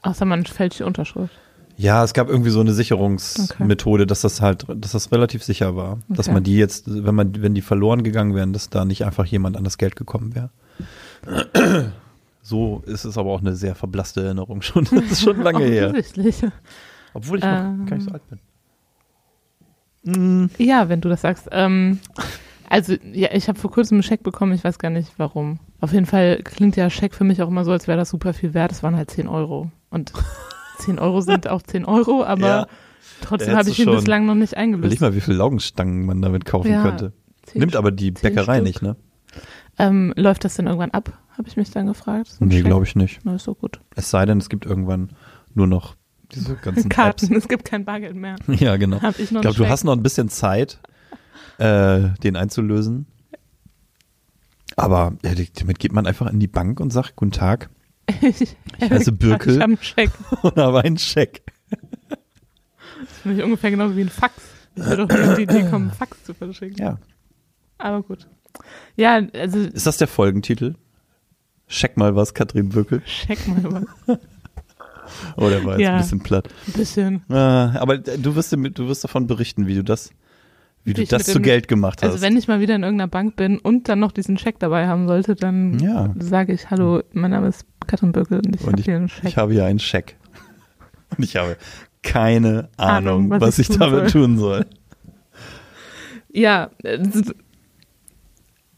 Außer 0.03 0.25
man 0.25 0.47
fälscht 0.47 0.79
die 0.79 0.85
Unterschrift. 0.85 1.35
Ja, 1.77 2.05
es 2.05 2.13
gab 2.13 2.29
irgendwie 2.29 2.51
so 2.51 2.61
eine 2.61 2.75
Sicherungsmethode, 2.75 4.07
dass 4.07 4.21
das 4.21 4.41
halt, 4.43 4.67
dass 4.77 4.93
das 4.93 5.11
relativ 5.13 5.43
sicher 5.43 5.75
war. 5.77 5.99
Dass 6.09 6.27
Okay. 6.29 6.35
man 6.35 6.45
die 6.45 6.57
jetzt, 6.57 6.85
wenn 6.87 7.15
man, 7.15 7.43
wenn 7.43 7.55
die 7.55 7.63
verloren 7.63 8.03
gegangen 8.05 8.35
wären, 8.35 8.53
dass 8.53 8.69
da 8.71 8.85
nicht 8.85 9.05
einfach 9.05 9.25
jemand 9.25 9.57
an 9.57 9.65
das 9.65 9.79
Geld 9.79 9.97
gekommen 9.97 10.35
wäre. 10.35 10.51
So 12.43 12.83
ist 12.87 13.05
es 13.05 13.19
aber 13.19 13.31
auch 13.31 13.41
eine 13.41 13.55
sehr 13.55 13.75
verblasste 13.75 14.23
Erinnerung 14.25 14.63
schon. 14.63 14.85
Das 14.91 15.05
ist 15.13 15.23
schon 15.23 15.41
lange 15.43 15.65
her. 15.65 15.89
Offensichtlich. 15.91 16.43
Obwohl 17.15 17.39
ich 17.39 17.45
noch 17.45 17.51
Ähm. 17.51 17.87
gar 17.87 17.97
nicht 17.97 18.07
so 18.09 18.13
alt 18.13 18.23
bin. 18.29 18.39
Mm, 20.05 20.51
Ja, 20.59 20.89
wenn 20.89 21.01
du 21.01 21.09
das 21.09 21.21
sagst. 21.23 21.49
Ähm, 21.53 21.99
also, 22.69 22.95
ja, 23.13 23.29
ich 23.33 23.49
habe 23.49 23.59
vor 23.59 23.71
kurzem 23.71 23.97
einen 23.97 24.03
Scheck 24.03 24.23
bekommen, 24.23 24.53
ich 24.53 24.65
weiß 24.65 24.79
gar 24.79 24.91
nicht 24.91 25.13
warum. 25.19 25.59
Auf 25.81 25.93
jeden 25.93 26.07
Fall 26.07 26.41
klingt 26.43 26.77
ja 26.77 26.89
Scheck 26.89 27.15
für 27.15 27.25
mich 27.25 27.43
auch 27.43 27.49
immer 27.49 27.65
so, 27.65 27.73
als 27.73 27.89
wäre 27.89 27.99
das 27.99 28.11
super 28.11 28.33
viel 28.33 28.55
wert. 28.55 28.73
Es 28.73 28.83
waren 28.83 28.97
halt 28.97 29.11
10 29.11 29.29
Euro. 29.29 29.71
Und 29.91 30.13
10 30.79 30.99
Euro 30.99 31.21
sind 31.21 31.49
auch 31.49 31.63
10 31.63 31.85
Euro, 31.85 32.25
aber 32.25 32.47
Ja, 32.47 32.67
trotzdem 33.21 33.57
habe 33.57 33.69
ich 33.69 33.79
ihn 33.79 33.91
bislang 33.91 34.25
noch 34.27 34.35
nicht 34.35 34.53
Überleg 34.53 34.75
eingelöst. 34.75 35.01
mal, 35.01 35.15
wie 35.15 35.21
viele 35.21 35.37
Laugenstangen 35.37 36.07
man 36.07 36.23
damit 36.23 36.45
kaufen 36.45 36.71
Ja, 36.71 36.83
könnte. 36.83 37.13
Nimmt 37.55 37.77
aber 37.77 37.91
die 37.91 38.13
Bäckerei 38.13 38.55
Stück. 38.57 38.65
nicht, 38.67 38.83
ne? 38.83 38.97
Ähm, 39.79 40.13
läuft 40.17 40.45
das 40.45 40.55
denn 40.55 40.67
irgendwann 40.67 40.91
ab? 40.93 41.13
Habe 41.41 41.49
ich 41.49 41.57
mich 41.57 41.71
dann 41.71 41.87
gefragt. 41.87 42.37
Nee, 42.41 42.61
glaube 42.61 42.85
ich 42.85 42.97
nicht. 42.97 43.21
Na, 43.25 43.37
ist 43.37 43.45
so 43.45 43.55
gut. 43.55 43.81
Es 43.97 44.11
sei 44.11 44.27
denn, 44.27 44.37
es 44.37 44.51
gibt 44.51 44.67
irgendwann 44.67 45.13
nur 45.55 45.67
noch 45.67 45.97
diese 46.33 46.55
ganzen 46.63 46.91
Karten, 46.91 47.35
es 47.35 47.49
gibt 47.49 47.65
kein 47.65 47.87
Bargeld 47.87 48.15
mehr. 48.15 48.35
Apps. 48.35 48.45
Ja, 48.61 48.77
genau. 48.77 49.01
Habe 49.01 49.15
ich 49.17 49.33
Ich 49.33 49.41
glaube, 49.41 49.57
du 49.57 49.67
hast 49.67 49.85
noch 49.85 49.95
ein 49.95 50.03
bisschen 50.03 50.29
Zeit, 50.29 50.81
äh, 51.57 52.11
den 52.23 52.37
einzulösen. 52.37 53.07
Aber 54.77 55.15
ja, 55.25 55.33
damit 55.59 55.79
geht 55.79 55.95
man 55.95 56.07
einfach 56.07 56.31
in 56.31 56.41
die 56.41 56.47
Bank 56.47 56.79
und 56.79 56.91
sagt, 56.93 57.17
guten 57.17 57.33
Tag, 57.33 57.71
ich, 58.21 58.55
heiße 58.79 59.13
Birkel. 59.13 59.55
Ich 59.55 59.61
habe 59.63 59.73
einen 59.73 59.79
Scheck. 59.83 60.11
und 60.43 60.57
habe 60.59 60.83
einen 60.85 60.99
Scheck. 60.99 61.41
Das 61.71 63.19
finde 63.23 63.39
ich 63.39 63.45
ungefähr 63.45 63.71
genauso 63.71 63.97
wie 63.97 64.03
ein 64.03 64.11
Fax. 64.11 64.35
Ich 64.75 64.85
würde 64.85 65.07
doch 65.07 65.17
nicht 65.17 65.39
die 65.39 65.43
Idee 65.45 65.71
kommen, 65.71 65.91
Fax 65.91 66.23
zu 66.23 66.35
verschicken. 66.35 66.77
Ja. 66.77 66.99
Aber 67.79 68.03
gut. 68.03 68.29
Ja, 68.97 69.23
also 69.33 69.59
Ist 69.59 69.87
das 69.87 69.97
der 69.97 70.07
Folgentitel? 70.07 70.75
Check 71.71 71.97
mal 71.97 72.15
was, 72.17 72.35
Katrin 72.35 72.69
Bückel. 72.69 73.01
check 73.05 73.39
mal 73.49 73.87
was. 74.07 74.19
Oh, 75.37 75.49
der 75.49 75.65
war 75.65 75.73
jetzt 75.79 75.81
Ja. 75.81 75.95
ein 75.95 76.03
bisschen 76.03 76.21
platt. 76.21 76.49
Ein 76.67 76.73
bisschen. 76.75 77.23
Aber 77.31 77.97
du 77.99 78.35
wirst, 78.37 78.53
du 78.53 78.89
wirst 78.89 79.05
davon 79.05 79.27
berichten, 79.27 79.67
wie 79.67 79.75
du 79.77 79.83
das, 79.85 80.11
wie 80.85 80.93
du 80.95 81.03
ich 81.03 81.09
das 81.09 81.25
zu 81.25 81.35
dem- 81.35 81.43
Geld 81.43 81.69
gemacht 81.69 82.03
hast. 82.03 82.11
Also 82.13 82.23
wenn 82.23 82.37
ich 82.37 82.49
mal 82.49 82.61
wieder 82.61 82.75
in 82.77 82.83
irgendeiner 82.83 83.09
Bank 83.09 83.37
bin 83.37 83.59
und 83.59 83.89
dann 83.89 83.99
noch 84.01 84.13
diesen 84.13 84.37
Scheck 84.39 84.59
dabei 84.59 84.87
haben 84.87 85.09
sollte, 85.09 85.35
dann 85.35 85.79
Ja. 85.79 86.13
sage 86.19 86.53
ich, 86.53 86.71
hallo, 86.71 87.03
mein 87.13 87.31
Name 87.33 87.49
ist 87.49 87.65
Katrin 87.87 88.13
Böckel 88.13 88.39
und 88.39 88.55
ich 88.55 88.67
habe 88.67 88.79
ich- 88.79 88.85
hier 88.85 88.97
einen 88.97 89.09
Scheck. 89.09 89.25
Ich 89.29 89.37
habe 89.37 89.53
hier 89.53 89.65
einen 89.65 89.79
Scheck. 89.79 90.17
Und 91.17 91.25
ich 91.25 91.35
habe 91.37 91.57
keine 92.03 92.69
Ahnung, 92.77 93.33
Ahnung, 93.33 93.41
was, 93.41 93.59
ich, 93.59 93.69
damit 93.69 94.11
tun 94.13 94.39
soll. 94.39 94.65
ja, 96.33 96.71
äh, 96.85 96.99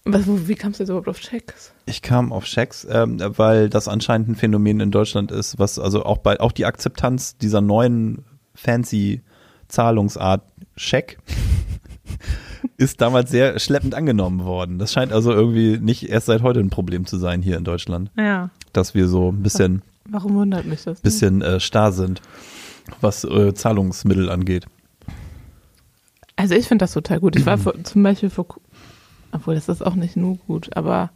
was, 0.04 0.22
wie 0.26 0.54
kamst 0.54 0.78
du 0.80 0.82
jetzt 0.82 0.90
überhaupt 0.90 1.08
auf 1.08 1.18
Schecks? 1.18 1.72
Ich 1.86 2.02
kam 2.02 2.32
auf 2.32 2.46
Schecks, 2.46 2.86
ähm, 2.90 3.18
weil 3.20 3.68
das 3.68 3.88
anscheinend 3.88 4.28
ein 4.30 4.34
Phänomen 4.36 4.80
in 4.80 4.90
Deutschland 4.90 5.30
ist, 5.30 5.58
was 5.58 5.78
also 5.78 6.04
auch 6.04 6.18
bei 6.18 6.40
auch 6.40 6.52
die 6.52 6.66
Akzeptanz 6.66 7.36
dieser 7.36 7.60
neuen 7.60 8.24
fancy 8.54 9.22
Zahlungsart 9.68 10.42
Scheck 10.76 11.18
ist 12.76 13.00
damals 13.00 13.30
sehr 13.30 13.58
schleppend 13.58 13.94
angenommen 13.94 14.44
worden. 14.44 14.78
Das 14.78 14.92
scheint 14.92 15.12
also 15.12 15.32
irgendwie 15.32 15.78
nicht 15.78 16.08
erst 16.08 16.26
seit 16.26 16.42
heute 16.42 16.60
ein 16.60 16.70
Problem 16.70 17.06
zu 17.06 17.16
sein 17.16 17.42
hier 17.42 17.56
in 17.56 17.64
Deutschland, 17.64 18.10
Ja, 18.16 18.50
dass 18.72 18.94
wir 18.94 19.08
so 19.08 19.30
ein 19.30 19.42
bisschen 19.42 19.82
warum 20.08 20.34
wundert 20.34 20.66
mich 20.66 20.80
das? 20.84 20.94
nicht? 20.94 21.02
bisschen 21.02 21.42
äh, 21.42 21.60
starr 21.60 21.92
sind, 21.92 22.20
was 23.00 23.24
äh, 23.24 23.54
Zahlungsmittel 23.54 24.28
angeht. 24.30 24.66
Also 26.36 26.54
ich 26.54 26.66
finde 26.66 26.82
das 26.82 26.92
total 26.92 27.20
gut. 27.20 27.36
Ich 27.36 27.46
war 27.46 27.56
vor, 27.58 27.74
zum 27.84 28.02
Beispiel 28.02 28.30
vor, 28.30 28.46
obwohl 29.32 29.54
das 29.54 29.68
ist 29.68 29.84
auch 29.84 29.94
nicht 29.94 30.16
nur 30.16 30.36
gut, 30.36 30.76
aber 30.76 31.10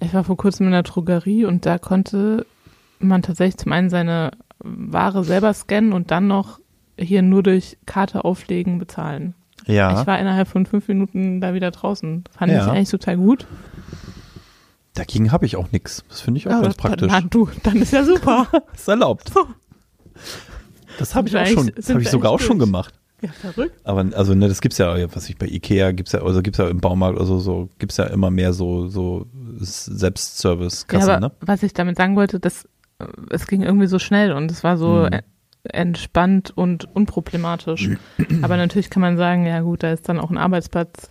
ich 0.00 0.12
war 0.12 0.24
vor 0.24 0.36
kurzem 0.36 0.66
in 0.66 0.72
der 0.72 0.82
Drogerie 0.82 1.44
und 1.44 1.64
da 1.66 1.78
konnte 1.78 2.46
man 2.98 3.22
tatsächlich 3.22 3.58
zum 3.58 3.72
einen 3.72 3.90
seine 3.90 4.32
Ware 4.58 5.24
selber 5.24 5.52
scannen 5.54 5.92
und 5.92 6.10
dann 6.10 6.26
noch 6.26 6.58
hier 6.98 7.22
nur 7.22 7.42
durch 7.42 7.76
Karte 7.86 8.24
auflegen 8.24 8.78
bezahlen. 8.78 9.34
Ja. 9.66 10.00
Ich 10.00 10.06
war 10.06 10.18
innerhalb 10.18 10.48
von 10.48 10.66
fünf 10.66 10.88
Minuten 10.88 11.40
da 11.40 11.54
wieder 11.54 11.70
draußen. 11.70 12.24
Fand 12.30 12.52
Ja. 12.52 12.64
ich 12.66 12.70
eigentlich 12.70 12.90
total 12.90 13.16
gut. 13.16 13.46
Dagegen 14.94 15.32
habe 15.32 15.44
ich 15.46 15.56
auch 15.56 15.72
nichts. 15.72 16.04
Das 16.08 16.20
finde 16.20 16.38
ich 16.38 16.46
auch 16.46 16.52
ganz 16.52 16.66
das- 16.66 16.76
praktisch. 16.76 17.08
Na, 17.10 17.20
du, 17.20 17.48
dann 17.62 17.76
ist 17.76 17.92
ja 17.92 18.04
super. 18.04 18.46
ist 18.74 18.86
erlaubt. 18.88 19.30
So. 19.34 19.46
Das 20.98 21.14
habe 21.14 21.26
ich 21.28 21.32
Sind 21.32 21.42
auch 21.42 21.46
schon, 21.48 21.72
das 21.74 21.90
habe 21.90 22.02
ich 22.02 22.10
sogar 22.10 22.30
auch 22.30 22.38
schon 22.40 22.58
gemacht. 22.58 22.94
Ja, 23.22 23.30
verrückt. 23.32 23.74
Aber 23.84 24.04
also 24.14 24.34
ne, 24.34 24.48
das 24.48 24.60
gibt's 24.60 24.78
ja, 24.78 24.94
was 25.14 25.28
ich 25.28 25.38
bei 25.38 25.46
Ikea 25.46 25.92
gibt's 25.92 26.12
ja, 26.12 26.22
also 26.22 26.42
gibt's 26.42 26.58
ja 26.58 26.68
im 26.68 26.80
Baumarkt 26.80 27.18
oder 27.18 27.38
so, 27.38 27.68
gibt's 27.78 27.96
ja 27.96 28.04
immer 28.04 28.30
mehr 28.30 28.52
so 28.52 28.88
so 28.88 29.26
Selbstservice-Kassen, 29.58 31.08
ja, 31.08 31.20
ne? 31.20 31.32
was 31.40 31.62
ich 31.62 31.72
damit 31.72 31.96
sagen 31.96 32.16
wollte, 32.16 32.40
das, 32.40 32.64
äh, 32.98 33.06
es 33.30 33.46
ging 33.46 33.62
irgendwie 33.62 33.86
so 33.86 33.98
schnell 33.98 34.32
und 34.32 34.50
es 34.50 34.64
war 34.64 34.76
so 34.76 35.08
Mhm. 35.10 35.20
entspannt 35.64 36.52
und 36.54 36.84
unproblematisch. 36.94 37.88
aber 38.42 38.56
natürlich 38.56 38.90
kann 38.90 39.00
man 39.00 39.16
sagen, 39.16 39.46
ja 39.46 39.60
gut, 39.60 39.82
da 39.82 39.92
ist 39.92 40.08
dann 40.08 40.18
auch 40.20 40.30
ein 40.30 40.38
Arbeitsplatz 40.38 41.10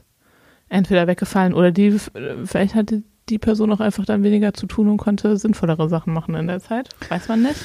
entweder 0.69 1.07
weggefallen 1.07 1.53
oder 1.53 1.71
die, 1.71 1.97
vielleicht 2.45 2.75
hatte 2.75 3.03
die 3.29 3.39
Person 3.39 3.71
auch 3.71 3.79
einfach 3.79 4.05
dann 4.05 4.23
weniger 4.23 4.53
zu 4.53 4.65
tun 4.67 4.89
und 4.89 4.97
konnte 4.97 5.37
sinnvollere 5.37 5.87
Sachen 5.89 6.13
machen 6.13 6.35
in 6.35 6.47
der 6.47 6.59
Zeit. 6.59 6.89
Weiß 7.09 7.27
man 7.29 7.43
nicht. 7.43 7.55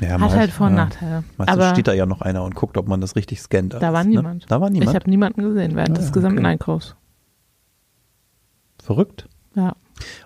Ja, 0.00 0.20
Hat 0.20 0.30
halt 0.36 0.50
Vor- 0.52 0.66
und 0.68 0.76
ja. 0.76 0.84
Nachteile. 0.84 1.24
Meistens 1.36 1.56
Aber 1.56 1.70
steht 1.70 1.88
da 1.88 1.92
ja 1.92 2.06
noch 2.06 2.20
einer 2.20 2.44
und 2.44 2.54
guckt, 2.54 2.76
ob 2.76 2.86
man 2.86 3.00
das 3.00 3.16
richtig 3.16 3.40
scannt. 3.40 3.74
Da 3.74 3.92
war 3.92 4.04
ne? 4.04 4.10
niemand. 4.10 4.46
Da 4.48 4.60
war 4.60 4.68
ich 4.68 4.74
niemand. 4.74 4.94
habe 4.94 5.10
niemanden 5.10 5.42
gesehen 5.42 5.74
während 5.74 5.90
Ah, 5.90 5.94
des 6.00 6.06
ja, 6.06 6.12
gesamten 6.12 6.38
okay. 6.38 6.46
Einkaufs. 6.48 6.94
Verrückt. 8.82 9.28
Ja. 9.54 9.74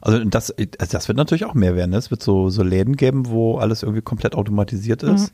Also 0.03 0.23
das, 0.25 0.51
also 0.51 0.93
das 0.93 1.09
wird 1.09 1.17
natürlich 1.17 1.47
auch 1.47 1.55
mehr 1.55 1.75
werden. 1.75 1.93
Ne? 1.93 1.97
Es 1.97 2.11
wird 2.11 2.23
so, 2.23 2.51
so 2.51 2.63
Läden 2.63 2.97
geben, 2.97 3.29
wo 3.29 3.57
alles 3.57 3.83
irgendwie 3.83 4.03
komplett 4.03 4.35
automatisiert 4.35 5.03
ist. 5.03 5.33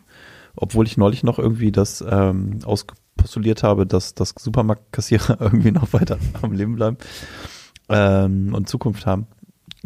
Obwohl 0.55 0.87
ich 0.87 0.97
neulich 0.97 1.25
noch 1.25 1.39
irgendwie 1.39 1.73
das 1.73 2.05
ähm, 2.09 2.61
auspostuliert 2.65 3.63
habe, 3.63 3.87
dass 3.87 4.15
das 4.15 4.35
Supermarktkassierer 4.39 5.37
irgendwie 5.41 5.73
noch 5.73 5.93
weiter 5.93 6.19
am 6.43 6.53
Leben 6.53 6.77
bleiben 6.77 6.97
ähm, 7.89 8.55
und 8.55 8.69
Zukunft 8.69 9.07
haben. 9.07 9.27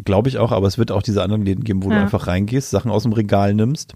Glaube 0.05 0.29
ich 0.29 0.37
auch, 0.37 0.51
aber 0.51 0.67
es 0.67 0.77
wird 0.77 0.91
auch 0.91 1.03
diese 1.03 1.21
anderen 1.23 1.43
Läden 1.43 1.63
geben, 1.63 1.83
wo 1.83 1.89
du 1.89 1.95
Ja. 1.95 2.01
einfach 2.01 2.27
reingehst, 2.27 2.69
Sachen 2.71 2.91
aus 2.91 3.03
dem 3.03 3.13
Regal 3.13 3.53
nimmst. 3.53 3.93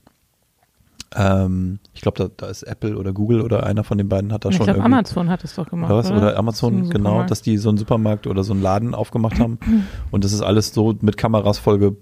Ähm, 1.15 1.79
ich 1.93 2.01
glaube, 2.01 2.17
da, 2.17 2.29
da 2.35 2.47
ist 2.47 2.63
Apple 2.63 2.97
oder 2.97 3.13
Google 3.13 3.41
oder 3.41 3.63
einer 3.65 3.83
von 3.83 3.97
den 3.97 4.09
beiden 4.09 4.33
hat 4.33 4.43
da 4.45 4.49
ich 4.49 4.55
schon 4.57 4.65
glaube, 4.65 4.79
irgendwie 4.79 4.93
Amazon 4.95 5.29
hat 5.29 5.43
es 5.43 5.55
doch 5.55 5.69
gemacht. 5.69 5.89
oder 5.89 5.99
was? 5.99 6.11
Oder, 6.11 6.17
Oder 6.17 6.37
Amazon, 6.37 6.79
ein 6.83 6.89
genau, 6.89 7.23
dass 7.23 7.41
die 7.41 7.57
so 7.57 7.69
einen 7.69 7.77
Supermarkt 7.77 8.27
oder 8.27 8.43
so 8.43 8.53
einen 8.53 8.61
Laden 8.61 8.93
aufgemacht 8.93 9.39
haben. 9.39 9.57
und 10.11 10.23
das 10.23 10.33
ist 10.33 10.41
alles 10.41 10.73
so 10.73 10.95
mit 11.01 11.15
Kameras 11.15 11.57
vollge, 11.59 11.95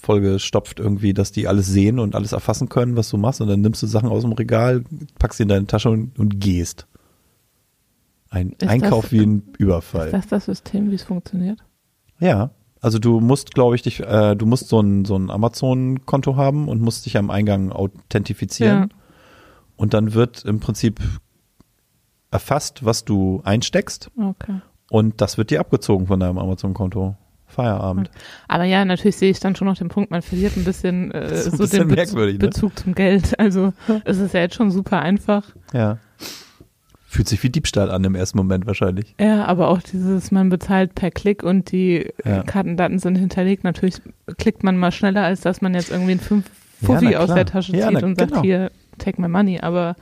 vollgestopft 0.00 0.80
irgendwie, 0.80 1.14
dass 1.14 1.32
die 1.32 1.48
alles 1.48 1.66
sehen 1.66 1.98
und 1.98 2.14
alles 2.14 2.32
erfassen 2.32 2.68
können, 2.68 2.96
was 2.96 3.08
du 3.08 3.16
machst. 3.16 3.40
Und 3.40 3.48
dann 3.48 3.60
nimmst 3.62 3.82
du 3.82 3.86
Sachen 3.86 4.08
aus 4.10 4.22
dem 4.22 4.32
Regal, 4.32 4.84
packst 5.18 5.38
sie 5.38 5.44
in 5.44 5.48
deine 5.48 5.66
Tasche 5.66 5.88
und, 5.90 6.18
und 6.18 6.38
gehst. 6.40 6.86
Ein 8.28 8.52
Ist 8.58 8.68
Einkauf 8.68 9.04
das- 9.04 9.12
wie 9.12 9.20
ein 9.24 9.42
Überfall. 9.58 10.06
Ist 10.06 10.12
das 10.14 10.26
das 10.28 10.44
System, 10.46 10.90
wie 10.90 10.94
es 10.94 11.02
funktioniert? 11.02 11.58
Ja. 12.18 12.50
Also 12.82 12.98
du 12.98 13.20
musst, 13.20 13.54
glaube 13.54 13.76
ich, 13.76 13.82
dich, 13.82 14.00
äh, 14.00 14.34
du 14.34 14.44
musst 14.44 14.68
so 14.68 14.80
ein, 14.80 15.04
so 15.04 15.16
ein 15.16 15.30
Amazon-Konto 15.30 16.36
haben 16.36 16.68
und 16.68 16.82
musst 16.82 17.06
dich 17.06 17.16
am 17.16 17.30
Eingang 17.30 17.70
authentifizieren. 17.70 18.90
Ja. 18.90 18.96
Und 19.76 19.94
dann 19.94 20.14
wird 20.14 20.44
im 20.44 20.58
Prinzip 20.58 21.00
erfasst, 22.32 22.84
was 22.84 23.04
du 23.04 23.40
einsteckst. 23.44 24.10
Okay. 24.16 24.60
Und 24.90 25.20
das 25.20 25.38
wird 25.38 25.50
dir 25.50 25.60
abgezogen 25.60 26.08
von 26.08 26.18
deinem 26.18 26.38
Amazon-Konto. 26.38 27.16
Feierabend. 27.46 28.10
Aber 28.48 28.64
ja, 28.64 28.84
natürlich 28.84 29.16
sehe 29.16 29.30
ich 29.30 29.38
dann 29.38 29.54
schon 29.54 29.68
noch 29.68 29.76
den 29.76 29.88
Punkt, 29.88 30.10
man 30.10 30.22
verliert 30.22 30.56
ein 30.56 30.64
bisschen, 30.64 31.12
äh, 31.12 31.18
ein 31.28 31.36
so 31.36 31.58
bisschen 31.58 31.80
den 31.80 31.88
Bez 31.88 32.12
merkwürdig, 32.12 32.40
ne? 32.40 32.48
Bezug 32.48 32.78
zum 32.78 32.94
Geld. 32.94 33.38
Also 33.38 33.72
es 34.04 34.18
ist 34.18 34.34
ja 34.34 34.40
jetzt 34.40 34.54
schon 34.54 34.70
super 34.70 35.00
einfach. 35.00 35.44
Ja. 35.72 35.98
Fühlt 37.12 37.28
sich 37.28 37.42
wie 37.42 37.50
Diebstahl 37.50 37.90
an 37.90 38.02
im 38.04 38.14
ersten 38.14 38.38
Moment 38.38 38.64
wahrscheinlich. 38.64 39.14
Ja, 39.20 39.44
aber 39.44 39.68
auch 39.68 39.82
dieses, 39.82 40.30
man 40.30 40.48
bezahlt 40.48 40.94
per 40.94 41.10
Klick 41.10 41.42
und 41.42 41.70
die 41.70 42.10
Ja. 42.24 42.42
Kartendaten 42.42 42.98
sind 42.98 43.16
hinterlegt. 43.16 43.64
Natürlich 43.64 43.96
klickt 44.38 44.64
man 44.64 44.78
mal 44.78 44.92
schneller, 44.92 45.22
als 45.22 45.42
dass 45.42 45.60
man 45.60 45.74
jetzt 45.74 45.90
irgendwie 45.90 46.12
ein 46.12 46.20
5 46.20 46.46
Ja, 46.80 46.86
Fuffi 46.86 47.16
aus 47.16 47.34
der 47.34 47.44
Tasche 47.44 47.76
Ja, 47.76 47.88
zieht 47.88 47.98
na, 48.00 48.06
und 48.06 48.18
sagt, 48.18 48.30
genau. 48.30 48.42
hier, 48.42 48.70
take 48.96 49.20
my 49.20 49.28
money. 49.28 49.60
Aber 49.60 49.94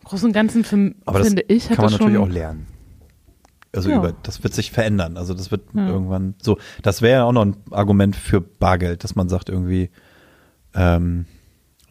im 0.00 0.04
Großen 0.08 0.26
und 0.26 0.32
Ganzen 0.32 0.64
für, 0.64 0.96
Aber 1.06 1.22
finde 1.24 1.44
ich, 1.46 1.70
hat 1.70 1.76
Kann 1.76 1.84
man 1.84 1.92
das 1.92 2.00
natürlich 2.00 2.18
auch 2.18 2.28
lernen. 2.28 2.66
Also 3.72 3.88
über, 3.92 4.14
das 4.24 4.42
wird 4.42 4.54
sich 4.54 4.72
verändern. 4.72 5.16
Also 5.16 5.32
das 5.32 5.52
wird 5.52 5.62
irgendwann 5.76 6.34
so. 6.42 6.58
Das 6.82 7.02
wäre 7.02 7.18
ja 7.18 7.22
auch 7.24 7.32
noch 7.32 7.44
ein 7.44 7.56
Argument 7.70 8.16
für 8.16 8.40
Bargeld, 8.40 9.04
dass 9.04 9.14
man 9.14 9.28
sagt 9.28 9.48
irgendwie, 9.48 9.90
ähm, 10.74 11.26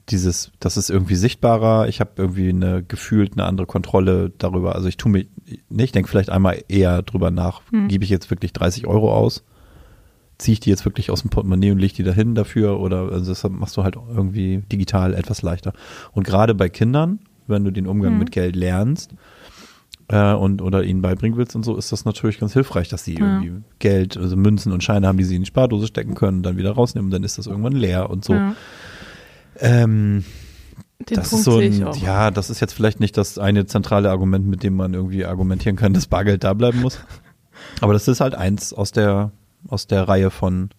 dieses, 0.10 0.52
das 0.60 0.78
ist 0.78 0.90
irgendwie 0.90 1.16
sichtbarer. 1.16 1.88
Ich 1.88 2.00
habe 2.00 2.12
irgendwie 2.18 2.50
eine 2.50 2.84
gefühlt 2.84 3.34
eine 3.34 3.46
andere 3.46 3.68
Kontrolle 3.68 4.32
darüber. 4.38 4.76
Also 4.76 4.88
ich 4.88 4.98
tue 4.98 5.12
mir 5.12 5.26
nicht, 5.70 5.86
ich 5.86 5.92
denke 5.92 6.10
vielleicht 6.10 6.30
einmal 6.30 6.64
eher 6.68 7.02
drüber 7.02 7.32
nach, 7.32 7.62
Hm. 7.72 7.88
gebe 7.88 8.04
ich 8.04 8.10
jetzt 8.10 8.30
wirklich 8.30 8.52
30 8.54 8.88
Euro 8.88 9.14
aus? 9.14 9.44
Ziehe 10.38 10.54
ich 10.54 10.60
die 10.60 10.72
jetzt 10.72 10.86
wirklich 10.86 11.12
aus 11.12 11.22
dem 11.22 11.30
Portemonnaie 11.30 11.72
und 11.72 11.78
lege 11.80 11.94
die 11.94 12.04
dahin 12.04 12.34
dafür? 12.36 12.80
Oder 12.80 13.12
also 13.12 13.32
das 13.32 13.48
machst 13.50 13.78
du 13.78 13.84
halt 13.84 13.96
irgendwie 13.96 14.64
digital 14.72 15.14
etwas 15.14 15.44
leichter. 15.44 15.72
Und 16.14 16.24
gerade 16.26 16.56
bei 16.56 16.68
Kindern, 16.68 17.20
wenn 17.48 17.64
du 17.64 17.72
den 17.72 17.86
Umgang 17.88 18.14
Hm. 18.14 18.20
mit 18.20 18.32
Geld 18.32 18.56
lernst, 18.56 19.14
äh, 20.08 20.34
und 20.34 20.62
oder 20.62 20.84
ihnen 20.84 21.02
beibringen 21.02 21.38
willst 21.38 21.56
und 21.56 21.64
so, 21.64 21.78
ist 21.78 21.92
das 21.92 22.04
natürlich 22.06 22.40
ganz 22.40 22.54
hilfreich, 22.54 22.90
dass 22.90 23.04
sie 23.06 23.16
Ja. 23.16 23.20
irgendwie 23.40 23.64
Geld, 23.80 24.18
also 24.18 24.36
Münzen 24.36 24.72
und 24.74 24.84
Scheine 24.84 25.08
haben, 25.08 25.18
die 25.18 25.24
sie 25.24 25.36
in 25.36 25.44
die 25.44 25.48
Spardose 25.48 25.88
stecken 25.88 26.16
können, 26.16 26.44
dann 26.44 26.58
wieder 26.58 26.72
rausnehmen, 26.72 27.12
dann 27.12 27.24
ist 27.24 27.38
das 27.38 27.48
irgendwann 27.48 27.74
leer 27.74 28.10
und 28.10 28.26
so. 28.26 28.34
Ja, 28.34 28.54
Ähm, 29.62 30.24
den 31.10 31.15
das 31.15 31.30
Punkt 31.30 31.47
ist 31.47 31.78
so 31.78 31.86
ein, 31.89 31.93
ja, 32.02 32.32
das 32.32 32.50
ist 32.50 32.60
jetzt 32.60 32.74
vielleicht 32.74 33.00
nicht 33.00 33.17
das 33.17 33.38
eine 33.38 33.65
zentrale 33.65 34.10
Argument, 34.10 34.45
mit 34.47 34.63
dem 34.63 34.76
man 34.76 34.93
irgendwie 34.93 35.26
argumentieren 35.26 35.76
kann, 35.76 35.93
dass 35.95 36.08
Bargeld 36.08 36.43
da 36.43 36.54
bleiben 36.54 36.82
muss. 36.82 37.00
Aber 37.80 37.93
das 37.93 38.08
ist 38.08 38.21
halt 38.21 38.36
eins 38.36 38.74
aus 38.74 38.91
der, 38.91 39.32
aus 39.67 39.88
der 39.88 40.08
Reihe 40.08 40.30
von, 40.30 40.69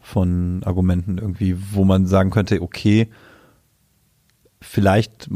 von 0.00 0.62
Argumenten 0.64 1.18
irgendwie, 1.18 1.56
wo 1.72 1.84
man 1.84 2.06
sagen 2.06 2.30
könnte, 2.30 2.60
okay, 2.62 3.08
vielleicht, 4.60 5.28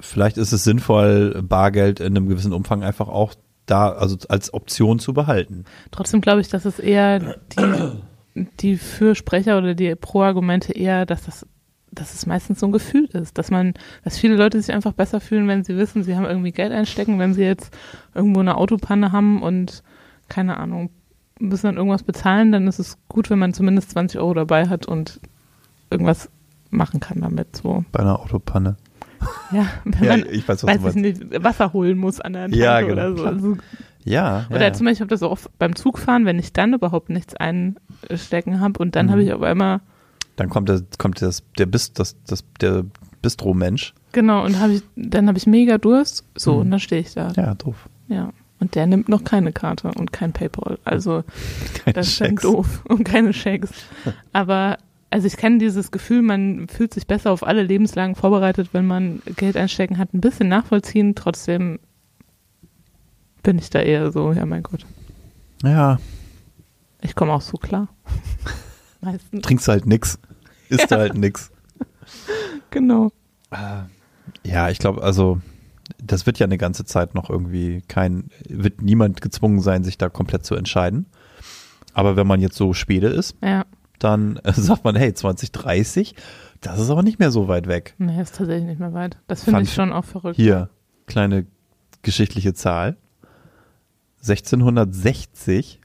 vielleicht 0.00 0.36
ist 0.36 0.52
es 0.52 0.64
sinnvoll, 0.64 1.42
Bargeld 1.42 2.00
in 2.00 2.16
einem 2.16 2.28
gewissen 2.28 2.52
Umfang 2.52 2.82
einfach 2.82 3.08
auch 3.08 3.34
da, 3.66 3.90
also 3.90 4.16
als 4.28 4.52
Option 4.54 4.98
zu 4.98 5.12
behalten. 5.12 5.64
Trotzdem 5.90 6.20
glaube 6.20 6.40
ich, 6.40 6.48
dass 6.48 6.64
es 6.64 6.78
eher 6.78 7.36
die, 7.56 8.44
die 8.60 8.76
Fürsprecher 8.76 9.58
oder 9.58 9.74
die 9.74 9.94
Pro-Argumente 9.94 10.72
eher, 10.72 11.06
dass 11.06 11.24
das 11.24 11.46
dass 11.92 12.14
es 12.14 12.26
meistens 12.26 12.58
so 12.60 12.66
ein 12.66 12.72
Gefühl 12.72 13.04
ist, 13.12 13.36
dass 13.38 13.50
man, 13.50 13.74
dass 14.02 14.18
viele 14.18 14.34
Leute 14.34 14.60
sich 14.60 14.74
einfach 14.74 14.92
besser 14.92 15.20
fühlen, 15.20 15.46
wenn 15.46 15.62
sie 15.62 15.76
wissen, 15.76 16.02
sie 16.02 16.16
haben 16.16 16.24
irgendwie 16.24 16.52
Geld 16.52 16.72
einstecken, 16.72 17.18
wenn 17.18 17.34
sie 17.34 17.42
jetzt 17.44 17.76
irgendwo 18.14 18.40
eine 18.40 18.56
Autopanne 18.56 19.12
haben 19.12 19.42
und 19.42 19.82
keine 20.28 20.56
Ahnung, 20.56 20.90
müssen 21.38 21.66
dann 21.66 21.76
irgendwas 21.76 22.02
bezahlen, 22.02 22.50
dann 22.52 22.66
ist 22.66 22.78
es 22.78 22.96
gut, 23.08 23.28
wenn 23.30 23.38
man 23.38 23.52
zumindest 23.52 23.90
20 23.90 24.18
Euro 24.20 24.32
dabei 24.34 24.68
hat 24.68 24.86
und 24.86 25.20
irgendwas 25.90 26.30
machen 26.70 27.00
kann 27.00 27.20
damit. 27.20 27.56
So, 27.56 27.84
Bei 27.92 28.00
einer 28.00 28.18
Autopanne. 28.20 28.76
ja, 29.50 29.66
wenn 29.84 30.04
Ja, 30.04 30.16
man, 30.16 30.26
ich 30.30 30.48
weiß, 30.48 30.64
was 30.64 30.82
weiß 30.82 30.96
ich 30.96 31.02
nicht, 31.02 31.44
Wasser 31.44 31.72
holen 31.74 31.98
muss 31.98 32.20
an 32.20 32.32
der 32.32 32.42
Tanke 32.44 32.56
Ja, 32.56 32.80
genau, 32.80 32.92
oder 32.92 33.16
so. 33.16 33.24
Also, 33.24 33.56
Ja, 34.04 34.46
ja, 34.48 34.56
oder 34.56 34.62
ja. 34.68 34.72
zum 34.72 34.86
Beispiel, 34.86 34.94
ich 34.94 35.00
habe 35.00 35.10
das 35.10 35.22
auch 35.22 35.38
beim 35.58 35.76
Zugfahren, 35.76 36.24
wenn 36.24 36.38
ich 36.38 36.52
dann 36.52 36.72
überhaupt 36.74 37.10
nichts 37.10 37.34
einstecken 37.36 38.60
habe 38.60 38.78
und 38.78 38.96
dann 38.96 39.06
Mhm. 39.06 39.10
habe 39.10 39.22
ich 39.24 39.32
auf 39.32 39.42
einmal, 39.42 39.80
Dann 40.36 40.48
kommt 40.48 40.68
der, 40.68 40.82
kommt 40.98 41.20
das, 41.22 41.42
der 41.58 41.66
Bist, 41.66 41.98
das, 41.98 42.16
das, 42.26 42.44
der 42.60 42.84
Bistro-Mensch. 43.22 43.94
genau, 44.12 44.44
und 44.44 44.58
habe 44.58 44.74
ich, 44.74 44.82
dann 44.96 45.28
habe 45.28 45.38
ich 45.38 45.46
mega 45.46 45.78
Durst, 45.78 46.24
so, 46.34 46.54
Mhm. 46.54 46.60
und 46.60 46.70
dann 46.72 46.80
stehe 46.80 47.00
ich 47.02 47.14
da. 47.14 47.32
Ja, 47.36 47.54
doof. 47.54 47.88
Ja. 48.08 48.32
Und 48.58 48.74
der 48.76 48.86
nimmt 48.86 49.08
noch 49.08 49.24
keine 49.24 49.52
Karte 49.52 49.90
und 49.96 50.12
kein 50.12 50.32
Paypal. 50.32 50.78
Also 50.84 51.24
Keine 51.84 51.94
das 51.94 52.20
ist 52.20 52.44
doof 52.44 52.82
und 52.88 53.04
keine 53.04 53.32
Shakes. 53.32 53.70
Aber 54.32 54.78
also 55.10 55.26
ich 55.26 55.36
kenne 55.36 55.58
dieses 55.58 55.90
Gefühl, 55.90 56.22
man 56.22 56.68
fühlt 56.68 56.94
sich 56.94 57.06
besser 57.06 57.32
auf 57.32 57.44
alle 57.46 57.64
Lebenslagen 57.64 58.14
vorbereitet, 58.14 58.68
wenn 58.72 58.86
man 58.86 59.20
Geld 59.36 59.56
einstecken 59.56 59.98
hat, 59.98 60.14
ein 60.14 60.20
bisschen 60.20 60.48
nachvollziehen. 60.48 61.14
Trotzdem 61.16 61.80
bin 63.42 63.58
ich 63.58 63.68
da 63.68 63.80
eher 63.80 64.10
so, 64.12 64.32
ja 64.32 64.46
mein 64.46 64.62
Gott, 64.62 64.86
Ja, 65.64 65.98
ich 67.02 67.14
komme 67.16 67.32
auch 67.32 67.40
so 67.42 67.56
klar. 67.58 67.88
Meistens. 69.02 69.42
trinkst 69.42 69.68
halt 69.68 69.86
nix. 69.86 70.18
Isst 70.68 70.90
halt 70.90 71.14
nix. 71.14 71.50
Genau. 72.70 73.12
Ja, 74.44 74.70
ich 74.70 74.78
glaube, 74.78 75.02
also 75.02 75.40
das 76.02 76.24
wird 76.26 76.38
ja 76.38 76.46
eine 76.46 76.56
ganze 76.58 76.84
Zeit 76.84 77.14
noch 77.14 77.28
irgendwie 77.28 77.82
kein, 77.88 78.30
wird 78.48 78.80
niemand 78.80 79.20
gezwungen 79.20 79.60
sein, 79.60 79.84
sich 79.84 79.98
da 79.98 80.08
komplett 80.08 80.46
zu 80.46 80.54
entscheiden. 80.54 81.06
Aber 81.92 82.16
wenn 82.16 82.26
man 82.26 82.40
jetzt 82.40 82.56
so 82.56 82.72
Schwede 82.72 83.08
ist, 83.08 83.36
Ja. 83.42 83.66
dann 83.98 84.36
äh, 84.44 84.52
sagt 84.56 84.84
man, 84.84 84.96
hey, 84.96 85.12
2030, 85.12 86.14
das 86.62 86.78
ist 86.80 86.88
aber 86.90 87.02
nicht 87.02 87.18
mehr 87.18 87.30
so 87.30 87.48
weit 87.48 87.66
weg. 87.66 87.94
Nee, 87.98 88.20
ist 88.22 88.36
tatsächlich 88.36 88.64
nicht 88.66 88.80
mehr 88.80 88.94
weit. 88.94 89.18
Das 89.26 89.44
finde 89.44 89.62
ich 89.62 89.74
schon 89.74 89.92
auch 89.92 90.04
verrückt. 90.04 90.36
Hier, 90.36 90.70
kleine 91.06 91.46
geschichtliche 92.02 92.54
Zahl. 92.54 92.96
1660 94.20 95.80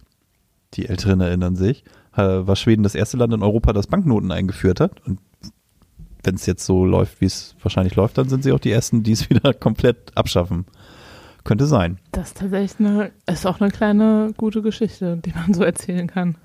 die 0.74 0.88
Älteren 0.88 1.22
erinnern 1.22 1.56
sich, 1.56 1.84
äh, 2.18 2.48
war 2.48 2.56
Schweden 2.56 2.84
das 2.84 2.96
erste 2.96 3.18
Land 3.18 3.34
in 3.34 3.44
Europa, 3.44 3.74
das 3.74 3.88
Banknoten 3.88 4.32
eingeführt 4.32 4.80
hat. 4.80 5.06
Und 5.06 5.20
wenn 6.24 6.36
es 6.36 6.46
jetzt 6.46 6.66
so 6.66 6.86
läuft, 6.86 7.22
wie 7.22 7.26
es 7.26 7.56
wahrscheinlich 7.62 7.96
läuft, 7.96 8.18
dann 8.18 8.30
sind 8.30 8.44
sie 8.44 8.52
auch 8.52 8.60
die 8.60 8.72
Ersten, 8.72 9.04
die 9.04 9.12
es 9.12 9.30
wieder 9.30 9.54
komplett 9.54 10.16
abschaffen. 10.16 10.66
Könnte 11.44 11.66
sein. 11.66 11.98
Das 12.12 12.30
ist 12.30 12.38
tatsächlich 12.40 12.78
eine, 12.78 13.12
ist 13.26 13.48
auch 13.48 13.62
eine 13.62 13.72
kleine 13.72 14.34
gute 14.36 14.62
Geschichte, 14.62 15.16
die 15.16 15.32
man 15.32 15.54
so 15.54 15.64
erzählen 15.64 16.08
kann. 16.08 16.36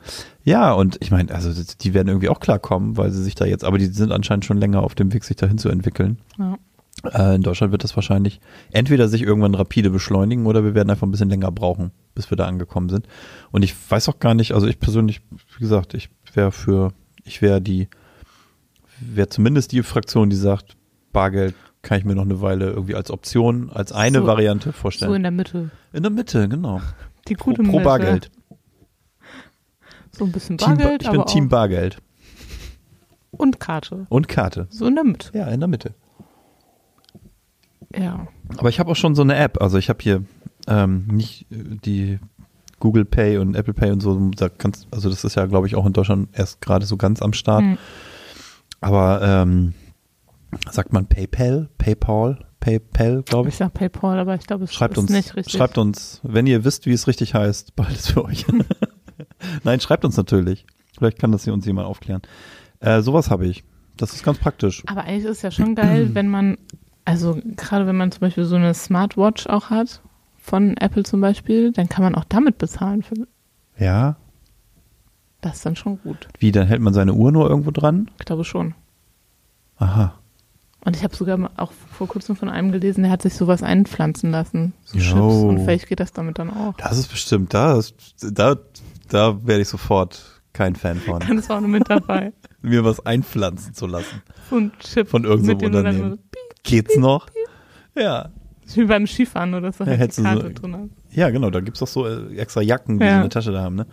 Ja, 0.44 0.72
und 0.72 0.96
ich 1.00 1.11
meine, 1.11 1.35
also 1.35 1.50
die 1.80 1.92
werden 1.92 2.06
irgendwie 2.06 2.28
auch 2.28 2.38
klarkommen, 2.38 2.96
weil 2.96 3.11
sie 3.11 3.20
sich 3.20 3.35
da 3.35 3.44
jetzt, 3.44 3.64
aber 3.64 3.78
die 3.78 3.87
sind 3.87 4.12
anscheinend 4.12 4.44
schon 4.44 4.58
länger 4.58 4.80
auf 4.80 4.94
dem 4.94 5.12
Weg, 5.12 5.24
sich 5.24 5.37
dahin 5.37 5.58
zu 5.58 5.70
entwickeln. 5.70 6.18
Ja. 6.38 6.56
Äh, 7.04 7.34
in 7.34 7.42
Deutschland 7.42 7.72
wird 7.72 7.82
das 7.84 7.96
wahrscheinlich 7.96 8.40
entweder 8.70 9.08
sich 9.08 9.22
irgendwann 9.22 9.54
rapide 9.54 9.90
beschleunigen 9.90 10.46
oder 10.46 10.62
wir 10.64 10.74
werden 10.74 10.90
einfach 10.90 11.06
ein 11.06 11.10
bisschen 11.10 11.30
länger 11.30 11.50
brauchen, 11.50 11.90
bis 12.14 12.30
wir 12.30 12.36
da 12.36 12.46
angekommen 12.46 12.88
sind. 12.88 13.06
Und 13.50 13.62
ich 13.62 13.74
weiß 13.90 14.08
auch 14.08 14.18
gar 14.20 14.34
nicht, 14.34 14.52
also 14.52 14.66
ich 14.68 14.78
persönlich, 14.78 15.20
wie 15.56 15.60
gesagt, 15.60 15.94
ich 15.94 16.10
wäre 16.34 16.52
für, 16.52 16.92
ich 17.24 17.42
wäre 17.42 17.60
die, 17.60 17.88
wäre 19.00 19.28
zumindest 19.28 19.72
die 19.72 19.82
Fraktion, 19.82 20.30
die 20.30 20.36
sagt, 20.36 20.76
Bargeld 21.12 21.54
kann 21.82 21.98
ich 21.98 22.04
mir 22.04 22.14
noch 22.14 22.22
eine 22.22 22.40
Weile 22.40 22.70
irgendwie 22.70 22.94
als 22.94 23.10
Option, 23.10 23.68
als 23.70 23.90
eine 23.90 24.18
So- 24.20 24.26
Variante 24.26 24.72
vorstellen. 24.72 25.10
So 25.10 25.14
in 25.16 25.22
der 25.22 25.32
Mitte. 25.32 25.70
in 25.92 26.02
der 26.04 26.12
Mitte, 26.12 26.48
genau. 26.48 26.80
Die 27.28 27.34
Pro, 27.34 27.46
gute 27.50 27.62
pro 27.64 27.72
Mitte. 27.72 27.84
Bargeld. 27.84 28.30
So 30.12 30.24
ein 30.24 30.32
bisschen 30.32 30.58
Team, 30.58 30.68
Ba- 30.68 30.74
Bargeld, 30.76 31.02
ich 31.02 31.10
bin 31.10 31.24
Team. 31.26 31.48
Bargeld. 31.48 31.96
Und 33.32 33.58
Karte. 33.60 34.06
Und 34.10 34.28
Karte. 34.28 34.66
So 34.70 34.86
in 34.86 34.94
der 34.94 35.04
Mitte. 35.04 35.30
Ja, 35.36 35.46
in 35.48 35.58
der 35.60 35.68
Mitte. 35.68 35.94
Ja. 37.98 38.26
Aber 38.57 38.68
ich 38.68 38.78
habe 38.81 38.90
auch 38.90 38.96
schon 38.96 39.14
so 39.14 39.22
eine 39.22 39.37
App. 39.37 39.61
Also 39.62 39.78
ich 39.78 39.88
habe 39.88 39.98
hier 40.02 40.24
ähm, 40.68 41.07
nicht 41.11 41.46
äh, 41.50 41.57
die 41.85 42.18
Google 42.81 43.05
Pay 43.05 43.38
und 43.38 43.55
Apple 43.55 43.74
Pay 43.74 43.90
und 43.92 44.00
so. 44.00 44.31
Da 44.31 44.48
kannst, 44.48 44.87
also 44.90 45.09
das 45.09 45.24
ist 45.24 45.35
ja, 45.37 45.46
glaube 45.46 45.66
ich, 45.66 45.76
auch 45.76 45.87
in 45.87 45.92
Deutschland 45.92 46.28
erst 46.33 46.61
gerade 46.61 46.85
so 46.87 46.96
ganz 46.96 47.22
am 47.22 47.33
Start. 47.33 47.62
Hm. 47.62 47.78
Aber 48.81 49.22
ähm, 49.22 49.74
sagt 50.70 50.92
man 50.92 51.07
PayPal, 51.07 51.68
PayPal, 51.78 52.44
PayPal, 52.61 53.22
glaube 53.22 53.48
Ich 53.48 53.55
ich. 53.55 53.59
sag 53.59 53.74
PayPal, 53.74 54.18
aber 54.18 54.35
ich 54.35 54.46
glaube, 54.46 54.64
es 54.64 54.72
Schreibt 54.74 54.94
ist 54.94 54.98
uns, 55.05 55.11
nicht 55.11 55.37
richtig. 55.37 55.52
schreibt 55.55 55.78
uns, 55.78 56.20
wenn 56.24 56.46
ihr 56.46 56.64
wisst, 56.64 56.87
wie 56.87 56.92
es 56.92 57.07
richtig 57.07 57.35
heißt, 57.35 57.76
bald 57.76 57.92
ist 57.92 58.11
für 58.12 58.24
euch. 58.24 58.44
Nein, 59.64 59.81
schreibt 59.81 60.05
uns 60.05 60.16
natürlich. 60.16 60.66
Vielleicht 60.96 61.18
kann 61.18 61.33
das 61.33 61.44
hier 61.44 61.52
uns 61.52 61.64
jemand 61.66 61.87
aufklären. 61.88 62.22
Äh, 62.81 63.00
sowas 63.02 63.31
habe 63.31 63.46
ich. 63.46 63.64
Das 63.96 64.12
ist 64.14 64.24
ganz 64.24 64.38
praktisch. 64.38 64.83
Aber 64.87 65.05
eigentlich 65.05 65.24
ist 65.24 65.38
es 65.38 65.42
ja 65.42 65.50
schon 65.50 65.74
geil, 65.74 66.11
wenn 66.14 66.28
man, 66.28 66.59
also 67.04 67.38
gerade 67.56 67.86
wenn 67.86 67.96
man 67.96 68.12
zum 68.12 68.20
Beispiel 68.20 68.44
so 68.44 68.56
eine 68.56 68.74
Smartwatch 68.74 69.46
auch 69.46 69.70
hat, 69.70 70.00
von 70.38 70.76
Apple 70.76 71.02
zum 71.04 71.20
Beispiel, 71.20 71.72
dann 71.72 71.88
kann 71.88 72.02
man 72.04 72.14
auch 72.14 72.24
damit 72.24 72.58
bezahlen. 72.58 73.02
Für, 73.02 73.14
Ja. 73.78 74.16
das 75.40 75.56
ist 75.56 75.66
dann 75.66 75.76
schon 75.76 76.00
gut. 76.02 76.28
Wie, 76.38 76.52
dann 76.52 76.66
hält 76.66 76.80
man 76.80 76.94
seine 76.94 77.14
Uhr 77.14 77.30
nur 77.32 77.48
irgendwo 77.48 77.70
dran? 77.70 78.10
Ich 78.18 78.24
glaube 78.26 78.44
schon. 78.44 78.74
Aha. 79.78 80.14
Und 80.84 80.96
ich 80.96 81.04
habe 81.04 81.14
sogar 81.14 81.50
auch 81.56 81.70
vor 81.72 82.08
kurzem 82.08 82.34
von 82.34 82.48
einem 82.48 82.72
gelesen, 82.72 83.02
der 83.04 83.12
hat 83.12 83.22
sich 83.22 83.34
sowas 83.34 83.62
einpflanzen 83.62 84.32
lassen. 84.32 84.72
So 84.84 84.98
Jo. 84.98 85.04
Chips. 85.04 85.42
Und 85.44 85.58
vielleicht 85.60 85.88
geht 85.88 86.00
das 86.00 86.12
damit 86.12 86.38
dann 86.40 86.50
auch. 86.50 86.74
Das 86.76 86.98
ist 86.98 87.08
bestimmt, 87.08 87.54
da, 87.54 87.78
ist- 87.78 87.94
da, 88.32 88.56
da 89.08 89.46
werde 89.46 89.62
ich 89.62 89.68
sofort 89.68 90.42
kein 90.52 90.74
Fan 90.74 90.98
von. 90.98 91.20
Dann 91.20 91.38
ist 91.38 91.50
auch 91.52 91.60
noch 91.60 91.68
mit 91.68 91.88
dabei. 91.88 92.32
Mir 92.62 92.84
was 92.84 93.04
einpflanzen 93.06 93.74
zu 93.74 93.86
lassen. 93.86 94.22
Ein 94.50 94.72
Chip. 94.80 95.08
Von 95.08 95.22
irgendeinem 95.24 95.66
Unternehmen. 95.66 96.18
So- 96.64 96.70
Geht's 96.70 96.96
noch? 96.96 97.27
Ja. 97.96 98.29
ist 98.64 98.77
Wie 98.77 98.85
beim 98.85 99.07
Skifahren, 99.07 99.53
dass 99.62 99.79
du 99.79 99.85
Ja, 99.85 99.98
halt 99.98 100.12
so- 100.14 100.22
drin. 100.22 100.90
Ja, 101.11 101.31
genau, 101.31 101.51
da 101.51 101.61
gibt's 101.61 101.81
doch 101.81 101.87
so 101.88 102.07
äh, 102.07 102.35
extra 102.37 102.62
Jacken, 102.62 102.98
die 102.98 103.05
Ja. 103.05 103.14
so 103.14 103.20
eine 103.20 103.29
Tasche 103.29 103.53
da 103.53 103.62
haben, 103.62 103.75
ne? 103.77 103.87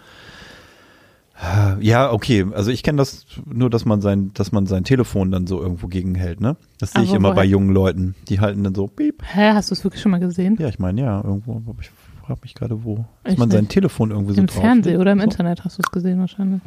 Ja, 1.79 2.12
okay. 2.12 2.45
Also 2.53 2.69
ich 2.69 2.84
kenne 2.84 2.97
das 2.97 3.25
nur, 3.45 3.69
dass 3.69 3.86
man 3.86 4.01
sein, 4.01 4.32
dass 4.34 4.51
man 4.51 4.65
sein 4.65 4.84
Telefon 4.84 5.32
dann 5.32 5.47
so 5.47 5.62
irgendwo 5.62 5.88
gegenhält, 5.88 6.41
ne? 6.41 6.58
Das 6.79 6.91
sehe 6.91 7.03
ich 7.03 7.13
immer 7.13 7.29
woher- 7.29 7.36
bei 7.36 7.45
jungen 7.45 7.69
Leuten. 7.73 8.13
Die 8.27 8.41
halten 8.41 8.62
dann 8.65 8.75
so, 8.75 8.88
piep. 8.88 9.23
Hä, 9.23 9.51
hast 9.53 9.69
du 9.71 9.73
es 9.73 9.84
wirklich 9.86 10.01
schon 10.01 10.12
mal 10.12 10.19
gesehen? 10.19 10.58
Ja, 10.60 10.67
ich 10.67 10.79
meine, 10.79 10.99
ja, 11.01 11.21
irgendwo, 11.23 11.62
ich 11.79 11.91
frage 12.25 12.39
mich 12.43 12.55
gerade, 12.55 12.84
wo. 12.84 13.05
Dass 13.23 13.34
Ich 13.34 13.39
man 13.39 13.49
sein 13.51 13.62
nicht. 13.62 13.71
Telefon 13.71 14.12
irgendwie 14.12 14.34
so 14.34 14.41
Im 14.41 14.47
drauf 14.47 14.60
Fernsehen 14.60 14.99
oder 14.99 15.13
im 15.13 15.19
so. 15.19 15.23
Internet 15.23 15.63
hast 15.63 15.77
du 15.77 15.82
es 15.82 15.91
gesehen 15.91 16.19
wahrscheinlich. 16.19 16.62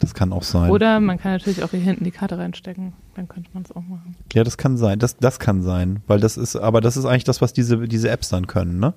Das 0.00 0.14
kann 0.14 0.32
auch 0.32 0.42
sein. 0.42 0.70
Oder 0.70 0.98
man 0.98 1.18
kann 1.18 1.32
natürlich 1.32 1.62
auch 1.62 1.70
hier 1.70 1.80
hinten 1.80 2.04
die 2.04 2.10
Karte 2.10 2.38
reinstecken. 2.38 2.94
Dann 3.14 3.28
könnte 3.28 3.50
man 3.52 3.64
es 3.64 3.72
auch 3.72 3.82
machen. 3.82 4.16
Ja, 4.32 4.44
das 4.44 4.56
kann 4.56 4.78
sein. 4.78 4.98
Das, 4.98 5.18
das 5.18 5.38
kann 5.38 5.62
sein. 5.62 6.02
Weil 6.06 6.20
das 6.20 6.38
ist, 6.38 6.56
aber 6.56 6.80
das 6.80 6.96
ist 6.96 7.04
eigentlich 7.04 7.24
das, 7.24 7.42
was 7.42 7.52
diese, 7.52 7.86
diese 7.86 8.08
Apps 8.08 8.30
dann 8.30 8.46
können, 8.46 8.78
ne? 8.78 8.94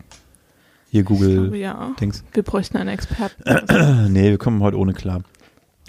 Hier 0.89 1.01
Ich 1.01 1.07
glaube, 1.07 1.25
Google 1.25 1.55
ja. 1.55 1.91
Dings. 1.99 2.23
Wir 2.33 2.43
bräuchten 2.43 2.77
einen 2.77 2.89
Experten. 2.89 3.43
nee, 4.13 4.29
wir 4.29 4.37
kommen 4.37 4.61
heute 4.61 4.77
ohne 4.77 4.93
klar. 4.93 5.23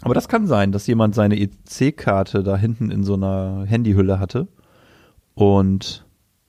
Aber 0.01 0.15
das 0.15 0.29
kann 0.29 0.47
sein, 0.47 0.73
dass 0.73 0.87
jemand 0.87 1.15
seine 1.15 1.39
EC-Karte 1.39 2.43
da 2.43 2.57
hinten 2.57 2.91
in 2.91 3.05
so 3.05 3.15
einer 3.15 3.65
Handyhülle 3.67 4.19
hatte 4.19 4.49
und 5.35 6.05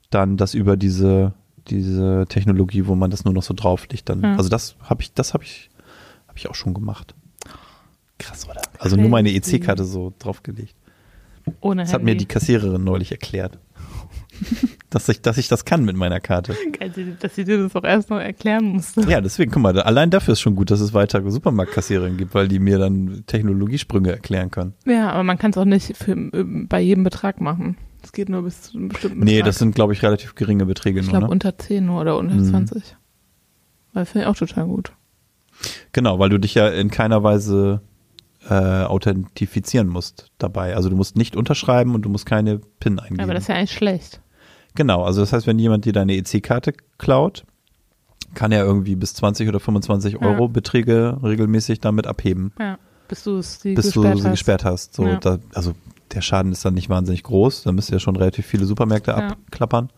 dann 0.10 0.38
das 0.38 0.54
über 0.54 0.78
diese, 0.78 1.34
diese 1.68 2.26
Technologie, 2.30 2.88
wo 2.88 2.96
man 2.96 3.12
das 3.12 3.26
nur 3.26 3.34
noch 3.34 3.44
so 3.44 3.54
drauflegt, 3.54 4.10
dann. 4.10 4.22
Ja. 4.22 4.36
Also 4.38 4.50
das 4.50 4.76
habe 4.82 5.02
ich, 5.02 5.14
das 5.14 5.34
habe 5.34 5.44
ich, 5.44 5.70
habe 6.28 6.38
ich 6.38 6.50
auch 6.50 6.56
schon 6.56 6.74
gemacht. 6.74 7.14
Krass, 8.20 8.48
oder? 8.50 8.62
Also 8.80 8.96
nur 8.96 9.10
meine. 9.10 9.30
EC-Karte 9.34 9.84
so 9.86 10.14
draufgelegt. 10.20 10.76
Ohne 11.62 11.84
Das 11.84 11.94
hat 11.94 12.02
mir 12.04 12.12
Handy. 12.12 12.26
die 12.26 12.34
Kassiererin 12.34 12.84
neulich 12.84 13.12
erklärt. 13.12 13.60
dass, 14.90 15.08
ich, 15.10 15.22
dass 15.22 15.38
ich 15.38 15.48
das 15.48 15.64
kann 15.64 15.86
mit 15.86 15.96
meiner 15.96 16.20
Karte. 16.20 16.56
Dass 17.22 17.36
sie 17.36 17.44
dir 17.46 17.62
das 17.62 17.76
auch 17.76 17.84
erst 17.84 18.10
noch 18.10 18.20
erklären 18.20 18.66
musste. 18.66 19.02
Ja, 19.10 19.22
deswegen, 19.22 19.52
guck 19.52 19.62
mal, 19.62 19.74
da- 19.74 19.82
allein 19.84 20.10
dafür 20.10 20.34
ist 20.34 20.42
schon 20.42 20.56
gut, 20.56 20.72
dass 20.72 20.80
es 20.82 20.94
weiter 20.94 21.30
Supermarktkassiererinnen 21.30 22.18
gibt, 22.18 22.34
weil 22.34 22.48
die 22.48 22.60
mir 22.60 22.78
dann 22.80 23.24
Technologiesprünge 23.28 24.12
erklären 24.12 24.52
können. 24.52 24.74
Ja, 24.86 25.12
aber 25.12 25.24
man 25.24 25.38
kann 25.38 25.52
es 25.52 25.58
auch 25.58 25.66
nicht 25.66 25.96
für, 25.96 26.16
bei 26.16 26.82
jedem 26.82 27.04
Betrag 27.04 27.40
machen. 27.42 27.78
Es 28.04 28.12
geht 28.12 28.30
nur 28.30 28.44
bis 28.44 28.62
zu 28.64 28.78
einem 28.78 28.90
bestimmten 28.90 29.20
Betrag. 29.22 29.34
Nee, 29.34 29.42
das 29.42 29.58
sind, 29.58 29.74
glaube 29.76 29.94
ich, 29.94 30.04
relativ 30.04 30.36
geringe 30.36 30.66
Beträge 30.66 31.00
Ich 31.00 31.06
nur. 31.06 31.12
glaube 31.12 31.26
Ne? 31.26 31.32
unter 31.32 31.58
10 31.58 31.86
nur 31.86 32.02
oder 32.02 32.18
unter 32.18 32.36
Mhm. 32.36 32.46
20. 32.50 32.96
Weil 33.94 34.06
finde 34.06 34.26
ich 34.26 34.30
auch 34.30 34.36
total 34.38 34.66
gut. 34.66 34.92
Genau, 35.94 36.20
weil 36.20 36.30
du 36.30 36.38
dich 36.40 36.54
ja 36.56 36.68
in 36.68 36.90
keiner 36.92 37.24
Weise 37.24 37.82
äh, 38.50 38.84
authentifizieren 38.84 39.88
musst 39.88 40.32
dabei. 40.38 40.76
Also 40.76 40.90
du 40.90 40.96
musst 40.96 41.16
nicht 41.16 41.36
unterschreiben 41.36 41.96
und 41.96 42.04
du 42.04 42.10
musst 42.10 42.26
keine 42.26 42.60
PIN 42.80 43.00
eingeben. 43.00 43.22
Aber 43.22 43.34
das 43.34 43.44
ist 43.44 43.48
ja 43.50 43.56
eigentlich 43.56 43.72
schlecht. 43.74 44.22
Genau, 44.76 45.04
also 45.04 45.22
das 45.22 45.32
heißt, 45.34 45.48
wenn 45.48 45.58
jemand 45.60 45.86
dir 45.86 45.94
deine 45.94 46.14
EC-Karte 46.16 46.74
klaut, 46.98 47.46
kann 48.34 48.52
er 48.52 48.66
irgendwie 48.66 48.96
bis 48.96 49.14
20 49.14 49.48
oder 49.48 49.60
25 49.60 50.14
Ja. 50.14 50.20
Euro 50.22 50.48
Beträge 50.50 51.18
regelmäßig 51.24 51.80
damit 51.80 52.08
abheben, 52.08 52.52
Ja. 52.60 52.78
Bis 53.08 53.24
du 53.24 53.38
es 53.38 53.60
die 53.60 53.74
bis 53.76 53.86
gesperrt 53.94 54.16
du 54.16 54.18
sie 54.20 54.24
hast. 54.26 54.32
gesperrt 54.32 54.66
hast. 54.66 54.94
So, 54.96 55.08
Ja. 55.08 55.18
da, 55.18 55.38
also 55.54 55.74
der 56.12 56.22
Schaden 56.22 56.52
ist 56.52 56.66
dann 56.66 56.74
nicht 56.74 56.90
wahnsinnig 56.90 57.24
groß, 57.24 57.64
da 57.64 57.72
müsst 57.72 57.90
ihr 57.90 57.94
ja 57.96 58.00
schon 58.00 58.16
relativ 58.16 58.46
viele 58.46 58.66
Supermärkte 58.66 59.12
Ja. 59.12 59.18
abklappern. 59.30 59.90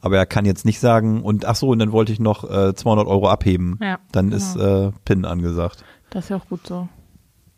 Aber 0.00 0.16
er 0.18 0.26
kann 0.26 0.44
jetzt 0.44 0.64
nicht 0.64 0.80
sagen, 0.80 1.22
und 1.22 1.44
ach 1.46 1.56
so, 1.56 1.68
und 1.68 1.78
dann 1.78 1.92
wollte 1.92 2.12
ich 2.12 2.20
noch 2.20 2.44
äh, 2.50 2.74
200 2.74 3.06
Euro 3.06 3.28
abheben. 3.28 3.78
Ja, 3.82 3.98
Dann 4.12 4.26
genau. 4.30 4.36
ist 4.36 4.56
äh, 4.56 4.90
PIN 5.04 5.24
angesagt. 5.24 5.84
Das 6.10 6.24
ist 6.24 6.30
ja 6.30 6.36
auch 6.36 6.48
gut 6.48 6.66
so. 6.66 6.88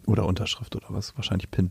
Oder 0.07 0.27
Unterschrift 0.27 0.77
oder 0.77 0.87
was, 0.89 1.17
wahrscheinlich 1.17 1.51
PIN. 1.51 1.71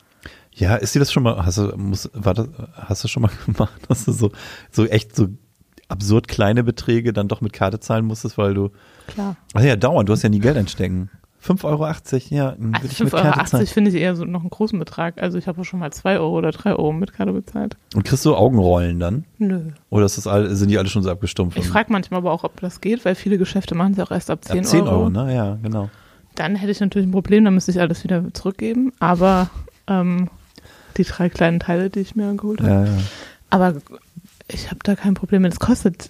Ja, 0.59 0.75
ist 0.75 0.93
dir 0.93 0.99
das 0.99 1.11
schon 1.11 1.23
mal, 1.23 1.45
hast 1.45 1.57
du, 1.57 1.75
muss, 1.77 2.09
war 2.13 2.33
das, 2.33 2.47
hast 2.73 3.03
du 3.03 3.07
schon 3.07 3.23
mal 3.23 3.31
gemacht, 3.45 3.79
dass 3.87 4.05
du 4.05 4.11
so, 4.11 4.31
so 4.71 4.85
echt 4.85 5.15
so 5.15 5.27
absurd 5.87 6.27
kleine 6.27 6.63
Beträge 6.63 7.13
dann 7.13 7.27
doch 7.27 7.41
mit 7.41 7.53
Karte 7.53 7.79
zahlen 7.79 8.05
musstest, 8.05 8.37
weil 8.37 8.53
du, 8.53 8.69
Klar. 9.07 9.37
ach 9.53 9.61
ja, 9.61 9.75
dauernd, 9.75 10.07
du 10.09 10.13
hast 10.13 10.21
ja 10.23 10.29
nie 10.29 10.39
Geld 10.39 10.57
einstecken. 10.57 11.09
5,80 11.41 11.63
Euro, 11.63 11.85
ja, 12.35 12.49
Also 12.49 12.61
würde 12.61 12.85
ich 12.91 12.99
mit 12.99 13.13
5,80 13.13 13.53
Euro 13.53 13.65
finde 13.67 13.91
ich 13.91 13.95
eher 13.95 14.13
so 14.17 14.25
noch 14.25 14.41
einen 14.41 14.49
großen 14.49 14.77
Betrag. 14.77 15.21
Also 15.21 15.37
ich 15.37 15.47
habe 15.47 15.61
auch 15.61 15.63
schon 15.63 15.79
mal 15.79 15.91
2 15.91 16.19
Euro 16.19 16.37
oder 16.37 16.51
3 16.51 16.71
Euro 16.71 16.91
mit 16.91 17.13
Karte 17.13 17.31
bezahlt. 17.31 17.77
Und 17.95 18.03
kriegst 18.03 18.25
du 18.25 18.35
Augenrollen 18.35 18.99
dann? 18.99 19.23
Nö. 19.37 19.61
Oder 19.89 20.05
ist 20.05 20.17
das 20.17 20.27
all, 20.27 20.53
sind 20.53 20.69
die 20.69 20.77
alle 20.77 20.89
schon 20.89 21.01
so 21.01 21.09
abgestumpft? 21.09 21.57
Ich 21.57 21.67
frage 21.69 21.93
manchmal 21.93 22.17
aber 22.19 22.33
auch, 22.33 22.43
ob 22.43 22.59
das 22.59 22.81
geht, 22.81 23.05
weil 23.05 23.15
viele 23.15 23.37
Geschäfte 23.37 23.73
machen 23.73 23.93
es 23.93 23.99
auch 24.01 24.11
erst 24.11 24.29
ab 24.29 24.43
10, 24.43 24.59
Ab 24.59 24.65
10 24.65 24.81
Euro, 24.81 24.91
Euro. 24.91 25.09
ne? 25.09 25.33
Ja, 25.33 25.57
genau. 25.63 25.89
Dann 26.35 26.57
hätte 26.57 26.71
ich 26.73 26.81
natürlich 26.81 27.07
ein 27.07 27.11
Problem, 27.11 27.45
dann 27.45 27.53
müsste 27.53 27.71
ich 27.71 27.79
alles 27.79 28.03
wieder 28.03 28.25
zurückgeben. 28.33 28.91
Aber 28.99 29.49
ähm, 29.87 30.29
die 30.99 31.09
drei 31.09 31.29
kleinen 31.29 31.59
Teile, 31.59 31.89
die 31.89 31.99
ich 32.01 32.15
mir 32.15 32.31
geholt 32.35 32.61
habe. 32.61 32.69
Ja, 32.71 32.85
ja. 32.85 32.97
Aber 33.49 33.75
ich 34.47 34.67
habe 34.67 34.79
da 34.83 34.95
kein 34.95 35.13
Problem 35.15 35.41
mit. 35.41 35.53
Es 35.53 35.59
kostet, 35.59 36.09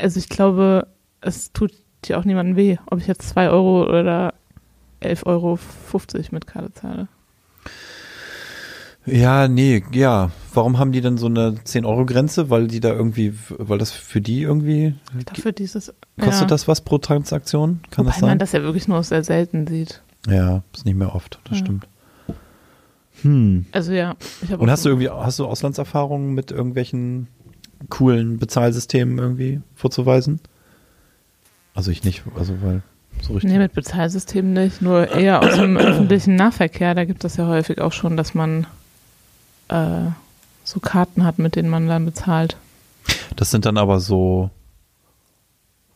also 0.00 0.18
ich 0.18 0.28
glaube, 0.28 0.86
es 1.20 1.52
tut 1.52 1.72
dir 2.04 2.18
auch 2.18 2.24
niemandem 2.24 2.56
weh, 2.56 2.76
ob 2.86 2.98
ich 3.00 3.06
jetzt 3.06 3.28
2 3.28 3.50
Euro 3.50 3.82
oder 3.84 4.34
11,50 5.02 5.26
Euro 5.26 5.58
mit 6.30 6.46
Karte 6.46 6.72
zahle. 6.72 7.08
Ja, 9.06 9.48
nee, 9.48 9.82
ja. 9.92 10.30
Warum 10.52 10.78
haben 10.78 10.92
die 10.92 11.00
denn 11.00 11.16
so 11.18 11.26
eine 11.26 11.52
10-Euro-Grenze? 11.64 12.50
Weil 12.50 12.66
die 12.66 12.80
da 12.80 12.90
irgendwie, 12.92 13.32
weil 13.48 13.78
das 13.78 13.90
für 13.90 14.20
die 14.20 14.42
irgendwie, 14.42 14.94
Dafür 15.24 15.52
dieses. 15.52 15.94
kostet 16.20 16.42
ja. 16.42 16.46
das 16.46 16.68
was 16.68 16.82
pro 16.82 16.98
Transaktion? 16.98 17.80
Kann 17.90 18.04
Wobei 18.04 18.10
das 18.12 18.20
sein? 18.20 18.28
man 18.30 18.38
das 18.38 18.52
ja 18.52 18.62
wirklich 18.62 18.86
nur 18.88 19.02
sehr 19.02 19.24
selten 19.24 19.66
sieht. 19.66 20.02
ja, 20.28 20.62
ist 20.74 20.84
nicht 20.84 20.96
mehr 20.96 21.14
oft, 21.14 21.38
das 21.44 21.58
Ja. 21.58 21.64
stimmt. 21.64 21.86
Hm. 23.22 23.66
Also 23.72 23.92
ja, 23.92 24.16
Und 24.58 24.70
hast 24.70 24.84
du 24.84 24.90
irgendwie, 24.90 25.08
hast 25.08 25.38
du 25.38 25.46
Auslandserfahrungen 25.46 26.34
mit 26.34 26.50
irgendwelchen 26.50 27.28
coolen 27.88 28.38
Bezahlsystemen 28.38 29.18
irgendwie 29.18 29.60
vorzuweisen? 29.74 30.40
Also 31.74 31.90
ich 31.90 32.04
nicht, 32.04 32.22
also 32.36 32.54
weil 32.62 32.82
so 33.22 33.34
richtig. 33.34 33.50
Nee, 33.50 33.58
mit 33.58 33.72
Bezahlsystemen 33.72 34.52
nicht, 34.52 34.82
nur 34.82 35.10
eher 35.10 35.42
aus 35.42 35.54
dem 35.56 35.76
öffentlichen 35.78 36.36
Nahverkehr. 36.36 36.94
Da 36.94 37.04
gibt 37.04 37.24
es 37.24 37.36
ja 37.36 37.46
häufig 37.46 37.80
auch 37.80 37.92
schon, 37.92 38.16
dass 38.16 38.34
man 38.34 38.66
äh, 39.68 40.10
so 40.64 40.80
Karten 40.80 41.24
hat, 41.24 41.38
mit 41.38 41.56
denen 41.56 41.68
man 41.68 41.88
dann 41.88 42.04
bezahlt. 42.04 42.56
Das 43.36 43.50
sind 43.50 43.64
dann 43.64 43.78
aber 43.78 44.00
so, 44.00 44.50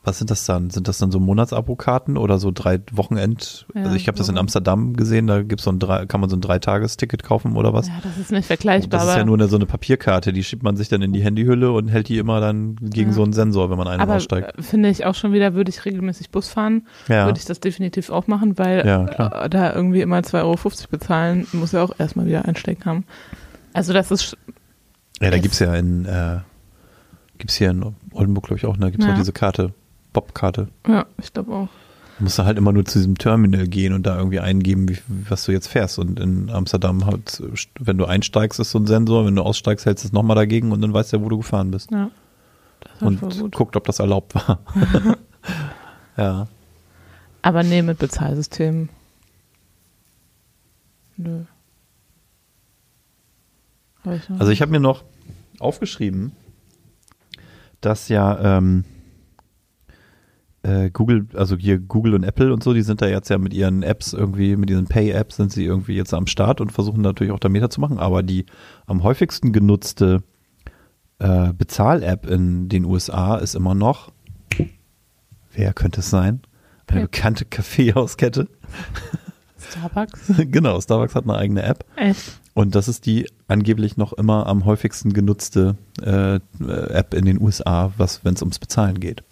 was 0.05 0.17
sind 0.17 0.29
das 0.29 0.43
dann? 0.45 0.69
Sind 0.69 0.87
das 0.89 0.97
dann 0.97 1.11
so 1.11 1.19
Monatsabo-Karten 1.21 2.17
oder 2.17 2.37
so 2.37 2.51
drei 2.53 2.79
Wochenend? 2.91 3.65
Ja, 3.73 3.83
also 3.83 3.95
ich 3.95 4.07
habe 4.07 4.17
das 4.17 4.27
in. 4.29 4.37
Amsterdam 4.37 4.95
gesehen, 4.97 5.27
da 5.27 5.41
gibt's 5.43 5.63
so 5.63 5.71
ein 5.71 5.79
drei, 5.79 6.05
kann 6.05 6.19
man 6.19 6.29
so 6.29 6.35
ein 6.35 6.41
Dreitagesticket 6.41 7.23
kaufen 7.23 7.55
oder 7.55 7.71
was? 7.73 7.87
Ja, 7.87 7.93
das 8.03 8.17
ist 8.17 8.31
nicht 8.31 8.45
vergleichbar, 8.47 8.99
das 8.99 9.09
ist 9.09 9.15
ja 9.15 9.23
nur 9.23 9.37
eine, 9.37 9.47
so 9.47 9.55
eine 9.55 9.65
Papierkarte, 9.65 10.33
die 10.33 10.43
schiebt 10.43 10.63
man 10.63 10.75
sich 10.75 10.89
dann 10.89 11.01
in 11.01 11.13
die 11.13 11.21
Handyhülle 11.21 11.71
und 11.71 11.87
hält 11.87 12.09
die 12.09 12.17
immer 12.17 12.41
dann 12.41 12.75
gegen 12.81 13.11
Ja. 13.11 13.15
so 13.15 13.23
einen 13.23 13.31
Sensor, 13.33 13.69
wenn 13.69 13.77
man 13.77 13.87
ein- 13.87 13.95
und 13.95 14.01
aber 14.01 14.15
aussteigt. 14.15 14.57
äh, 14.59 14.61
finde 14.61 14.89
ich 14.89 15.05
auch 15.05 15.15
schon 15.15 15.31
wieder, 15.31 15.53
würde 15.53 15.69
ich 15.69 15.85
regelmäßig 15.85 16.31
Bus 16.31 16.49
fahren, 16.49 16.85
Ja. 17.07 17.25
würde 17.25 17.39
ich 17.39 17.45
das 17.45 17.59
definitiv 17.61 18.09
auch 18.09 18.27
machen, 18.27 18.57
weil 18.57 18.85
Ja, 18.85 19.43
äh, 19.45 19.49
da 19.49 19.73
irgendwie 19.73 20.01
immer 20.01 20.19
2,50 20.23 20.41
Euro 20.43 20.87
bezahlen, 20.91 21.47
muss 21.53 21.71
ja 21.71 21.81
auch 21.83 21.91
erstmal 21.97 22.25
wieder 22.25 22.43
einstecken 22.45 22.83
haben. 22.85 23.05
Also 23.71 23.93
das 23.93 24.11
ist, 24.11 24.35
Ja, 25.21 25.29
da 25.29 25.35
Jetzt- 25.37 25.43
gibt's 25.43 25.59
ja 25.59 25.73
in, 25.75 26.05
äh, 26.05 26.39
gibt's 27.37 27.55
hier 27.55 27.69
in 27.69 27.95
Oldenburg, 28.11 28.45
glaube 28.45 28.57
ich, 28.57 28.65
auch, 28.65 28.75
ne? 28.77 28.91
Gibt's 28.91 29.05
Ja. 29.05 29.13
auch 29.13 29.17
diese 29.17 29.31
Karte, 29.31 29.73
Bob-Karte. 30.13 30.67
ja, 30.87 31.05
ich 31.21 31.33
glaube 31.33 31.53
auch. 31.53 31.67
Du 32.19 32.25
musst 32.25 32.37
halt 32.37 32.57
immer 32.59 32.71
nur 32.71 32.85
zu 32.85 32.99
diesem 32.99 33.17
Terminal 33.17 33.67
gehen 33.67 33.91
und 33.91 34.05
da 34.05 34.17
irgendwie 34.17 34.39
eingeben, 34.39 34.87
wie, 34.87 34.99
was 35.07 35.45
du 35.45 35.51
jetzt 35.51 35.67
fährst. 35.67 35.97
Und 35.97 36.19
in 36.19 36.49
Amsterdam 36.51 37.05
halt, 37.05 37.41
wenn 37.79 37.97
du 37.97 38.05
einsteigst, 38.05 38.59
ist 38.59 38.69
so 38.69 38.77
ein 38.77 38.85
Sensor, 38.85 39.25
wenn 39.25 39.35
du 39.35 39.41
aussteigst, 39.41 39.85
hältst 39.85 40.03
du 40.03 40.09
es 40.09 40.13
nochmal 40.13 40.35
dagegen 40.35 40.71
und 40.71 40.81
dann 40.81 40.93
weißt 40.93 41.11
du 41.11 41.17
ja, 41.17 41.23
wo 41.23 41.29
du 41.29 41.37
gefahren 41.37 41.71
bist. 41.71 41.89
Ja, 41.91 42.11
Und 42.99 43.19
guckt, 43.51 43.75
ob 43.75 43.85
das 43.85 43.97
erlaubt 43.99 44.35
war. 44.35 44.59
ja. 46.17 46.47
Aber 47.41 47.63
nee, 47.63 47.81
mit 47.81 47.97
Bezahlsystemen. 47.97 48.89
Nö. 51.17 51.41
Ich 54.05 54.29
Also 54.29 54.51
ich 54.51 54.61
habe 54.61 54.71
mir 54.71 54.79
noch 54.79 55.03
aufgeschrieben, 55.59 56.33
dass 57.81 58.09
ja 58.09 58.57
ähm, 58.57 58.83
äh, 60.63 60.89
Google, 60.89 61.27
also 61.33 61.55
hier 61.57 61.77
Google 61.77 62.13
und 62.15 62.23
Apple 62.23 62.53
und 62.53 62.63
so, 62.63 62.73
die 62.73 62.81
sind 62.81 63.01
da 63.01 63.07
jetzt 63.07 63.29
ja 63.29 63.37
mit 63.37 63.53
ihren 63.53 63.83
Apps 63.83 64.13
irgendwie, 64.13 64.55
mit 64.55 64.69
diesen 64.69 64.85
Pay-Apps 64.87 65.35
sind 65.35 65.51
sie 65.51 65.65
irgendwie 65.65 65.95
jetzt 65.95 66.13
am 66.13 66.25
Start 66.27 66.61
und 66.61 66.71
versuchen 66.71 67.01
natürlich 67.01 67.33
auch 67.33 67.39
da 67.39 67.49
Meter 67.49 67.69
zu 67.69 67.81
machen. 67.81 67.99
Aber 67.99 68.23
die 68.23 68.45
am 68.85 69.03
häufigsten 69.03 69.51
genutzte 69.51 70.23
äh, 71.19 71.53
Bezahl-App 71.53 72.25
in 72.25 72.69
den 72.69 72.85
USA 72.85 73.35
ist 73.37 73.55
immer 73.55 73.75
noch, 73.75 74.11
wer 75.53 75.73
könnte 75.73 75.99
es 75.99 76.09
sein? 76.09 76.41
Eine 76.87 77.01
Pay- 77.01 77.03
bekannte 77.03 77.45
Kaffeehauskette. 77.45 78.47
Starbucks. 79.59 80.31
genau, 80.37 80.79
Starbucks 80.81 81.15
hat 81.15 81.23
eine 81.23 81.35
eigene 81.37 81.63
App. 81.63 81.85
Echt? 81.95 82.39
Und 82.53 82.75
das 82.75 82.87
ist 82.87 83.05
die 83.05 83.27
angeblich 83.47 83.97
noch 83.97 84.13
immer 84.13 84.47
am 84.47 84.65
häufigsten 84.65 85.13
genutzte 85.13 85.75
äh, 86.01 86.35
App 86.65 87.13
in 87.13 87.25
den 87.25 87.41
USA, 87.41 87.91
was, 87.97 88.23
wenn 88.23 88.35
es 88.35 88.41
ums 88.41 88.59
Bezahlen 88.59 88.99
geht. 88.99 89.23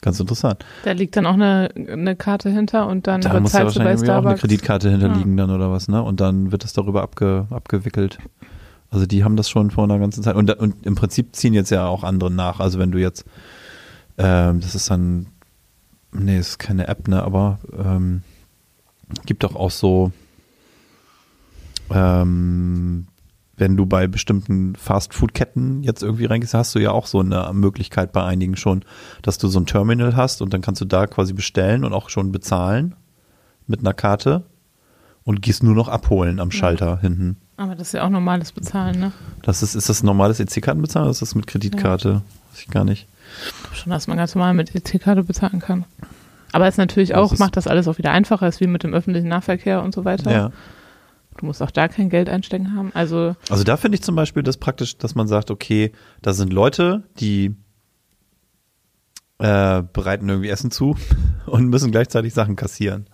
Ganz 0.00 0.20
interessant. 0.20 0.64
Da 0.84 0.92
liegt 0.92 1.16
dann 1.16 1.26
auch 1.26 1.34
eine, 1.34 1.70
eine 1.74 2.14
Karte 2.14 2.50
hinter 2.50 2.86
und 2.86 3.06
dann 3.06 3.20
Da 3.20 3.40
muss 3.40 3.52
ja 3.52 3.60
bei 3.60 3.64
wahrscheinlich 3.64 4.02
irgendwie 4.02 4.10
auch 4.12 4.24
eine. 4.24 4.36
Kreditkarte 4.36 4.90
hinterliegen 4.90 5.36
dann 5.36 5.50
oder 5.50 5.70
was, 5.70 5.88
ne? 5.88 6.02
Und 6.02 6.20
dann 6.20 6.52
wird 6.52 6.64
es 6.64 6.72
darüber 6.72 7.02
abge, 7.02 7.46
abgewickelt. 7.50 8.18
Also 8.90 9.06
die 9.06 9.24
haben 9.24 9.36
das 9.36 9.50
schon 9.50 9.70
vor 9.70 9.84
einer 9.84 9.98
ganzen 9.98 10.22
Zeit. 10.22 10.36
Und, 10.36 10.50
und 10.58 10.86
im 10.86 10.94
Prinzip 10.94 11.34
ziehen 11.34 11.52
jetzt 11.52 11.70
ja 11.70 11.86
auch 11.86 12.04
andere 12.04 12.30
nach. 12.30 12.60
Also 12.60 12.78
wenn 12.78 12.92
du 12.92 12.98
jetzt, 12.98 13.24
ähm, 14.18 14.60
das 14.60 14.74
ist 14.74 14.88
dann, 14.90 15.26
nee, 16.12 16.38
das 16.38 16.50
ist 16.50 16.58
keine 16.58 16.86
App, 16.86 17.08
ne? 17.08 17.22
Aber 17.22 17.58
ähm, 17.76 18.22
gibt 19.26 19.42
doch 19.42 19.56
auch 19.56 19.70
so, 19.70 20.12
ähm, 21.90 23.08
wenn 23.58 23.76
du 23.76 23.86
bei 23.86 24.06
bestimmten 24.06 24.74
Fast-Food-Ketten 24.76 25.82
jetzt 25.82 26.02
irgendwie 26.02 26.24
reingehst, 26.26 26.54
hast 26.54 26.74
du 26.74 26.78
ja 26.78 26.90
auch 26.92 27.06
so 27.06 27.20
eine 27.20 27.50
Möglichkeit 27.52 28.12
bei 28.12 28.22
einigen 28.24 28.56
schon, 28.56 28.84
dass 29.22 29.38
du 29.38 29.48
so 29.48 29.58
ein 29.60 29.66
Terminal 29.66 30.16
hast 30.16 30.40
und 30.42 30.54
dann 30.54 30.60
kannst 30.60 30.80
du 30.80 30.84
da 30.84 31.06
quasi 31.06 31.32
bestellen 31.32 31.84
und 31.84 31.92
auch 31.92 32.08
schon 32.08 32.32
bezahlen 32.32 32.94
mit 33.66 33.80
einer 33.80 33.92
Karte 33.94 34.44
und 35.24 35.42
gehst 35.42 35.62
nur 35.62 35.74
noch 35.74 35.88
abholen 35.88 36.40
am 36.40 36.50
Schalter 36.50 36.98
hinten. 37.00 37.36
Aber 37.56 37.74
das 37.74 37.88
ist 37.88 37.92
ja 37.94 38.04
auch 38.04 38.08
normales 38.10 38.52
Bezahlen, 38.52 39.00
ne? 39.00 39.12
Das 39.42 39.62
ist, 39.62 39.74
ist 39.74 39.88
das 39.88 40.02
normales 40.04 40.38
EC-Kartenbezahlen 40.40 41.06
oder 41.06 41.10
ist 41.10 41.22
das 41.22 41.34
mit 41.34 41.46
Kreditkarte? 41.48 42.22
Weiß 42.52 42.60
ich 42.62 42.68
gar 42.68 42.84
nicht. 42.84 43.08
Ich 43.72 43.80
Schon, 43.80 43.90
dass 43.90 44.06
man 44.06 44.16
ganz 44.16 44.34
normal 44.34 44.54
mit 44.54 44.74
EC-Karte 44.74 45.24
bezahlen 45.24 45.58
kann. 45.58 45.84
Aber 46.52 46.66
es 46.68 46.76
natürlich 46.78 47.10
Das 47.10 47.18
auch, 47.18 47.32
ist- 47.32 47.38
macht 47.40 47.56
das 47.56 47.66
alles 47.66 47.88
auch 47.88 47.98
wieder 47.98 48.12
einfacher, 48.12 48.46
ist 48.48 48.60
wie 48.60 48.68
mit 48.68 48.84
dem 48.84 48.94
öffentlichen 48.94 49.28
Nahverkehr 49.28 49.82
und 49.82 49.92
so 49.94 50.04
weiter. 50.04 50.30
Ja. 50.30 50.50
Du 51.38 51.46
musst 51.46 51.62
auch 51.62 51.70
da 51.70 51.88
kein 51.88 52.10
Geld 52.10 52.28
einstecken 52.28 52.74
haben. 52.74 52.90
Also, 52.94 53.34
Also 53.48 53.64
da 53.64 53.76
finde 53.76 53.96
ich 53.96 54.02
zum 54.02 54.14
Beispiel 54.14 54.42
das 54.42 54.56
praktisch, 54.58 54.98
dass 54.98 55.14
man 55.14 55.26
sagt, 55.28 55.50
okay, 55.50 55.92
da 56.20 56.32
sind 56.32 56.52
Leute, 56.52 57.04
die 57.20 57.54
äh, 59.38 59.82
bereiten 59.92 60.28
irgendwie 60.28 60.48
Essen 60.48 60.70
zu 60.70 60.96
und 61.46 61.68
müssen 61.68 61.90
gleichzeitig 61.92 62.34
Sachen 62.34 62.56
kassieren. 62.56 63.06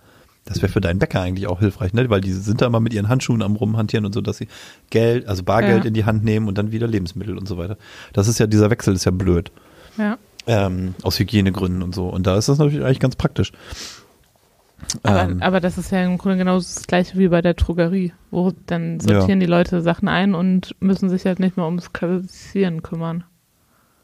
Das 0.43 0.61
wäre 0.61 0.71
für 0.71 0.81
deinen 0.81 0.99
Bäcker 0.99 1.21
eigentlich 1.21 1.47
auch 1.47 1.59
hilfreich, 1.59 1.93
ne? 1.93 2.07
Weil 2.11 2.21
die 2.21 2.31
sind 2.31 2.61
da 2.61 2.67
immer 2.67 2.79
mit 2.79 2.93
ihren 2.93 3.09
Handschuhen 3.09 3.41
am 3.41 3.55
rumhantieren 3.55 4.05
und 4.05 4.13
so, 4.13 4.21
dass 4.21 4.37
sie 4.37 4.47
Geld, 4.91 5.27
also 5.27 5.41
Bargeld 5.43 5.83
Ja. 5.83 5.87
in 5.87 5.93
die 5.95 6.05
Hand 6.05 6.23
nehmen 6.23 6.47
und 6.47 6.57
dann 6.59 6.71
wieder 6.71 6.85
Lebensmittel 6.87 7.35
und 7.37 7.47
so 7.47 7.57
weiter. 7.57 7.77
Das 8.13 8.27
ist 8.27 8.37
ja, 8.39 8.45
dieser 8.45 8.69
Wechsel 8.69 8.93
ist 8.93 9.05
ja 9.05 9.11
blöd. 9.11 9.51
ja. 9.97 10.17
Ähm, 10.47 10.93
aus 11.01 11.17
Hygienegründen 11.17 11.81
und 11.81 11.95
so. 11.95 12.07
Und 12.07 12.27
da 12.27 12.37
ist 12.37 12.47
das 12.49 12.59
natürlich 12.59 12.85
eigentlich 12.85 12.99
ganz 12.99 13.15
praktisch. 13.15 13.51
Aber, 15.03 15.23
Ähm, 15.23 15.41
aber 15.41 15.59
das 15.59 15.77
ist 15.77 15.91
ja 15.91 16.03
im 16.03 16.17
Grunde 16.17 16.37
genau 16.37 16.55
das 16.55 16.85
gleiche 16.87 17.17
wie 17.17 17.27
bei 17.27 17.41
der 17.41 17.53
Drogerie, 17.53 18.13
wo 18.31 18.51
dann 18.65 18.99
sortieren 18.99 19.39
die 19.39 19.45
Leute 19.45 19.81
Sachen 19.81 20.07
ein 20.07 20.35
und 20.35 20.75
müssen 20.79 21.09
sich 21.09 21.25
halt 21.25 21.39
nicht 21.39 21.57
mehr 21.57 21.65
ums 21.65 21.93
Kassieren 21.93 22.83
kümmern, 22.83 23.23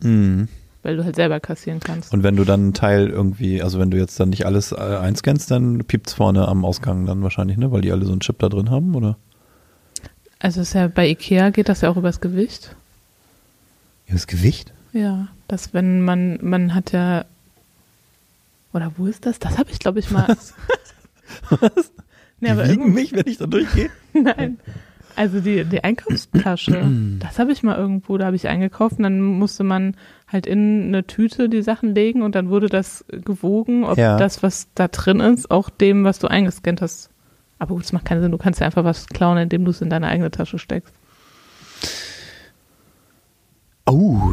mh. 0.01 0.47
weil 0.83 0.97
du 0.97 1.03
halt 1.03 1.15
selber 1.15 1.39
kassieren 1.39 1.79
kannst. 1.79 2.13
Und 2.13 2.23
wenn 2.23 2.35
du 2.35 2.43
dann 2.43 2.61
einen 2.61 2.73
Teil 2.73 3.09
irgendwie, 3.09 3.61
also 3.61 3.79
wenn 3.79 3.91
du 3.91 3.97
jetzt 3.97 4.19
dann 4.19 4.29
nicht 4.29 4.45
alles 4.45 4.71
äh, 4.71 4.75
einscannst, 4.75 5.51
dann 5.51 5.79
piept's 5.85 6.13
vorne 6.13 6.47
am 6.47 6.65
Ausgang 6.65 7.05
dann 7.05 7.21
wahrscheinlich, 7.21 7.57
ne? 7.57 7.71
Weil 7.71 7.81
die 7.81 7.91
alle 7.91 8.05
so 8.05 8.11
einen 8.11 8.21
Chip 8.21 8.39
da 8.39 8.49
drin 8.49 8.69
haben, 8.69 8.95
oder? 8.95 9.17
Also 10.39 10.61
ist 10.61 10.73
ja 10.73 10.87
bei 10.87 11.07
Ikea 11.07 11.51
geht 11.51 11.69
das 11.69 11.81
ja 11.81 11.89
auch 11.89 11.97
übers 11.97 12.19
Gewicht. 12.19 12.75
Ja, 14.07 14.13
das 14.13 14.25
Gewicht? 14.27 14.73
Ja, 14.93 15.27
dass 15.47 15.73
wenn 15.73 16.01
man, 16.01 16.39
man 16.41 16.73
hat 16.73 16.91
ja, 16.91 17.25
oder 18.73 18.91
wo 18.97 19.07
ist 19.07 19.25
das? 19.25 19.39
Das 19.39 19.57
habe 19.57 19.69
ich 19.71 19.79
glaube 19.79 19.99
ich 19.99 20.11
mal. 20.11 20.27
Was? 21.49 21.91
Nee, 22.39 22.49
aber 22.49 22.63
die 22.63 22.71
wiegen 22.71 22.81
irgendwo- 22.83 22.99
mich, 22.99 23.13
wenn 23.13 23.27
ich 23.27 23.37
da 23.37 23.45
durchgehe? 23.45 23.89
Nein. 24.13 24.59
Also 25.15 25.41
die, 25.41 25.65
die 25.65 25.83
Einkaufstasche, 25.83 26.83
das 27.19 27.37
habe 27.37 27.51
ich 27.51 27.63
mal 27.63 27.77
irgendwo, 27.77 28.17
da 28.17 28.25
habe 28.27 28.35
ich 28.35 28.47
eingekauft 28.47 28.97
und 28.97 29.03
dann 29.03 29.21
musste 29.21 29.63
man 29.63 29.95
halt 30.27 30.45
in 30.47 30.85
eine 30.87 31.05
Tüte 31.05 31.49
die 31.49 31.61
Sachen 31.61 31.93
legen 31.93 32.21
und 32.21 32.33
dann 32.33 32.49
wurde 32.49 32.67
das 32.67 33.03
gewogen, 33.09 33.83
ob 33.83 33.97
Ja. 33.97 34.17
das, 34.17 34.41
was 34.41 34.69
da 34.73 34.87
drin 34.87 35.19
ist, 35.19 35.51
auch 35.51 35.69
dem, 35.69 36.03
was 36.05 36.19
du 36.19 36.27
eingescannt 36.27 36.81
hast. 36.81 37.09
Aber 37.59 37.75
gut, 37.75 37.83
es 37.83 37.91
macht 37.93 38.05
keinen 38.05 38.21
Sinn, 38.21 38.31
du 38.31 38.37
kannst 38.37 38.59
ja 38.61 38.65
einfach 38.65 38.83
was 38.85 39.05
klauen, 39.07 39.37
indem 39.37 39.65
du 39.65 39.71
es 39.71 39.81
in 39.81 39.89
deine 39.89 40.07
eigene 40.07 40.31
Tasche 40.31 40.57
steckst. 40.57 40.93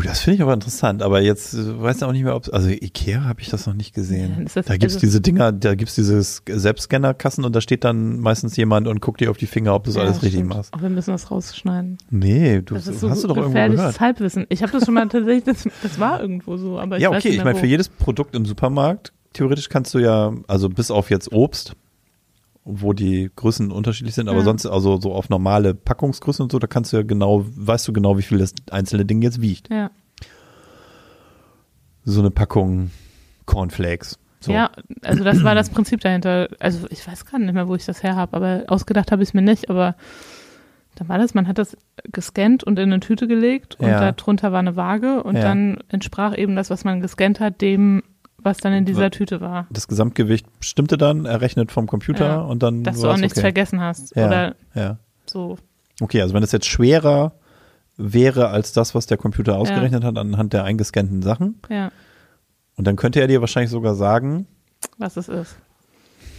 Das 0.04 0.20
finde 0.20 0.36
ich 0.36 0.42
aber 0.42 0.54
interessant. 0.54 1.02
Aber 1.02 1.20
jetzt 1.20 1.54
äh, 1.54 1.80
weiß 1.82 1.96
ich 1.98 2.02
auch 2.04 2.12
nicht 2.12 2.24
mehr, 2.24 2.34
ob 2.36 2.52
also 2.52 2.68
Ikea 2.68 3.24
habe 3.24 3.40
ich 3.40 3.48
das 3.48 3.66
noch 3.66 3.74
nicht 3.74 3.96
Ja, 3.96 4.02
gesehen. 4.02 4.48
das- 4.52 4.66
da 4.66 4.76
gibt's 4.76 4.94
also- 4.94 5.00
diese 5.00 5.20
Dinger, 5.20 5.52
da 5.52 5.74
gibt's 5.74 5.94
diese 5.94 6.22
Selbstscannerkassen 6.22 7.44
und 7.44 7.54
da 7.54 7.60
steht 7.60 7.84
dann 7.84 8.20
meistens 8.20 8.56
jemand 8.56 8.86
und 8.88 9.00
guckt 9.00 9.20
dir 9.20 9.30
auf 9.30 9.36
die 9.36 9.46
Finger, 9.46 9.74
ob 9.74 9.84
du 9.84 9.90
das 9.90 9.96
Ja, 9.96 10.02
alles 10.02 10.16
richtig 10.22 10.32
stimmt. 10.40 10.48
machst. 10.54 10.74
Auch 10.74 10.82
wir 10.82 10.90
müssen 10.90 11.10
das 11.12 11.30
rausschneiden. 11.30 11.98
Nee, 12.10 12.62
du 12.62 12.74
Das 12.74 12.86
hast 12.86 12.94
ist 12.94 13.00
so 13.00 13.08
du 13.08 13.26
doch 13.28 13.36
irgendwo 13.36 13.52
gehört. 13.76 14.00
Halbwissen. 14.00 14.46
Ich 14.48 14.62
habe 14.62 14.72
das 14.72 14.84
schon 14.84 14.94
mal 14.94 15.08
tatsächlich, 15.08 15.44
das, 15.44 15.68
das 15.82 15.98
war 15.98 16.20
irgendwo 16.20 16.56
so, 16.56 16.78
aber 16.78 16.96
ich 16.96 17.02
Ja, 17.02 17.10
okay, 17.10 17.28
ich 17.30 17.42
meine, 17.44 17.58
für 17.58 17.66
jedes 17.66 17.88
Produkt 17.88 18.34
im 18.34 18.44
Supermarkt, 18.44 19.12
theoretisch 19.32 19.68
kannst 19.68 19.94
du 19.94 19.98
ja, 19.98 20.32
also 20.46 20.68
bis 20.68 20.90
auf 20.90 21.10
jetzt 21.10 21.32
Obst, 21.32 21.74
wo 22.70 22.92
die 22.92 23.30
Größen 23.34 23.72
unterschiedlich 23.72 24.14
sind, 24.14 24.28
aber 24.28 24.38
Ja. 24.40 24.44
sonst, 24.44 24.66
also 24.66 25.00
so 25.00 25.14
auf 25.14 25.30
normale 25.30 25.74
Packungsgrößen 25.74 26.42
und 26.42 26.52
so, 26.52 26.58
da 26.58 26.66
kannst 26.66 26.92
du 26.92 26.98
ja 26.98 27.02
genau, 27.02 27.44
weißt 27.56 27.88
du 27.88 27.92
genau, 27.94 28.18
wie 28.18 28.22
viel 28.22 28.38
das 28.38 28.52
einzelne 28.70 29.06
Ding 29.06 29.22
jetzt 29.22 29.40
wiegt. 29.40 29.70
Ja. 29.70 29.90
So 32.04 32.20
eine 32.20 32.30
Packung 32.30 32.90
Cornflakes. 33.46 34.18
So. 34.40 34.52
Ja, 34.52 34.70
also 35.02 35.24
das 35.24 35.42
war 35.42 35.54
das 35.54 35.70
Prinzip 35.70 36.00
dahinter. 36.00 36.48
Also 36.60 36.86
ich 36.90 37.06
weiß 37.06 37.24
gar 37.26 37.38
nicht 37.38 37.52
mehr, 37.54 37.68
wo 37.68 37.74
ich 37.74 37.84
das 37.86 38.02
her 38.02 38.14
habe, 38.16 38.36
aber 38.36 38.64
ausgedacht 38.68 39.10
habe 39.10 39.22
ich 39.22 39.30
es 39.30 39.34
mir 39.34 39.42
nicht, 39.42 39.68
aber 39.70 39.96
Da 40.94 41.08
war 41.08 41.18
das, 41.18 41.32
man 41.32 41.46
hat 41.46 41.58
das 41.58 41.76
gescannt 42.10 42.64
und 42.64 42.76
in 42.76 42.90
eine 42.92 42.98
Tüte 42.98 43.28
gelegt 43.28 43.76
und 43.78 43.86
Ja. 43.88 44.10
darunter 44.10 44.50
war 44.50 44.58
eine 44.58 44.74
Waage 44.74 45.22
und 45.22 45.36
Ja. 45.36 45.42
dann 45.42 45.78
entsprach 45.88 46.36
eben 46.36 46.56
das, 46.56 46.70
was 46.70 46.82
man 46.82 47.00
gescannt 47.00 47.38
hat, 47.38 47.60
dem, 47.60 48.02
was 48.42 48.58
dann 48.58 48.72
in 48.72 48.84
dieser 48.84 49.10
Tüte 49.10 49.40
war. 49.40 49.66
Das 49.70 49.88
Gesamtgewicht 49.88 50.46
stimmte 50.60 50.96
dann, 50.96 51.24
errechnet 51.24 51.72
vom 51.72 51.86
Computer 51.86 52.26
Ja. 52.26 52.40
und 52.40 52.62
dann 52.62 52.84
Dass 52.84 53.00
du 53.00 53.08
auch 53.10 53.16
nichts 53.16 53.34
okay. 53.36 53.40
vergessen 53.42 53.80
hast. 53.80 54.14
Ja. 54.16 54.26
Oder 54.26 54.54
Ja. 54.74 54.98
so. 55.26 55.58
Okay, 56.00 56.22
also 56.22 56.34
wenn 56.34 56.42
es 56.42 56.52
jetzt 56.52 56.66
schwerer 56.66 57.32
wäre 57.96 58.48
als 58.50 58.72
das, 58.72 58.94
was 58.94 59.06
der 59.06 59.16
Computer 59.18 59.56
ausgerechnet 59.58 60.04
hat 60.04 60.16
anhand 60.16 60.52
der 60.52 60.62
eingescannten 60.64 61.20
Sachen, 61.22 61.60
Ja, 61.68 61.90
und 62.76 62.86
dann 62.86 62.94
könnte 62.94 63.20
er 63.20 63.26
dir 63.26 63.40
wahrscheinlich 63.40 63.72
sogar 63.72 63.96
sagen, 63.96 64.46
was 64.98 65.16
es 65.16 65.28
ist. 65.28 65.56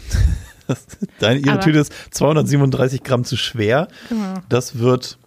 deine, 1.20 1.40
ihre 1.40 1.52
Aber- 1.54 1.60
Tüte 1.62 1.80
ist 1.80 1.94
237 2.12 3.04
Gramm 3.04 3.24
zu 3.24 3.36
schwer. 3.38 3.88
Genau. 4.08 4.36
Das 4.48 4.80
wird, 4.80 5.18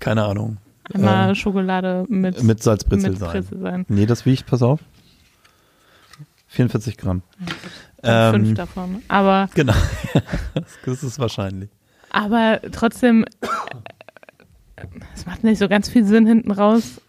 keine 0.00 0.24
Ahnung, 0.24 0.56
Einmal 0.92 1.30
äh, 1.30 1.34
Schokolade 1.34 2.06
mit, 2.08 2.42
mit 2.42 2.62
Salzbrezel 2.62 3.10
mit 3.10 3.18
sein. 3.18 3.44
Sein. 3.60 3.84
Nee, 3.88 4.06
das 4.06 4.24
wiegt, 4.26 4.46
pass 4.46 4.62
auf, 4.62 4.80
44 6.48 6.96
Gramm. 6.96 7.22
Ähm, 8.02 8.32
Fünf 8.32 8.54
davon. 8.54 9.02
Aber, 9.08 9.48
Genau, 9.54 9.74
das, 10.84 11.02
ist 11.02 11.18
wahrscheinlich. 11.18 11.70
aber 12.10 12.60
trotzdem, 12.72 13.24
es 15.14 15.26
macht 15.26 15.44
nicht 15.44 15.58
so 15.58 15.68
ganz 15.68 15.88
viel 15.88 16.04
Sinn 16.04 16.26
hinten 16.26 16.50
raus, 16.50 17.00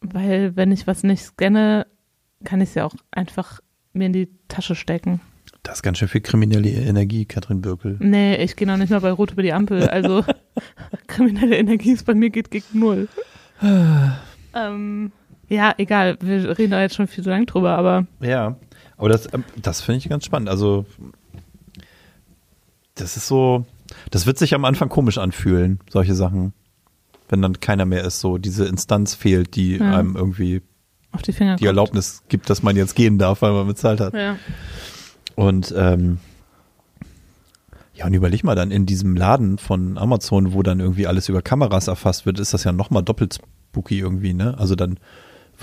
weil 0.00 0.56
wenn 0.56 0.72
ich 0.72 0.86
was 0.86 1.02
nicht 1.02 1.22
scanne, 1.22 1.86
kann 2.44 2.60
ich 2.60 2.70
es 2.70 2.74
ja 2.74 2.84
auch 2.84 2.94
einfach 3.10 3.60
mir 3.92 4.06
in 4.06 4.12
die 4.12 4.28
Tasche 4.48 4.74
stecken. 4.74 5.20
Das 5.62 5.76
ist 5.76 5.82
ganz 5.82 5.98
schön 5.98 6.08
viel 6.08 6.20
kriminelle 6.20 6.68
Energie, 6.68 7.24
Katrin 7.24 7.62
Birkel. 7.62 7.96
Nee, 8.00 8.36
ich 8.36 8.56
gehe 8.56 8.66
noch 8.66 8.76
nicht 8.76 8.90
mal 8.90 9.00
bei 9.00 9.10
Rot 9.10 9.32
über 9.32 9.42
die 9.42 9.52
Ampel. 9.52 9.88
Also 9.88 10.24
kriminelle 11.06 11.56
Energie 11.56 11.92
ist 11.92 12.04
bei 12.04 12.14
mir 12.14 12.30
geht 12.30 12.50
gegen 12.50 12.78
null. 12.78 13.08
ähm, 13.62 15.12
ja, 15.48 15.74
egal. 15.78 16.16
Wir 16.20 16.56
reden 16.58 16.70
da 16.72 16.80
jetzt 16.80 16.94
schon 16.96 17.06
viel 17.06 17.22
zu 17.24 17.30
lang 17.30 17.46
drüber, 17.46 17.76
aber 17.76 18.06
Ja, 18.20 18.56
aber 18.96 19.08
das, 19.08 19.32
ähm, 19.32 19.44
das 19.60 19.80
finde 19.80 19.98
ich 19.98 20.08
ganz 20.08 20.24
spannend. 20.24 20.48
Also, 20.48 20.86
das 22.94 23.16
ist 23.16 23.26
so, 23.26 23.64
das 24.10 24.26
wird 24.26 24.38
sich 24.38 24.54
am 24.54 24.64
Anfang 24.64 24.88
komisch 24.88 25.18
anfühlen, 25.18 25.80
solche 25.90 26.14
Sachen. 26.14 26.52
Wenn 27.28 27.42
dann 27.42 27.58
keiner 27.60 27.86
mehr 27.86 28.04
ist, 28.04 28.20
so 28.20 28.38
diese 28.38 28.66
Instanz 28.66 29.14
fehlt, 29.14 29.56
die 29.56 29.76
Ja. 29.76 29.98
einem 29.98 30.14
irgendwie 30.16 30.62
auf 31.12 31.22
die 31.22 31.32
Finger 31.32 31.56
die. 31.56 31.66
Erlaubnis 31.66 32.22
gibt, 32.28 32.50
dass 32.50 32.62
man 32.62 32.76
jetzt 32.76 32.94
gehen 32.96 33.18
darf, 33.18 33.42
weil 33.42 33.52
man 33.52 33.66
bezahlt 33.66 34.00
hat. 34.00 34.14
Ja. 34.14 34.36
Und 35.36 35.72
ähm, 35.76 36.18
ja, 37.94 38.06
und 38.06 38.14
überleg 38.14 38.42
mal 38.44 38.54
dann 38.56 38.70
in 38.70 38.86
diesem 38.86 39.16
Laden 39.16 39.58
von 39.58 39.96
Amazon, 39.98 40.52
wo 40.52 40.62
dann 40.62 40.80
irgendwie 40.80 41.06
alles 41.06 41.28
über 41.28 41.42
Kameras 41.42 41.86
erfasst 41.88 42.26
wird, 42.26 42.40
ist 42.40 42.52
das 42.52 42.64
ja 42.64 42.72
nochmal 42.72 43.02
doppelt 43.04 43.38
spooky 43.70 43.98
irgendwie, 44.00 44.34
ne? 44.34 44.56
Also 44.58 44.74
dann 44.74 44.98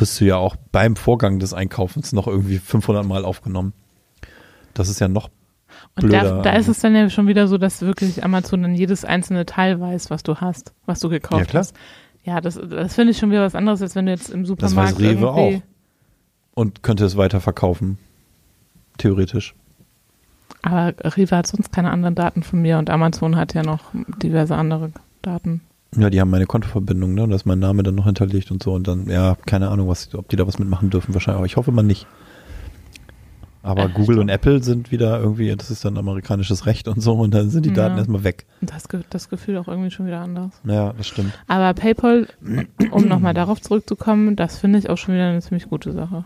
wirst 0.02 0.20
du 0.20 0.26
ja 0.26 0.36
auch 0.38 0.56
beim 0.72 0.96
Vorgang 0.96 1.40
des 1.40 1.54
Einkaufens 1.54 2.12
noch 2.14 2.28
irgendwie 2.28 2.58
500 2.58 3.06
Mal 3.06 3.24
aufgenommen. 3.24 3.74
Das 4.74 4.90
ist 4.90 5.00
ja 5.00 5.08
noch 5.08 5.30
Und 5.96 6.12
da, 6.12 6.42
da 6.42 6.52
ist 6.54 6.68
es 6.68 6.80
dann 6.80 6.96
ja 6.96 7.10
schon 7.10 7.28
wieder 7.28 7.48
so, 7.48 7.58
dass 7.58 7.82
wirklich 7.82 8.24
Amazon 8.24 8.64
dann 8.64 8.76
jedes 8.76 9.06
einzelne 9.06 9.46
Teil 9.46 9.80
weiß, 9.80 10.10
was 10.10 10.24
du 10.24 10.38
hast, 10.38 10.74
was 10.86 11.00
du 11.00 11.10
gekauft 11.10 11.40
Ja, 11.40 11.46
klar. 11.46 11.62
hast. 11.62 11.76
Ja, 12.24 12.40
das, 12.42 12.60
das 12.70 12.94
finde 12.96 13.12
ich 13.12 13.18
schon 13.18 13.32
wieder 13.32 13.44
was 13.44 13.56
anderes, 13.56 13.82
als 13.82 13.96
wenn 13.96 14.06
du 14.06 14.12
jetzt 14.12 14.30
im 14.30 14.42
Das 14.42 14.50
Supermarkt 14.50 14.96
weiß 14.96 15.00
Rewe 15.00 15.32
auch. 15.32 15.62
Und 16.54 16.84
könnte 16.84 17.06
es 17.06 17.18
weiter 17.18 17.42
verkaufen. 17.42 17.98
Theoretisch. 18.98 19.56
Aber 20.62 20.94
Rewe 21.00 21.36
hat 21.36 21.48
sonst 21.48 21.72
keine 21.72 21.90
anderen 21.90 22.14
Daten 22.16 22.44
von 22.44 22.62
mir 22.62 22.78
und 22.78 22.90
Amazon 22.90 23.36
hat 23.36 23.54
ja 23.54 23.64
noch 23.64 23.86
diverse 24.22 24.56
andere 24.56 24.92
Daten. 25.22 25.62
Ja, 25.98 26.10
die 26.10 26.22
haben 26.22 26.30
meine 26.30 26.46
Kontoverbindung, 26.46 27.14
ne? 27.14 27.28
Da 27.28 27.36
ist 27.36 27.46
mein 27.46 27.60
Name 27.60 27.84
dann 27.84 27.96
noch 27.96 28.06
hinterlegt 28.06 28.50
und 28.52 28.64
so. 28.64 28.74
Und 28.74 28.88
dann, 28.88 29.08
ja, 29.10 29.36
keine 29.46 29.70
Ahnung, 29.70 29.88
was, 29.90 30.14
ob 30.16 30.30
die 30.30 30.38
da 30.38 30.48
was 30.48 30.58
mitmachen 30.58 30.90
dürfen, 30.90 31.14
wahrscheinlich. 31.14 31.38
Aber 31.38 31.46
ich 31.46 31.58
hoffe 31.58 31.72
mal 31.72 31.84
nicht. 31.84 32.08
Aber 33.64 33.86
Äh, 33.86 33.90
Google 33.90 34.20
und 34.20 34.30
Apple 34.30 34.64
sind 34.64 34.92
wieder 34.92 35.20
irgendwie, 35.20 35.56
das 35.56 35.70
ist 35.70 35.86
dann 35.86 35.98
amerikanisches 35.98 36.66
Recht 36.66 36.88
und 36.88 37.00
so, 37.02 37.14
und 37.14 37.34
dann 37.34 37.50
sind 37.50 37.66
die 37.66 37.74
Daten 37.74 37.94
Ja. 37.96 38.00
erstmal 38.00 38.24
weg. 38.24 38.46
Das, 38.62 38.88
das 39.10 39.30
Gefühl 39.30 39.58
auch 39.58 39.68
irgendwie 39.68 39.92
schon 39.92 40.08
wieder 40.08 40.22
anders. 40.22 40.52
Ja, 40.64 40.94
das 40.94 41.08
stimmt. 41.08 41.34
Aber 41.48 41.74
PayPal, 41.74 42.28
um 42.92 43.08
nochmal 43.08 43.34
darauf 43.36 43.62
zurückzukommen, 43.62 44.36
das 44.36 44.58
finde 44.58 44.80
ich 44.80 44.90
auch 44.90 44.98
schon 44.98 45.14
wieder 45.14 45.28
eine 45.30 45.42
ziemlich 45.42 45.70
gute 45.70 45.92
Sache. 45.92 46.26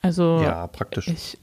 Also 0.00 0.40
Ja, 0.40 0.68
praktisch. 0.68 1.08
ich 1.08 1.36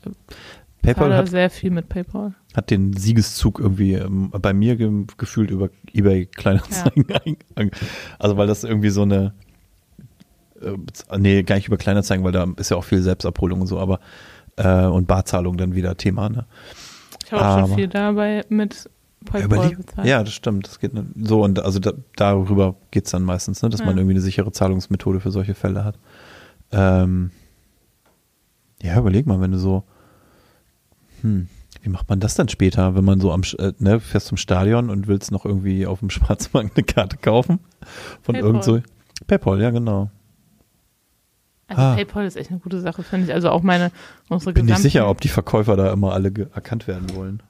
PayPal 0.85 1.15
hat, 1.15 1.29
sehr 1.29 1.49
viel 1.49 1.71
mit 1.71 1.89
PayPal. 1.89 2.33
hat 2.55 2.69
den 2.71 2.93
Siegeszug 2.93 3.59
irgendwie 3.59 3.93
ähm, 3.93 4.31
bei 4.31 4.53
mir 4.53 4.75
ge 4.75 4.89
gefühlt 5.17 5.51
über 5.51 5.69
eBay 5.93 6.25
Kleinanzeigen 6.27 7.05
eingegangen. 7.25 7.71
Also 8.19 8.37
weil 8.37 8.47
das 8.47 8.63
irgendwie 8.63 8.89
so 8.89 9.01
eine 9.03 9.33
äh, 10.61 11.17
nee, 11.17 11.43
gar 11.43 11.55
nicht 11.55 11.67
über 11.67 11.77
Kleinanzeigen, 11.77 12.23
weil 12.23 12.31
da 12.31 12.47
ist 12.57 12.69
ja 12.71 12.77
auch 12.77 12.83
viel 12.83 13.01
Selbstabholung 13.01 13.61
und 13.61 13.67
so, 13.67 13.79
aber 13.79 13.99
äh, 14.57 14.85
und 14.85 15.07
Barzahlung 15.07 15.57
dann 15.57 15.75
wieder 15.75 15.97
Thema, 15.97 16.29
ne? 16.29 16.45
Ich 17.25 17.31
habe 17.31 17.45
auch 17.45 17.67
schon 17.67 17.75
viel 17.77 17.87
dabei 17.87 18.43
mit 18.49 18.89
PayPal 19.25 19.75
bezahlt. 19.75 20.07
ja, 20.07 20.23
das 20.23 20.33
stimmt. 20.33 20.67
Das 20.67 20.79
geht 20.79 20.93
ne- 20.93 21.07
so 21.23 21.43
und 21.43 21.59
also 21.59 21.79
da, 21.79 21.93
darüber 22.15 22.75
geht's 22.91 23.11
dann 23.11 23.23
meistens, 23.23 23.61
ne, 23.63 23.69
dass 23.69 23.79
man 23.81 23.89
Ja. 23.89 23.95
irgendwie 23.97 24.13
eine 24.13 24.21
sichere 24.21 24.51
Zahlungsmethode 24.51 25.19
für 25.19 25.31
solche 25.31 25.55
Fälle 25.55 25.83
hat. 25.83 25.97
Ähm, 26.71 27.31
ja, 28.81 28.97
überleg 28.99 29.25
mal, 29.25 29.41
wenn 29.41 29.51
du 29.51 29.57
so, 29.57 29.83
hm, 31.25 31.47
wie 31.81 31.89
macht 31.89 32.07
man 32.09 32.19
das 32.19 32.35
dann 32.35 32.47
später, 32.49 32.95
wenn 32.95 33.03
man 33.05 33.19
so 33.19 33.31
am, 33.31 33.41
äh, 33.59 33.73
ne, 33.79 33.99
fährst 33.99 34.27
zum 34.27 34.37
Stadion 34.37 34.89
und 34.89 35.07
willst 35.07 35.31
noch 35.31 35.45
irgendwie 35.45 35.85
auf 35.87 35.99
dem 35.99 36.09
Schwarzmarkt 36.11 36.77
eine 36.77 36.83
Karte 36.85 37.17
kaufen 37.17 37.59
von 38.21 38.33
PayPal. 38.33 38.41
irgend 38.49 38.63
so 38.63 38.79
PayPal, 39.27 39.61
ja 39.61 39.69
genau. 39.71 40.09
Also 41.67 41.81
Ah. 41.81 41.95
PayPal 41.95 42.25
ist 42.27 42.37
echt 42.37 42.51
eine 42.51 42.59
gute 42.59 42.79
Sache, 42.79 43.01
finde 43.01 43.25
ich. 43.27 43.33
Also 43.33 43.49
auch 43.49 43.63
meine, 43.63 43.91
unsere 44.29 44.53
Bin 44.53 44.65
nicht 44.65 44.77
sicher, 44.77 45.09
ob 45.09 45.19
die 45.21 45.29
Verkäufer 45.29 45.75
da 45.75 45.91
immer 45.91 46.13
alle 46.13 46.31
erkannt 46.53 46.87
werden 46.87 47.15
wollen. 47.15 47.41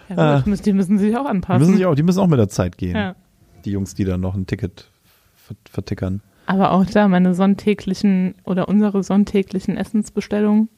Ja, 0.09 0.17
Ah. 0.17 0.43
müssen- 0.45 0.65
die 0.65 0.73
müssen 0.73 0.99
sich 0.99 1.17
auch 1.17 1.23
Die 1.25 1.29
anpassen. 1.31 1.61
müssen, 1.61 1.77
sich 1.77 1.87
auch, 1.87 1.95
die 1.95 2.03
müssen 2.03 2.19
auch 2.19 2.27
mit 2.27 2.39
der 2.39 2.49
Zeit 2.49 2.77
gehen. 2.79 2.97
ja. 2.97 3.15
Die 3.65 3.71
Jungs, 3.73 3.95
die 3.95 4.05
da 4.05 4.17
noch 4.17 4.35
ein 4.35 4.47
Ticket 4.47 4.89
ver- 5.37 5.55
vertickern. 5.71 6.21
Aber 6.47 6.73
auch 6.73 6.85
da 6.87 7.07
meine 7.09 7.35
sonntäglichen 7.35 8.35
oder 8.45 8.69
unsere 8.69 9.03
sonntäglichen 9.05 9.77
Essensbestellungen 9.77 10.69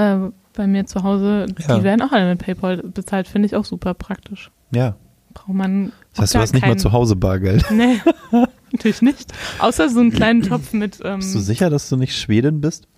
äh, 0.00 0.30
bei 0.54 0.66
mir 0.66 0.86
zu 0.86 1.02
Hause, 1.02 1.46
Ja. 1.66 1.78
die 1.78 1.84
werden 1.84 2.02
auch 2.02 2.12
alle 2.12 2.30
mit 2.30 2.38
PayPal 2.44 2.78
bezahlt, 2.78 3.28
finde 3.28 3.46
ich 3.46 3.56
auch 3.56 3.64
super 3.64 3.94
praktisch. 3.94 4.50
Ja. 4.74 4.96
Braucht 5.32 5.48
man. 5.54 5.92
Das 6.12 6.22
heißt, 6.22 6.34
du 6.34 6.38
hast 6.40 6.54
nicht 6.54 6.66
mal 6.66 6.76
zu 6.78 6.92
Hause 6.92 7.14
Bargeld. 7.16 7.64
Nee, 7.70 8.00
natürlich 8.72 9.00
nicht. 9.02 9.32
Außer 9.60 9.88
so 9.88 10.00
einen 10.00 10.10
kleinen 10.10 10.42
Topf 10.42 10.72
mit, 10.72 10.98
ähm, 11.04 11.18
Bist 11.20 11.34
du 11.34 11.38
sicher, 11.38 11.70
dass 11.70 11.88
du 11.88 11.96
nicht 11.96 12.16
Schwedin 12.16 12.60
bist? 12.60 12.88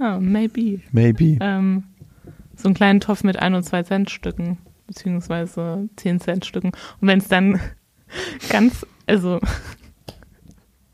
ja, 0.00 0.18
maybe. 0.18 0.80
Maybe. 0.92 1.36
Ähm, 1.40 1.84
so 2.56 2.68
einen 2.68 2.74
kleinen 2.74 3.00
Topf 3.00 3.22
mit 3.22 3.38
1 3.38 3.54
und 3.56 3.62
2 3.64 3.82
Cent 3.82 4.10
Stücken, 4.10 4.58
beziehungsweise 4.86 5.88
10 5.96 6.20
Cent 6.20 6.44
Stücken. 6.46 6.72
Und 7.00 7.08
wenn 7.08 7.18
es 7.18 7.28
dann 7.28 7.60
ganz, 8.48 8.86
also 9.06 9.40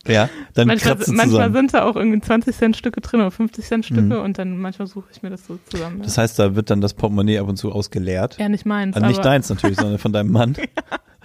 Ja, 0.06 0.30
dann 0.54 0.66
manchmal, 0.68 0.96
manchmal 1.08 1.52
sind 1.52 1.74
da 1.74 1.84
auch 1.84 1.94
irgendwie 1.94 2.20
20 2.20 2.56
Cent 2.56 2.74
Stücke 2.76 3.02
drin 3.02 3.20
oder 3.20 3.30
50 3.30 3.64
Cent 3.66 3.84
Stücke 3.84 4.00
Mhm. 4.00 4.12
und 4.24 4.38
dann 4.38 4.56
manchmal 4.56 4.88
suche 4.88 5.08
ich 5.12 5.22
mir 5.22 5.28
das 5.28 5.46
so 5.46 5.58
zusammen. 5.68 5.98
Ja, 5.98 6.04
Das 6.04 6.16
heißt, 6.16 6.38
da 6.38 6.54
wird 6.56 6.70
dann 6.70 6.80
das 6.80 6.94
Portemonnaie 6.94 7.38
ab 7.38 7.48
und 7.48 7.56
zu 7.58 7.70
ausgeleert. 7.70 8.38
ja 8.38 8.48
nicht 8.48 8.64
meins, 8.64 8.96
Also 8.96 9.06
nicht 9.08 9.22
deins 9.24 9.50
natürlich, 9.50 9.76
sondern 9.76 9.98
von 9.98 10.12
deinem 10.12 10.32
Mann. 10.32 10.56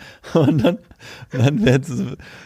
Und 0.34 0.64
dann, 0.64 0.78
dann, 1.32 1.64
wird- 1.66 1.88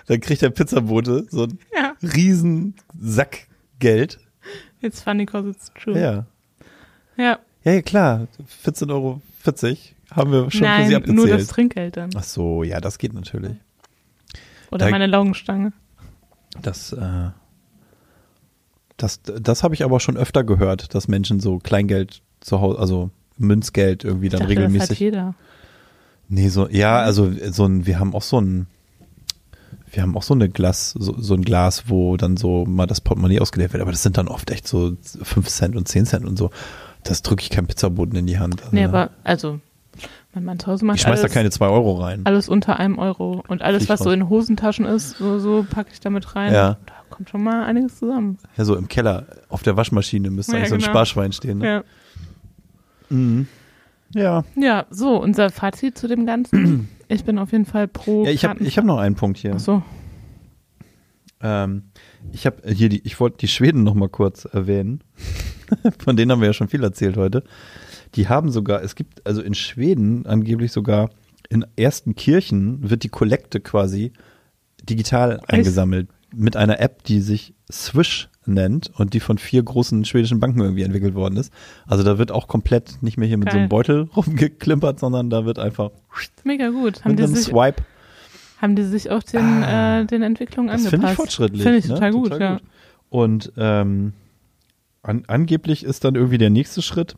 dann 0.06 0.20
kriegt 0.22 0.42
der 0.44 0.52
Pizzabote 0.52 1.26
so 1.32 1.44
einen 1.44 1.60
ja, 1.76 1.94
riesen 2.16 2.76
Sack 3.00 3.48
Geld. 3.80 4.20
it's 4.82 5.02
funny 5.02 5.26
cause 5.26 5.50
it's 5.50 5.72
true. 5.74 6.00
Ja. 6.00 6.26
Ja, 7.18 7.40
Ja, 7.64 7.72
ja, 7.74 7.82
klar. 7.82 8.28
14,40 8.66 8.90
Euro 8.92 9.22
haben 10.12 10.32
wir 10.32 10.40
schon 10.42 10.52
für 10.52 10.58
sie 10.58 10.64
nein, 10.64 10.96
abgezählt. 10.96 11.16
nur 11.18 11.28
das 11.28 11.48
Trinkgeld 11.48 11.98
dann. 11.98 12.12
Ach 12.16 12.24
so, 12.24 12.64
ja, 12.64 12.80
das 12.80 12.98
geht 13.00 13.14
natürlich. 13.14 13.56
Oder 14.72 14.86
da- 14.86 14.92
meine 14.92 15.08
Laugenstange. 15.08 15.74
Das, 16.62 16.94
äh, 16.94 17.30
das, 18.98 19.22
das 19.24 19.64
habe 19.64 19.74
ich 19.74 19.84
aber 19.84 20.00
schon 20.00 20.18
öfter 20.18 20.44
gehört, 20.44 20.94
dass 20.94 21.08
Menschen 21.08 21.40
so 21.40 21.60
Kleingeld 21.60 22.22
zu 22.42 22.62
Hause, 22.62 22.80
also 22.80 23.10
Münzgeld 23.38 24.04
irgendwie 24.04 24.30
dann 24.30 24.42
dachte, 24.42 24.56
das 24.56 24.64
hat 24.64 24.70
regelmäßig. 24.70 25.00
jeder. 25.00 25.36
Nee, 26.28 26.50
so, 26.50 26.68
ja, 26.70 27.00
also 27.00 27.32
so 27.50 27.66
ein, 27.66 27.86
wir 27.86 28.00
haben 28.00 28.14
auch 28.14 28.22
so 28.22 28.40
ein, 28.40 28.68
wir 29.92 30.04
haben 30.04 30.16
auch 30.16 30.24
so 30.24 30.34
eine 30.34 30.50
Glas, 30.50 30.92
so, 30.92 31.20
so 31.20 31.34
ein 31.34 31.42
Glas, 31.42 31.90
wo 31.90 32.18
dann 32.18 32.38
so 32.38 32.66
mal 32.66 32.86
das 32.86 33.02
Portemonnaie 33.02 33.40
ausgeleert 33.40 33.74
wird, 33.74 33.82
aber 33.82 33.92
das 33.92 34.04
sind 34.04 34.18
dann 34.18 34.28
oft 34.28 34.52
echt 34.52 34.68
so 34.68 34.96
5 35.02 35.48
Cent 35.48 35.76
und 35.76 35.88
10 35.88 36.06
Cent 36.06 36.26
und 36.26 36.38
so. 36.38 36.52
Das 37.04 37.22
drücke 37.22 37.42
ich 37.42 37.50
keinem 37.50 37.68
Pizzaboten 37.68 38.16
in 38.16 38.28
die 38.28 38.38
Hand. 38.38 38.62
Also, 38.62 38.76
Nee, 38.76 38.84
aber, 38.84 39.10
also, 39.24 39.60
mein 40.34 40.46
Mann 40.46 40.60
zu 40.60 40.68
Hause 40.68 40.86
macht 40.86 40.98
ich 40.98 41.02
schmeiß 41.04 41.20
da 41.20 41.24
alles, 41.24 41.34
keine 41.34 41.50
2 41.50 41.68
Euro 41.68 41.94
rein. 42.02 42.22
alles 42.26 42.50
unter 42.50 42.80
einem 42.80 42.98
Euro. 43.00 43.44
Und 43.48 43.62
alles, 43.62 43.90
was 43.90 44.00
so 44.00 44.12
in 44.12 44.30
Hosentaschen 44.30 44.86
ist, 44.86 45.18
so, 45.18 45.40
so 45.40 45.66
packe 45.70 45.90
ich 45.94 46.00
damit 46.00 46.36
rein. 46.36 46.54
Ja. 46.54 46.78
Da 46.86 46.94
kommt 47.10 47.30
schon 47.30 47.44
mal 47.44 47.66
einiges 47.66 47.98
zusammen. 47.98 48.38
Ja, 48.58 48.66
so 48.66 48.76
im 48.76 48.88
Keller, 48.88 49.26
auf 49.50 49.64
der 49.64 49.76
Waschmaschine 49.78 50.30
müsste 50.30 50.54
Ja, 50.54 50.58
eigentlich 50.60 50.70
so 50.70 50.76
ein 50.76 50.80
genau. 50.82 50.92
Sparschwein 50.92 51.32
stehen. 51.32 51.58
Ne? 51.60 51.68
Ja. 51.68 51.84
Mhm. 53.10 53.48
Ja. 54.14 54.44
Ja, 54.56 54.86
so, 54.90 55.18
unser 55.22 55.50
Fazit 55.50 55.98
zu 55.98 56.08
dem 56.08 56.26
Ganzen. 56.26 56.90
Ich 57.12 57.24
bin 57.24 57.40
auf 57.40 57.52
jeden 57.54 57.66
Fall 57.66 57.88
pro. 57.88 58.24
ja 58.24 58.30
ich 58.30 58.46
habe 58.46 58.64
hab 58.64 58.86
noch 58.86 59.00
einen 59.00 59.16
Punkt 59.16 59.40
hier. 59.40 59.54
Ach 59.56 59.60
so. 59.60 59.82
Ähm, 61.42 61.86
ich 62.32 62.46
habe 62.46 62.58
hier 62.72 62.88
die, 62.90 63.02
ich 63.04 63.20
wollte 63.20 63.38
die 63.38 63.48
Schweden 63.48 63.82
noch 63.84 63.96
mal 63.96 64.10
kurz 64.10 64.46
erwähnen. 64.46 65.04
Von 66.00 66.16
denen 66.16 66.32
haben 66.32 66.42
wir 66.42 66.48
ja 66.50 66.54
schon 66.54 66.68
viel 66.68 66.84
erzählt 66.84 67.18
heute. 67.18 67.44
Die 68.16 68.28
haben 68.28 68.50
sogar, 68.52 68.82
es 68.84 68.96
gibt 68.96 69.26
also 69.26 69.42
in 69.42 69.54
Schweden 69.54 70.26
angeblich 70.26 70.72
sogar 70.72 71.10
in 71.50 71.66
ersten 71.76 72.16
Kirchen 72.16 72.90
wird 72.90 73.04
die 73.04 73.10
Kollekte 73.10 73.60
quasi 73.60 74.12
digital 74.84 75.40
eingesammelt 75.48 76.08
mit 76.34 76.56
einer 76.56 76.80
App, 76.80 77.04
die 77.04 77.22
sich 77.22 77.54
Swish 77.72 78.30
nennt 78.46 78.92
und 79.00 79.14
die 79.14 79.20
von 79.20 79.38
vier 79.38 79.62
großen 79.64 80.06
schwedischen 80.06 80.40
Banken 80.40 80.60
irgendwie 80.62 80.84
entwickelt 80.84 81.16
worden 81.16 81.38
ist. 81.38 81.52
Also 81.88 82.04
da 82.04 82.18
wird 82.18 82.32
auch 82.32 82.48
komplett 82.48 83.02
nicht 83.02 83.18
mehr 83.18 83.28
hier 83.28 83.38
mit 83.38 83.52
so 83.52 83.58
einem. 83.58 83.70
Beutel 83.70 84.02
rumgeklimpert, 84.16 85.00
sondern 85.00 85.30
da 85.30 85.46
wird 85.46 85.60
einfach 85.60 85.92
Mega 86.44 86.70
gut. 86.70 87.04
Haben 87.04 87.12
mit 87.12 87.20
die, 87.20 87.24
einem 87.24 87.36
sich, 87.36 87.46
Swipe 87.46 87.84
haben 88.62 88.76
die 88.76 88.84
sich 88.84 89.10
auch 89.10 89.24
den, 89.24 89.42
Ah. 89.64 90.02
äh, 90.02 90.06
den 90.06 90.22
Entwicklungen 90.22 90.68
Das 90.70 90.82
angepasst? 90.86 90.92
finde 90.92 91.08
ich 91.12 91.16
fortschrittlich. 91.16 91.64
Finde 91.64 91.78
ich 91.78 91.88
ne? 91.88 91.94
total 91.96 92.12
gut, 92.12 92.40
ja. 92.40 92.60
Und 93.10 93.52
ähm, 93.58 94.14
an, 95.02 95.24
angeblich 95.28 95.84
ist 95.84 96.04
dann 96.04 96.16
irgendwie 96.16 96.38
der 96.38 96.50
nächste 96.50 96.82
Schritt, 96.82 97.16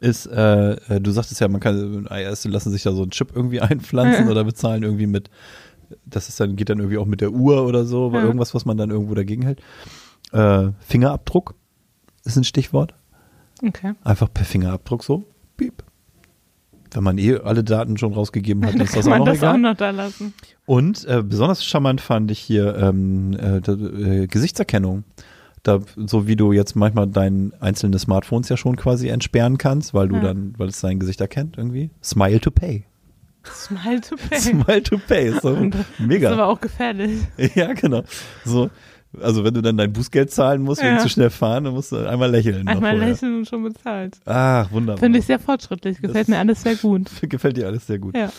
ist, 0.00 0.26
äh, 0.26 0.72
äh, 0.94 1.00
du 1.00 1.10
sagtest 1.10 1.40
ja, 1.40 1.48
man 1.48 1.60
kann, 1.60 2.06
erst 2.10 2.44
lassen 2.46 2.70
sich 2.70 2.82
da 2.82 2.92
so 2.92 3.02
einen 3.02 3.10
Chip 3.10 3.32
irgendwie 3.34 3.60
einpflanzen 3.60 4.26
Ja. 4.26 4.30
oder 4.30 4.44
bezahlen 4.44 4.82
irgendwie 4.82 5.06
mit, 5.06 5.30
das 6.06 6.28
ist 6.28 6.38
dann, 6.40 6.56
geht 6.56 6.68
dann 6.68 6.78
irgendwie 6.78 6.98
auch 6.98 7.06
mit 7.06 7.20
der 7.20 7.32
Uhr 7.32 7.66
oder 7.66 7.84
so, 7.84 8.10
Ja. 8.14 8.22
irgendwas, 8.22 8.54
was 8.54 8.64
man 8.64 8.76
dann 8.76 8.90
irgendwo 8.90 9.14
dagegen 9.14 9.42
hält. 9.42 9.60
Äh, 10.32 10.68
Fingerabdruck 10.80 11.54
ist 12.24 12.36
ein 12.36 12.44
Stichwort. 12.44 12.94
Okay. 13.66 13.92
Einfach 14.04 14.32
per 14.32 14.44
Fingerabdruck 14.44 15.02
so, 15.04 15.24
piep. 15.56 15.82
Wenn 16.92 17.04
man 17.04 17.18
eh 17.18 17.36
alle 17.38 17.62
Daten 17.62 17.96
schon 17.98 18.12
rausgegeben 18.14 18.66
hat, 18.66 18.74
Dann 18.74 18.80
ist 18.80 18.96
das 18.96 19.06
auch 19.06 19.10
man 19.10 19.18
noch 19.20 19.26
das 19.26 19.38
egal. 19.38 19.54
auch 19.54 19.58
noch 19.58 19.76
da 19.76 19.90
lassen. 19.90 20.34
Und 20.66 21.04
äh, 21.06 21.22
besonders 21.22 21.64
charmant 21.64 22.00
fand 22.00 22.30
ich 22.32 22.38
hier 22.40 22.76
ähm, 22.76 23.32
äh, 23.34 23.58
äh, 23.58 24.26
Gesichtserkennung. 24.26 25.04
Da, 25.62 25.80
so 25.96 26.26
wie 26.26 26.36
du 26.36 26.52
jetzt 26.52 26.74
manchmal 26.74 27.06
dein 27.06 27.52
einzelne 27.60 27.98
Smartphones 27.98 28.48
ja 28.48 28.56
schon 28.56 28.76
quasi 28.76 29.08
entsperren 29.08 29.58
kannst, 29.58 29.92
weil 29.92 30.08
du 30.08 30.16
Ja. 30.16 30.22
dann, 30.22 30.54
weil 30.56 30.68
es 30.68 30.80
dein 30.80 30.98
Gesicht 30.98 31.20
erkennt 31.20 31.58
irgendwie. 31.58 31.90
Smile 32.02 32.40
to 32.40 32.50
pay. 32.50 32.84
Smile 33.44 34.00
to 34.00 34.16
pay. 34.30 34.38
Smile 34.38 34.82
to 34.82 34.96
pay 34.98 35.28
ist 35.28 35.42
so 35.42 35.54
Das 35.54 35.80
ist 35.80 36.00
mega. 36.00 36.32
aber 36.32 36.46
auch 36.46 36.60
gefährlich. 36.60 37.20
ja, 37.54 37.72
genau. 37.74 38.04
So, 38.44 38.70
also 39.20 39.44
wenn 39.44 39.52
du 39.54 39.60
dann 39.60 39.76
dein 39.76 39.92
Bußgeld 39.92 40.30
zahlen 40.30 40.62
musst 40.62 40.82
wegen 40.82 40.94
Ja. 40.96 40.98
zu 41.00 41.08
schnell 41.10 41.30
fahren, 41.30 41.64
dann 41.64 41.74
musst 41.74 41.92
du 41.92 41.96
einmal 42.08 42.30
lächeln. 42.30 42.66
Einmal 42.68 42.96
lächeln 42.98 43.38
und 43.38 43.46
schon 43.48 43.62
bezahlt. 43.64 44.18
Ah, 44.24 44.66
wunderbar. 44.70 44.98
Finde 45.00 45.18
ich 45.18 45.26
sehr 45.26 45.38
fortschrittlich. 45.38 45.96
Gefällt 46.00 46.16
Das- 46.22 46.28
mir 46.28 46.38
alles 46.38 46.62
sehr 46.62 46.76
gut. 46.76 47.10
Gefällt 47.22 47.56
dir 47.58 47.66
alles 47.66 47.86
sehr 47.86 47.98
gut. 47.98 48.16
Ja. 48.16 48.30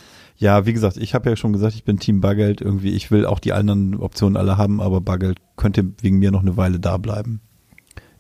Ja, 0.42 0.66
wie 0.66 0.74
gesagt, 0.74 0.98
ich 0.98 1.14
habe 1.14 1.30
ja 1.30 1.36
schon 1.36 1.54
gesagt, 1.54 1.76
ich 1.76 1.84
bin 1.84 2.00
Team 2.00 2.20
Bargeld 2.20 2.62
irgendwie. 2.62 2.90
Ich 2.94 3.12
will 3.12 3.28
auch 3.28 3.38
die 3.38 3.54
anderen 3.54 3.94
Optionen 3.94 4.38
alle 4.38 4.58
haben, 4.58 4.82
aber 4.82 5.00
Bargeld 5.00 5.38
könnte 5.56 5.94
wegen 6.02 6.18
mir 6.18 6.32
noch 6.32 6.42
eine 6.42 6.58
Weile 6.58 6.80
da 6.80 6.98
bleiben. 6.98 7.42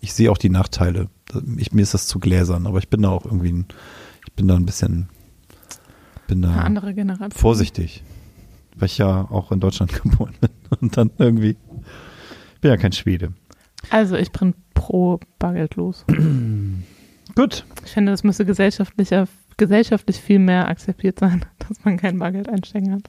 Ich 0.02 0.14
sehe 0.14 0.32
auch 0.32 0.38
die 0.38 0.50
Nachteile. 0.50 1.10
Ich, 1.58 1.72
mir 1.74 1.82
ist 1.82 1.96
das 1.96 2.06
zu 2.06 2.20
gläsern, 2.20 2.68
aber 2.68 2.78
ich 2.78 2.90
bin 2.90 3.02
da 3.02 3.10
auch 3.10 3.26
irgendwie, 3.26 3.52
ein, 3.52 3.66
ich 4.28 4.34
bin 4.34 4.48
da 4.48 4.56
ein 4.56 4.68
bisschen, 4.68 5.10
bin 6.28 6.46
Eine 6.46 6.54
da 6.54 6.62
andere 6.62 6.94
Generation. 6.94 7.32
vorsichtig, 7.32 8.04
weil 8.76 8.86
ich 8.86 9.00
ja 9.00 9.28
auch 9.32 9.52
in 9.52 9.60
Deutschland 9.60 9.92
geboren 10.04 10.36
bin 10.40 10.52
und 10.80 10.98
dann 10.98 11.10
irgendwie, 11.18 11.58
ich 12.54 12.62
bin 12.62 12.70
ja 12.70 12.78
kein 12.78 12.92
Schwede. 12.92 13.34
Also 13.90 14.16
ich 14.16 14.32
bin 14.32 14.54
pro 14.76 15.20
bargeldlos. 15.40 16.06
Gut, 17.36 17.66
Ich 17.84 17.92
finde, 17.94 18.12
das 18.12 18.24
müsste 18.24 18.46
gesellschaftlicher, 18.46 19.28
gesellschaftlich 19.58 20.18
viel 20.22 20.40
mehr 20.40 20.68
akzeptiert 20.68 21.20
sein, 21.20 21.46
dass 21.68 21.84
man 21.84 21.98
kein 21.98 22.18
Bargeld 22.20 22.50
einstecken 22.50 22.94
hat. 22.94 23.04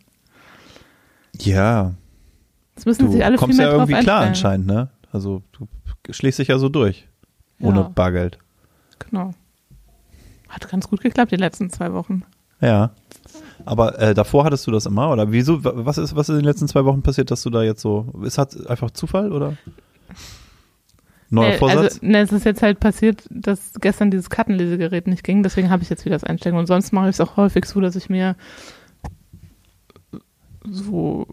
ja, 1.40 1.95
Das 2.74 2.84
müssen 2.86 3.07
du 3.07 3.12
sich 3.12 3.24
alle 3.24 3.36
viel 3.36 3.40
kommst 3.47 3.59
mehr 3.59 3.68
ja 3.68 3.72
irgendwie 3.74 3.95
klar 3.95 4.22
anscheinend, 4.22 4.66
ne? 4.66 4.88
Also 5.12 5.43
du 5.53 5.66
schlägst 6.11 6.38
dich 6.38 6.49
ja 6.49 6.59
so 6.59 6.68
durch 6.68 7.07
ohne 7.61 7.80
Ja. 7.80 7.88
Bargeld. 7.95 8.38
Genau. 8.99 9.32
Hat 10.49 10.68
ganz 10.70 10.88
gut 10.88 11.01
geklappt 11.01 11.32
die 11.32 11.36
letzten 11.36 11.70
zwei 11.70 11.93
Wochen. 11.93 12.22
Ja. 12.61 12.90
Aber 13.64 13.99
äh, 13.99 14.14
davor 14.14 14.45
hattest 14.45 14.66
du 14.66 14.70
das 14.70 14.86
immer 14.86 15.11
oder 15.11 15.30
wieso? 15.32 15.62
wa- 15.64 15.72
Was 15.76 15.99
ist 15.99 16.14
was 16.16 16.28
ist 16.28 16.34
in 16.34 16.40
den 16.40 16.45
letzten 16.45 16.68
zwei 16.68 16.84
Wochen 16.84 17.03
passiert, 17.03 17.30
dass 17.30 17.43
du 17.43 17.51
da 17.51 17.62
jetzt 17.62 17.80
so? 17.80 18.12
Ist 18.24 18.38
hat 18.38 18.66
einfach 18.68 18.90
Zufall 18.90 19.32
oder? 19.32 19.57
Neuer 21.32 21.52
Äh, 21.54 21.58
Vorsatz? 21.58 21.94
Also, 21.94 21.98
ne, 22.06 22.20
es 22.20 22.30
ist 22.30 22.44
jetzt 22.44 22.62
halt 22.62 22.78
passiert, 22.78 23.24
dass 23.30 23.72
gestern 23.80 24.10
dieses 24.10 24.28
Kartenlesegerät 24.30 25.06
nicht 25.06 25.24
ging, 25.24 25.42
deswegen 25.42 25.70
habe 25.70 25.82
ich 25.82 25.88
jetzt 25.90 26.04
wieder 26.04 26.14
das 26.14 26.24
Einstecken. 26.24 26.56
Und 26.58 26.66
sonst 26.66 26.92
mache 26.92 27.06
ich 27.08 27.16
es 27.16 27.20
auch 27.20 27.36
häufig 27.36 27.64
so, 27.64 27.80
dass 27.80 27.96
ich 27.96 28.10
mir 28.10 28.36
so. 30.64 31.26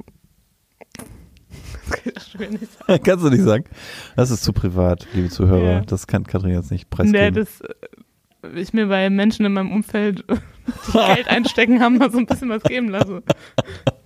Das 1.90 2.02
kann 2.04 2.14
ich 2.16 2.24
schon 2.24 2.52
nicht 2.60 2.72
sagen. 2.88 3.04
Kannst 3.04 3.26
du 3.26 3.30
nicht 3.30 3.44
sagen? 3.44 3.66
Das 4.16 4.32
ist 4.32 4.44
zu 4.44 4.54
privat, 4.54 5.06
liebe 5.14 5.30
Zuhörer. 5.30 5.72
Ja. 5.72 5.82
Das 5.82 6.08
kann 6.08 6.24
Katrin 6.24 6.54
jetzt 6.54 6.72
nicht 6.72 6.86
Nee, 6.86 6.96
preisgeben. 6.96 7.36
dass 7.36 7.62
äh, 7.62 8.60
ich 8.60 8.72
mir 8.74 8.88
bei 8.88 9.10
Menschen 9.10 9.46
in 9.46 9.54
meinem 9.54 9.72
Umfeld, 9.72 10.24
die 10.30 10.92
Geld 11.16 11.28
einstecken 11.28 11.82
haben, 11.82 11.98
mal 11.98 12.10
so 12.12 12.20
ein 12.20 12.26
bisschen 12.26 12.50
was 12.50 12.64
geben 12.64 12.88
lasse. 12.90 13.22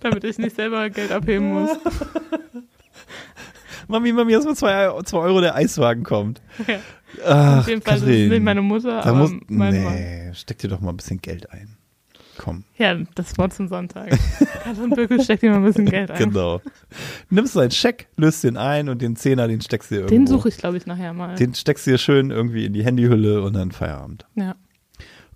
Damit 0.00 0.24
ich 0.24 0.38
nicht 0.38 0.56
selber 0.56 0.90
Geld 0.90 1.12
abheben 1.12 1.52
muss. 1.52 1.70
Mami, 3.88 4.12
Mami, 4.12 4.32
erst 4.32 4.46
mal 4.46 4.54
zwei, 4.56 4.90
zwei 5.04 5.18
Euro 5.18 5.40
der 5.40 5.54
Eiswagen 5.54 6.02
kommt. 6.04 6.40
Ja. 6.66 6.78
Ach, 7.24 7.58
Auf 7.60 7.68
jeden 7.68 7.80
Fall 7.82 7.94
ist 7.96 8.02
es 8.02 8.08
Katrin. 8.08 8.28
nicht 8.28 8.42
meine 8.42 8.62
Mutter, 8.62 9.00
Da 9.02 9.10
aber 9.10 9.18
muss, 9.18 9.30
mein 9.48 9.84
Mann. 9.84 9.94
nee, 9.94 10.30
steck 10.34 10.58
dir 10.58 10.68
doch 10.68 10.80
mal 10.80 10.90
ein 10.90 10.96
bisschen 10.96 11.20
Geld 11.22 11.50
ein. 11.52 11.76
Komm. 12.36 12.64
Ja, 12.76 12.96
das 13.14 13.38
Wort 13.38 13.52
zum 13.54 13.68
Sonntag. 13.68 14.10
Katrin 14.64 14.90
Böckel 14.90 15.22
steckt 15.22 15.42
dir 15.44 15.50
mal 15.50 15.58
ein 15.58 15.64
bisschen 15.64 15.86
Geld 15.86 16.10
ein. 16.10 16.18
Genau. 16.18 16.60
Nimmst 17.30 17.54
deinen 17.54 17.70
Scheck, 17.70 18.08
löst 18.16 18.42
den 18.42 18.56
ein 18.56 18.88
und 18.88 19.00
den 19.00 19.14
Zehner, 19.14 19.46
den 19.46 19.60
steckst 19.60 19.92
du 19.92 19.94
dir 19.94 20.00
irgendwo. 20.00 20.14
Den 20.16 20.26
suche 20.26 20.48
ich, 20.48 20.56
glaube 20.56 20.76
ich, 20.76 20.86
nachher 20.86 21.12
mal. 21.12 21.36
Den 21.36 21.54
steckst 21.54 21.86
du 21.86 21.92
dir 21.92 21.98
schön 21.98 22.30
irgendwie 22.32 22.64
in 22.66 22.72
die 22.72 22.84
Handyhülle 22.84 23.42
und 23.42 23.52
dann 23.54 23.70
Feierabend. 23.70 24.26
ja. 24.34 24.56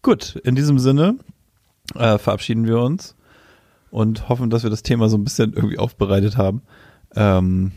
Gut, 0.02 0.36
in 0.44 0.54
diesem 0.56 0.78
Sinne 0.78 1.16
äh, 1.96 2.18
verabschieden 2.18 2.66
wir 2.66 2.78
uns 2.80 3.14
und 3.90 4.28
hoffen, 4.28 4.48
dass 4.50 4.62
wir 4.62 4.70
das 4.70 4.82
Thema 4.84 5.08
so 5.08 5.16
ein 5.16 5.24
bisschen 5.24 5.52
irgendwie 5.54 5.78
aufbereitet 5.78 6.36
haben. 6.36 6.62
Ähm, 7.16 7.72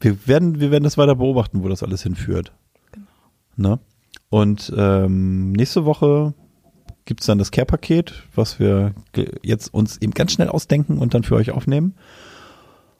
wir, 0.00 0.26
werden, 0.26 0.60
wir 0.60 0.70
werden 0.70 0.84
das 0.84 0.98
weiter 0.98 1.14
beobachten, 1.14 1.62
wo 1.62 1.68
das 1.68 1.82
alles 1.82 2.02
hinführt. 2.02 2.52
Genau. 2.92 3.06
Ne? 3.56 3.78
Und 4.30 4.72
ähm, 4.76 5.52
nächste 5.52 5.84
Woche 5.84 6.34
gibt's 7.04 7.26
dann 7.26 7.38
das 7.38 7.50
Care-Paket, 7.50 8.24
was 8.34 8.60
wir 8.60 8.94
jetzt 9.42 9.72
uns 9.72 9.96
eben 9.96 10.12
ganz 10.12 10.32
schnell 10.32 10.48
ausdenken 10.48 10.98
und 10.98 11.14
dann 11.14 11.24
für 11.24 11.36
euch 11.36 11.50
aufnehmen. 11.50 11.94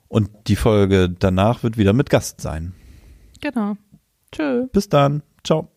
Und 0.07 0.29
die 0.47 0.55
Folge 0.55 1.09
danach 1.09 1.61
wird 1.61 1.77
wieder 1.77 1.93
mit 1.93 2.09
Gast 2.09 2.41
sein. 2.41 2.73
Genau. 3.41 3.75
Tschö. 4.31 4.67
Bis 4.73 4.89
dann. 4.89 5.21
Ciao. 5.43 5.69